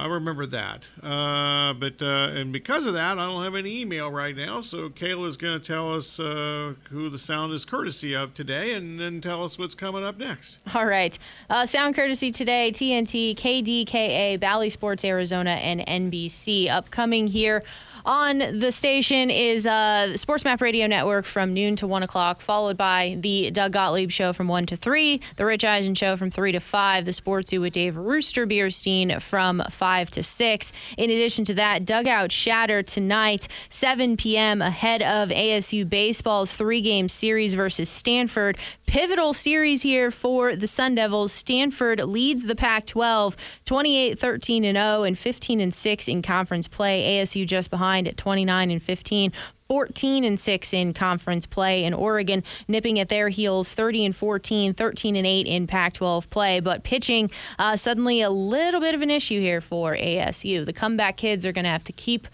I 0.00 0.06
remember 0.06 0.46
that. 0.46 0.88
Uh, 1.02 1.74
but 1.74 2.00
uh, 2.00 2.30
and 2.32 2.54
because 2.54 2.86
of 2.86 2.94
that, 2.94 3.18
I 3.18 3.26
don't 3.26 3.44
have 3.44 3.54
any 3.54 3.82
email 3.82 4.10
right 4.10 4.34
now. 4.34 4.62
So 4.62 4.88
Kayla 4.88 5.26
is 5.26 5.36
going 5.36 5.60
to 5.60 5.66
tell 5.66 5.94
us 5.94 6.18
uh, 6.18 6.72
who 6.88 7.10
the 7.10 7.18
sound 7.18 7.52
is 7.52 7.66
courtesy 7.66 8.14
of 8.16 8.32
today, 8.32 8.72
and 8.72 8.98
then 8.98 9.20
tell 9.20 9.44
us 9.44 9.58
what's 9.58 9.74
coming 9.74 10.02
up 10.02 10.16
next. 10.16 10.58
All 10.74 10.86
right. 10.86 11.18
Uh, 11.50 11.66
sound 11.66 11.94
courtesy 11.94 12.30
today 12.30 12.72
TNT, 12.72 13.36
KDKA, 13.36 14.40
Bally 14.40 14.70
Sports 14.70 15.04
Arizona, 15.04 15.50
and 15.50 15.80
NBC. 15.86 16.70
Upcoming 16.70 17.26
here 17.26 17.62
on 18.04 18.38
the 18.58 18.72
station 18.72 19.30
is 19.30 19.66
uh, 19.66 20.16
Sports 20.16 20.44
Map 20.44 20.60
Radio 20.60 20.86
Network 20.86 21.24
from 21.24 21.52
noon 21.52 21.76
to 21.76 21.86
1 21.86 22.02
o'clock, 22.02 22.40
followed 22.40 22.76
by 22.76 23.16
the 23.18 23.50
Doug 23.50 23.72
Gottlieb 23.72 24.10
Show 24.10 24.32
from 24.32 24.48
1 24.48 24.66
to 24.66 24.76
3, 24.76 25.20
the 25.36 25.44
Rich 25.44 25.64
Eisen 25.64 25.94
Show 25.94 26.16
from 26.16 26.30
3 26.30 26.52
to 26.52 26.60
5, 26.60 27.04
the 27.04 27.12
Sports 27.12 27.52
with 27.52 27.72
Dave 27.72 27.96
Rooster 27.96 28.46
Beerstein 28.46 29.20
from 29.20 29.62
5 29.70 30.10
to 30.12 30.22
6. 30.22 30.72
In 30.96 31.10
addition 31.10 31.44
to 31.46 31.54
that, 31.54 31.84
Dugout 31.84 32.32
Shatter 32.32 32.82
tonight, 32.82 33.48
7 33.68 34.16
p.m., 34.16 34.62
ahead 34.62 35.02
of 35.02 35.28
ASU 35.30 35.88
Baseball's 35.88 36.54
three 36.54 36.80
game 36.80 37.08
series 37.08 37.54
versus 37.54 37.88
Stanford. 37.88 38.56
Pivotal 38.86 39.32
series 39.32 39.82
here 39.82 40.10
for 40.10 40.56
the 40.56 40.66
Sun 40.66 40.96
Devils. 40.96 41.32
Stanford 41.32 42.00
leads 42.00 42.46
the 42.46 42.56
Pac 42.56 42.86
12 42.86 43.36
28 43.64 44.18
13 44.18 44.64
and 44.64 44.76
0 44.76 45.02
and 45.04 45.18
15 45.18 45.60
and 45.60 45.72
6 45.72 46.08
in 46.08 46.22
conference 46.22 46.66
play. 46.66 47.20
ASU 47.20 47.46
just 47.46 47.70
behind 47.70 47.89
at 48.06 48.16
29 48.16 48.70
and 48.70 48.82
15. 48.82 49.32
14 49.68 50.24
and 50.24 50.40
6 50.40 50.72
in 50.72 50.92
conference 50.92 51.46
play 51.46 51.84
and 51.84 51.94
Oregon 51.94 52.42
nipping 52.66 52.98
at 52.98 53.08
their 53.08 53.28
heels 53.28 53.72
30 53.72 54.06
and 54.06 54.16
14 54.16 54.74
13 54.74 55.14
and 55.14 55.24
8 55.24 55.46
in 55.46 55.68
Pac-12 55.68 56.28
play 56.28 56.58
but 56.58 56.82
pitching 56.82 57.30
uh, 57.56 57.76
suddenly 57.76 58.20
a 58.20 58.30
little 58.30 58.80
bit 58.80 58.96
of 58.96 59.02
an 59.02 59.10
issue 59.10 59.38
here 59.40 59.60
for 59.60 59.94
ASU 59.94 60.66
the 60.66 60.72
comeback 60.72 61.16
kids 61.16 61.46
are 61.46 61.52
going 61.52 61.62
to 61.62 61.70
have 61.70 61.84
to 61.84 61.92
keep 61.92 62.26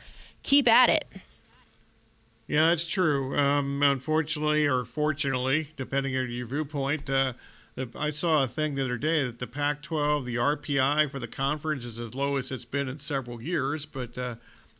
keep 0.43 0.67
at 0.67 0.89
it 0.89 1.05
Yeah, 2.47 2.69
that's 2.69 2.87
true. 2.87 3.37
Um, 3.37 3.83
unfortunately, 3.83 4.67
or 4.67 4.85
fortunately, 4.85 5.73
depending 5.77 6.17
on 6.17 6.31
your 6.31 6.47
viewpoint, 6.47 7.11
uh, 7.11 7.33
the, 7.75 7.91
I 7.95 8.11
saw 8.11 8.45
a 8.45 8.49
thing 8.49 8.75
the 8.75 8.85
other 8.85 8.99
day 8.99 9.25
that 9.25 9.39
the 9.39 9.47
Pac-12, 9.47 10.25
the 10.25 10.37
RPI 10.37 11.11
for 11.11 11.19
the 11.19 11.29
conference 11.29 11.85
is 11.85 11.99
as 11.99 12.15
low 12.15 12.37
as 12.37 12.51
it's 12.53 12.65
been 12.65 12.89
in 12.89 13.01
several 13.01 13.43
years. 13.43 13.85
But 13.85 14.17
uh, 14.17 14.37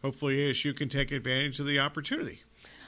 hopefully, 0.07 0.37
ASU 0.37 0.75
can 0.75 0.89
take 0.89 1.11
advantage 1.11 1.59
of 1.59 1.67
the 1.67 1.81
opportunity. 1.81 2.45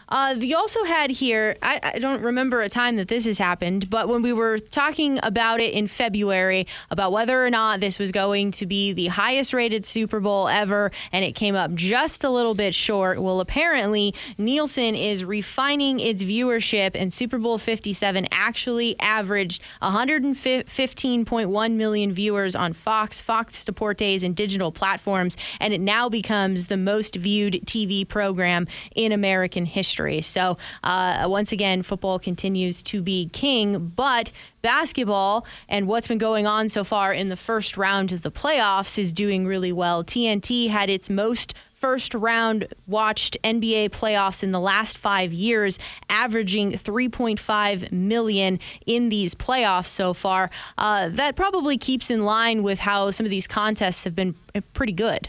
Uh, 0.09 0.34
you 0.38 0.56
also 0.56 0.84
had 0.84 1.11
here, 1.11 1.56
I, 1.62 1.92
I 1.94 1.98
don't 1.98 2.22
remember 2.22 2.62
a 2.62 2.68
time 2.70 2.96
that 2.96 3.09
this 3.09 3.26
has 3.26 3.36
happened, 3.36 3.90
but 3.90 4.09
when 4.09 4.22
we 4.22 4.32
were 4.32 4.59
talking 4.59 5.18
about 5.22 5.61
it 5.61 5.74
in 5.74 5.86
February, 5.86 6.66
about 6.90 7.12
whether 7.12 7.44
or 7.44 7.50
not 7.50 7.80
this 7.80 7.98
was 7.98 8.11
going 8.11 8.50
to 8.52 8.64
be 8.64 8.94
the 8.94 9.09
highest 9.09 9.52
rated 9.52 9.84
Super 9.84 10.18
Bowl 10.18 10.48
ever, 10.48 10.90
and 11.12 11.26
it 11.26 11.32
came 11.32 11.54
up 11.54 11.74
just 11.74 12.24
a 12.24 12.30
little 12.30 12.54
bit 12.54 12.74
short. 12.74 13.20
Well, 13.20 13.40
apparently, 13.40 14.14
Nielsen 14.38 14.94
is 14.94 15.24
refining 15.24 16.00
its 16.00 16.22
viewership, 16.22 16.92
and 16.94 17.12
Super 17.12 17.36
Bowl 17.36 17.59
57 17.59 18.28
actually 18.30 18.98
averaged 19.00 19.61
115.1 19.82 21.72
million 21.72 22.12
viewers 22.12 22.56
on 22.56 22.72
Fox, 22.72 23.20
Fox 23.20 23.62
Deportes, 23.64 24.22
and 24.22 24.34
digital 24.34 24.72
platforms, 24.72 25.36
and 25.61 25.74
it 25.74 25.82
now 25.82 26.09
becomes 26.09 26.66
the 26.66 26.78
most 26.78 27.16
viewed 27.16 27.61
TV 27.66 28.09
program 28.09 28.66
in 28.94 29.12
American 29.12 29.66
history. 29.66 29.97
So, 30.20 30.59
uh, 30.84 31.26
once 31.28 31.53
again, 31.53 31.82
football 31.82 32.18
continues 32.18 32.82
to 32.84 33.03
be 33.03 33.28
king, 33.32 33.92
but 33.96 34.30
basketball 34.62 35.46
and 35.68 35.86
what's 35.86 36.07
been 36.07 36.18
going 36.18 36.46
on 36.46 36.68
so 36.68 36.84
far 36.84 37.12
in 37.12 37.28
the 37.28 37.36
first 37.36 37.76
round 37.76 38.12
of 38.12 38.22
the 38.22 38.30
playoffs 38.30 38.99
is 38.99 39.12
doing 39.12 39.46
really 39.46 39.72
well. 39.72 40.05
TNT 40.05 40.68
had 40.68 40.90
its 40.90 41.09
most 41.09 41.55
first 41.78 42.12
round 42.12 42.66
watched 42.86 43.36
NBA 43.44 43.90
playoffs 43.90 44.42
in 44.42 44.51
the 44.51 44.61
last 44.61 44.99
five 44.99 45.32
years, 45.32 45.78
averaging 46.11 46.72
3.5 46.72 47.92
million 47.92 48.59
in 48.84 49.09
these 49.09 49.34
playoffs 49.34 49.86
so 49.86 50.12
far. 50.12 50.51
Uh, 50.76 51.09
that 51.09 51.36
probably 51.36 51.78
keeps 51.78 52.11
in 52.11 52.24
line 52.24 52.62
with 52.62 52.80
how 52.80 53.11
some 53.11 53.24
of 53.24 53.30
these 53.30 53.46
contests 53.46 54.05
have 54.05 54.16
been 54.16 54.34
pretty 54.72 54.92
good. 54.92 55.28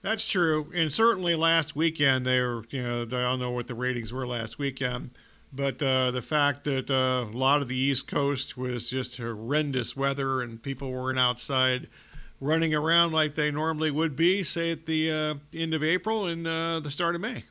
That's 0.00 0.28
true, 0.28 0.70
and 0.74 0.92
certainly 0.92 1.34
last 1.34 1.74
weekend 1.74 2.24
they 2.24 2.40
were. 2.40 2.64
You 2.70 2.82
know, 2.82 3.02
I 3.02 3.04
don't 3.06 3.40
know 3.40 3.50
what 3.50 3.66
the 3.66 3.74
ratings 3.74 4.12
were 4.12 4.26
last 4.26 4.58
weekend, 4.58 5.10
but 5.52 5.82
uh, 5.82 6.12
the 6.12 6.22
fact 6.22 6.64
that 6.64 6.88
uh, 6.88 7.26
a 7.28 7.36
lot 7.36 7.62
of 7.62 7.68
the 7.68 7.76
East 7.76 8.06
Coast 8.06 8.56
was 8.56 8.88
just 8.88 9.16
horrendous 9.16 9.96
weather 9.96 10.40
and 10.40 10.62
people 10.62 10.90
weren't 10.90 11.18
outside 11.18 11.88
running 12.40 12.74
around 12.74 13.12
like 13.12 13.34
they 13.34 13.50
normally 13.50 13.90
would 13.90 14.14
be, 14.14 14.44
say 14.44 14.70
at 14.70 14.86
the 14.86 15.10
uh, 15.10 15.34
end 15.52 15.74
of 15.74 15.82
April 15.82 16.26
and 16.26 16.46
uh, 16.46 16.78
the 16.78 16.90
start 16.90 17.16
of 17.16 17.20
May. 17.20 17.44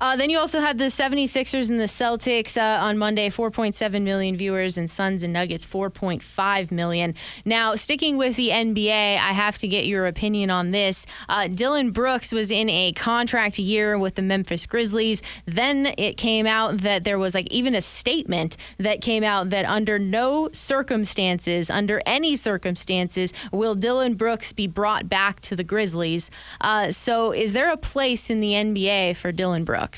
Uh, 0.00 0.16
then 0.16 0.30
you 0.30 0.38
also 0.38 0.60
had 0.60 0.78
the 0.78 0.84
76ers 0.86 1.68
and 1.68 1.78
the 1.78 1.84
Celtics 1.84 2.56
uh, 2.56 2.82
on 2.82 2.96
Monday, 2.96 3.28
4.7 3.28 4.02
million 4.02 4.34
viewers, 4.34 4.78
and 4.78 4.90
Suns 4.90 5.22
and 5.22 5.32
Nuggets, 5.32 5.66
4.5 5.66 6.70
million. 6.70 7.14
Now, 7.44 7.74
sticking 7.74 8.16
with 8.16 8.36
the 8.36 8.48
NBA, 8.48 9.16
I 9.16 9.32
have 9.32 9.58
to 9.58 9.68
get 9.68 9.84
your 9.84 10.06
opinion 10.06 10.50
on 10.50 10.70
this. 10.70 11.04
Uh, 11.28 11.48
Dillon 11.48 11.90
Brooks 11.90 12.32
was 12.32 12.50
in 12.50 12.70
a 12.70 12.92
contract 12.92 13.58
year 13.58 13.98
with 13.98 14.14
the 14.14 14.22
Memphis 14.22 14.64
Grizzlies. 14.64 15.22
Then 15.44 15.92
it 15.98 16.16
came 16.16 16.46
out 16.46 16.78
that 16.78 17.04
there 17.04 17.18
was 17.18 17.34
like 17.34 17.52
even 17.52 17.74
a 17.74 17.82
statement 17.82 18.56
that 18.78 19.02
came 19.02 19.22
out 19.22 19.50
that 19.50 19.66
under 19.66 19.98
no 19.98 20.48
circumstances, 20.52 21.68
under 21.68 22.00
any 22.06 22.36
circumstances, 22.36 23.34
will 23.52 23.74
Dillon 23.74 24.14
Brooks 24.14 24.52
be 24.52 24.66
brought 24.66 25.10
back 25.10 25.40
to 25.40 25.54
the 25.54 25.64
Grizzlies. 25.64 26.30
Uh, 26.62 26.90
so, 26.90 27.32
is 27.32 27.52
there 27.52 27.70
a 27.70 27.76
place 27.76 28.30
in 28.30 28.40
the 28.40 28.52
NBA 28.52 29.16
for 29.16 29.30
Dillon 29.30 29.64
Brooks? 29.64 29.89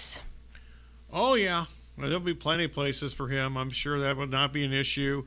Oh 1.12 1.34
yeah, 1.34 1.66
well, 1.96 2.08
there'll 2.08 2.20
be 2.20 2.34
plenty 2.34 2.64
of 2.64 2.72
places 2.72 3.12
for 3.12 3.28
him. 3.28 3.56
I'm 3.56 3.70
sure 3.70 4.00
that 4.00 4.16
would 4.16 4.30
not 4.30 4.52
be 4.52 4.64
an 4.64 4.72
issue. 4.72 5.22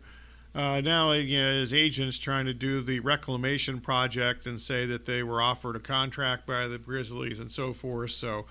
Uh, 0.54 0.80
now, 0.80 1.12
you 1.12 1.42
know, 1.42 1.52
his 1.52 1.74
agent's 1.74 2.18
trying 2.18 2.46
to 2.46 2.54
do 2.54 2.82
the 2.82 3.02
reclamation 3.02 3.82
project 3.82 4.48
and 4.48 4.60
say 4.60 4.86
that 4.86 5.06
they 5.06 5.22
were 5.22 5.42
offered 5.42 5.76
a 5.76 5.80
contract 5.80 6.48
by 6.48 6.68
the 6.68 6.78
Grizzlies 6.78 7.42
and 7.42 7.52
so 7.52 7.74
forth. 7.74 8.12
So 8.12 8.46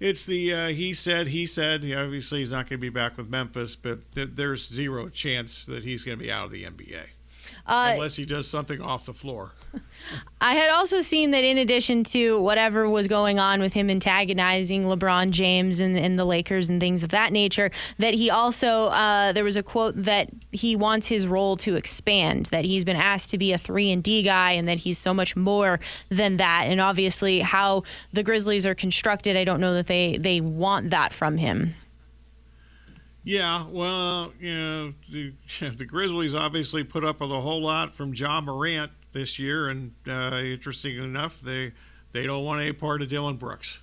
it's 0.00 0.26
the 0.26 0.52
uh, 0.52 0.68
he 0.68 0.92
said, 0.92 1.28
he 1.28 1.46
said. 1.46 1.84
Obviously, 1.84 2.40
he's 2.40 2.50
not 2.50 2.68
going 2.68 2.78
to 2.80 2.82
be 2.82 2.88
back 2.88 3.16
with 3.16 3.28
Memphis, 3.28 3.76
but 3.76 4.10
th- 4.12 4.30
there's 4.34 4.68
zero 4.68 5.08
chance 5.08 5.64
that 5.66 5.84
he's 5.84 6.04
going 6.04 6.18
to 6.18 6.24
be 6.24 6.30
out 6.30 6.46
of 6.46 6.50
the 6.50 6.64
NBA 6.64 7.10
Uh, 7.66 7.92
unless 7.94 8.16
he 8.16 8.24
does 8.24 8.48
something 8.48 8.80
off 8.80 9.06
the 9.06 9.14
floor. 9.14 9.52
I 10.40 10.54
had 10.54 10.70
also 10.70 11.00
seen 11.00 11.32
that 11.32 11.44
in 11.44 11.58
addition 11.58 12.04
to 12.04 12.40
whatever 12.40 12.88
was 12.88 13.08
going 13.08 13.38
on 13.38 13.60
with 13.60 13.74
him 13.74 13.90
antagonizing 13.90 14.84
LeBron 14.84 15.30
James 15.30 15.80
and, 15.80 15.98
and 15.98 16.18
the 16.18 16.24
Lakers 16.24 16.68
and 16.68 16.80
things 16.80 17.02
of 17.02 17.10
that 17.10 17.32
nature, 17.32 17.70
that 17.98 18.14
he 18.14 18.30
also, 18.30 18.86
uh, 18.86 19.32
there 19.32 19.44
was 19.44 19.56
a 19.56 19.62
quote 19.62 19.94
that 20.02 20.30
he 20.52 20.76
wants 20.76 21.08
his 21.08 21.26
role 21.26 21.56
to 21.58 21.76
expand, 21.76 22.46
that 22.46 22.64
he's 22.64 22.84
been 22.84 22.96
asked 22.96 23.30
to 23.30 23.38
be 23.38 23.52
a 23.52 23.58
3 23.58 23.90
and 23.90 24.02
D 24.02 24.22
guy 24.22 24.52
and 24.52 24.68
that 24.68 24.80
he's 24.80 24.98
so 24.98 25.12
much 25.12 25.36
more 25.36 25.80
than 26.08 26.36
that. 26.36 26.64
And 26.66 26.80
obviously, 26.80 27.40
how 27.40 27.82
the 28.12 28.22
Grizzlies 28.22 28.66
are 28.66 28.74
constructed, 28.74 29.36
I 29.36 29.44
don't 29.44 29.60
know 29.60 29.74
that 29.74 29.88
they, 29.88 30.16
they 30.16 30.40
want 30.40 30.90
that 30.90 31.12
from 31.12 31.38
him. 31.38 31.74
Yeah, 33.28 33.66
well, 33.68 34.32
you 34.40 34.54
know, 34.54 34.94
the, 35.10 35.34
the 35.76 35.84
Grizzlies 35.84 36.34
obviously 36.34 36.82
put 36.82 37.04
up 37.04 37.20
with 37.20 37.30
a 37.30 37.38
whole 37.42 37.60
lot 37.60 37.94
from 37.94 38.14
Ja 38.14 38.40
Morant 38.40 38.90
this 39.12 39.38
year, 39.38 39.68
and 39.68 39.92
uh, 40.08 40.36
interesting 40.36 40.96
enough, 40.96 41.38
they 41.42 41.72
they 42.12 42.24
don't 42.24 42.42
want 42.42 42.62
any 42.62 42.72
part 42.72 43.02
of 43.02 43.10
Dillon 43.10 43.36
Brooks. 43.36 43.80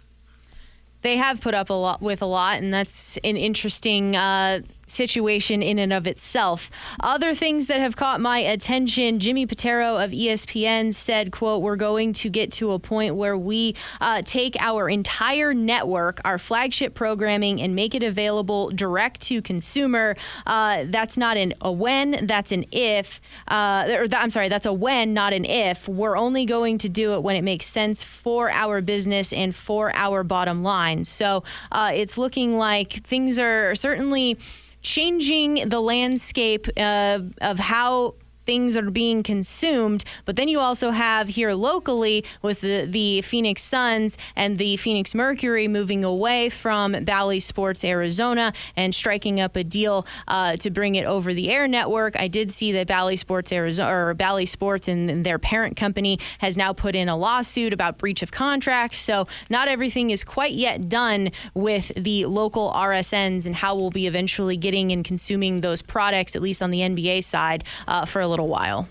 they 1.03 1.17
have 1.17 1.41
put 1.41 1.53
up 1.53 1.69
a 1.69 1.73
lot 1.73 2.01
with 2.01 2.23
a 2.23 2.25
lot, 2.25 2.57
and 2.57 2.73
that's 2.73 3.17
an 3.17 3.37
interesting 3.37 4.15
uh, 4.15 4.61
situation 4.85 5.61
in 5.61 5.79
and 5.79 5.93
of 5.93 6.07
itself. 6.07 6.69
Other 6.99 7.33
things 7.33 7.67
that 7.67 7.79
have 7.79 7.95
caught 7.95 8.21
my 8.21 8.39
attention: 8.39 9.19
Jimmy 9.19 9.47
Pitaro 9.47 10.03
of 10.03 10.11
ESPN 10.11 10.93
said, 10.93 11.31
"quote 11.31 11.61
We're 11.61 11.75
going 11.75 12.13
to 12.13 12.29
get 12.29 12.51
to 12.53 12.71
a 12.71 12.79
point 12.79 13.15
where 13.15 13.37
we 13.37 13.75
uh, 14.01 14.21
take 14.23 14.55
our 14.59 14.89
entire 14.89 15.53
network, 15.53 16.21
our 16.25 16.37
flagship 16.37 16.93
programming, 16.93 17.61
and 17.61 17.75
make 17.75 17.95
it 17.95 18.03
available 18.03 18.69
direct 18.69 19.21
to 19.21 19.41
consumer. 19.41 20.15
Uh, 20.45 20.85
that's 20.87 21.17
not 21.17 21.37
an 21.37 21.53
a 21.61 21.71
when, 21.71 22.25
that's 22.25 22.51
an 22.51 22.65
if. 22.71 23.21
Uh, 23.47 23.87
or 23.99 24.07
that, 24.07 24.21
I'm 24.21 24.29
sorry, 24.29 24.49
that's 24.49 24.65
a 24.65 24.73
when, 24.73 25.13
not 25.13 25.33
an 25.33 25.45
if. 25.45 25.87
We're 25.87 26.17
only 26.17 26.45
going 26.45 26.77
to 26.79 26.89
do 26.89 27.13
it 27.13 27.23
when 27.23 27.35
it 27.35 27.43
makes 27.43 27.65
sense 27.65 28.03
for 28.03 28.49
our 28.49 28.81
business 28.81 29.33
and 29.33 29.55
for 29.55 29.91
our 29.95 30.23
bottom 30.23 30.63
line. 30.63 31.05
So 31.05 31.43
uh, 31.71 31.91
it's 31.93 32.17
looking 32.17 32.57
like 32.57 32.91
things 32.91 33.39
are 33.39 33.75
certainly." 33.75 34.37
Changing 34.85 35.67
the 35.67 35.81
landscape 35.81 36.67
uh, 36.77 37.19
of 37.41 37.59
how 37.59 38.15
things 38.45 38.77
are 38.77 38.89
being 38.89 39.23
consumed. 39.23 40.03
But 40.25 40.35
then 40.35 40.47
you 40.47 40.59
also 40.59 40.91
have 40.91 41.29
here 41.29 41.53
locally 41.53 42.23
with 42.41 42.61
the, 42.61 42.85
the 42.85 43.21
Phoenix 43.21 43.61
Suns 43.61 44.17
and 44.35 44.57
the 44.57 44.77
Phoenix 44.77 45.15
Mercury 45.15 45.67
moving 45.67 46.03
away 46.03 46.49
from 46.49 47.03
Bally 47.03 47.39
Sports 47.39 47.83
Arizona 47.83 48.53
and 48.75 48.93
striking 48.93 49.39
up 49.39 49.55
a 49.55 49.63
deal 49.63 50.05
uh, 50.27 50.55
to 50.57 50.69
bring 50.69 50.95
it 50.95 51.05
over 51.05 51.33
the 51.33 51.49
air 51.49 51.67
network. 51.67 52.19
I 52.19 52.27
did 52.27 52.51
see 52.51 52.71
that 52.73 52.87
Bally 52.87 53.15
Sports 53.15 53.51
Arizona 53.51 53.91
or 53.91 54.13
Bally 54.13 54.45
Sports 54.45 54.87
and, 54.87 55.09
and 55.09 55.23
their 55.23 55.39
parent 55.39 55.75
company 55.77 56.19
has 56.39 56.57
now 56.57 56.73
put 56.73 56.95
in 56.95 57.09
a 57.09 57.17
lawsuit 57.17 57.73
about 57.73 57.97
breach 57.97 58.21
of 58.21 58.31
contract. 58.31 58.95
So 58.95 59.25
not 59.49 59.67
everything 59.67 60.09
is 60.09 60.23
quite 60.23 60.53
yet 60.53 60.89
done 60.89 61.31
with 61.53 61.91
the 61.95 62.25
local 62.25 62.71
RSNs 62.71 63.45
and 63.45 63.55
how 63.55 63.75
we'll 63.75 63.89
be 63.89 64.07
eventually 64.07 64.57
getting 64.57 64.91
and 64.91 65.03
consuming 65.03 65.61
those 65.61 65.81
products, 65.81 66.35
at 66.35 66.41
least 66.41 66.61
on 66.61 66.71
the 66.71 66.79
NBA 66.79 67.23
side, 67.23 67.63
uh, 67.87 68.05
for 68.05 68.21
a 68.21 68.27
little 68.35 68.47
while. 68.47 68.89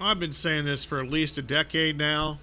I've 0.00 0.20
been 0.20 0.32
saying 0.32 0.64
this 0.64 0.84
for 0.84 1.00
at 1.00 1.10
least 1.10 1.36
a 1.36 1.42
decade 1.42 1.98
now. 1.98 2.38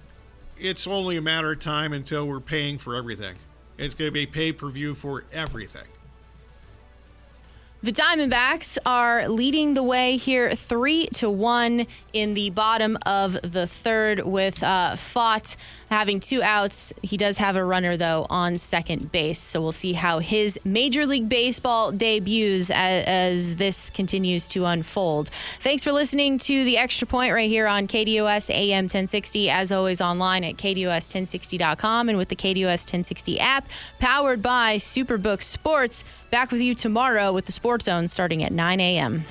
It's 0.58 0.86
only 0.86 1.16
a 1.16 1.22
matter 1.22 1.52
of 1.52 1.60
time 1.60 1.94
until 1.94 2.28
we're 2.28 2.40
paying 2.40 2.76
for 2.76 2.94
everything. 2.94 3.36
It's 3.78 3.94
going 3.94 4.08
to 4.08 4.12
be 4.12 4.26
pay 4.26 4.52
per 4.52 4.68
view 4.68 4.94
for 4.94 5.24
everything. 5.32 5.86
The 7.82 7.92
Diamondbacks 7.92 8.76
are 8.84 9.28
leading 9.28 9.74
the 9.74 9.84
way 9.84 10.16
here, 10.16 10.54
three 10.54 11.06
to 11.14 11.30
one 11.30 11.86
in 12.12 12.34
the 12.34 12.50
bottom 12.50 12.98
of 13.06 13.38
the 13.42 13.66
third, 13.66 14.26
with 14.26 14.62
uh, 14.64 14.92
Pfaadt 14.94 15.56
having 15.90 16.20
two 16.20 16.42
outs. 16.42 16.92
He 17.02 17.16
does 17.16 17.38
have 17.38 17.56
a 17.56 17.64
runner 17.64 17.96
though 17.96 18.26
on 18.30 18.58
second 18.58 19.12
base, 19.12 19.38
so 19.38 19.60
we'll 19.60 19.72
see 19.72 19.94
how 19.94 20.18
his 20.18 20.58
Major 20.64 21.06
League 21.06 21.28
Baseball 21.28 21.92
debuts 21.92 22.70
as, 22.70 23.04
as 23.06 23.56
this 23.56 23.90
continues 23.90 24.48
to 24.48 24.64
unfold. 24.64 25.30
Thanks 25.60 25.84
for 25.84 25.92
listening 25.92 26.38
to 26.38 26.64
the 26.64 26.76
Extra 26.76 27.06
Point 27.06 27.32
right 27.32 27.48
here 27.48 27.66
on 27.66 27.86
KDUS 27.86 28.50
AM 28.50 28.84
1060. 28.84 29.50
As 29.50 29.72
always, 29.72 30.00
online 30.00 30.44
at 30.44 30.56
KDUS1060.com 30.56 32.08
and 32.08 32.18
with 32.18 32.28
the 32.28 32.36
KDUS 32.36 32.86
1060 32.86 33.40
app, 33.40 33.68
powered 33.98 34.42
by 34.42 34.76
Superbook 34.76 35.42
Sports. 35.42 36.04
Back 36.30 36.50
with 36.50 36.60
you 36.60 36.74
tomorrow 36.74 37.32
with 37.32 37.46
the 37.46 37.52
Sports 37.52 37.86
Zone 37.86 38.06
starting 38.08 38.42
at 38.42 38.52
9 38.52 38.80
a.m. 38.80 39.24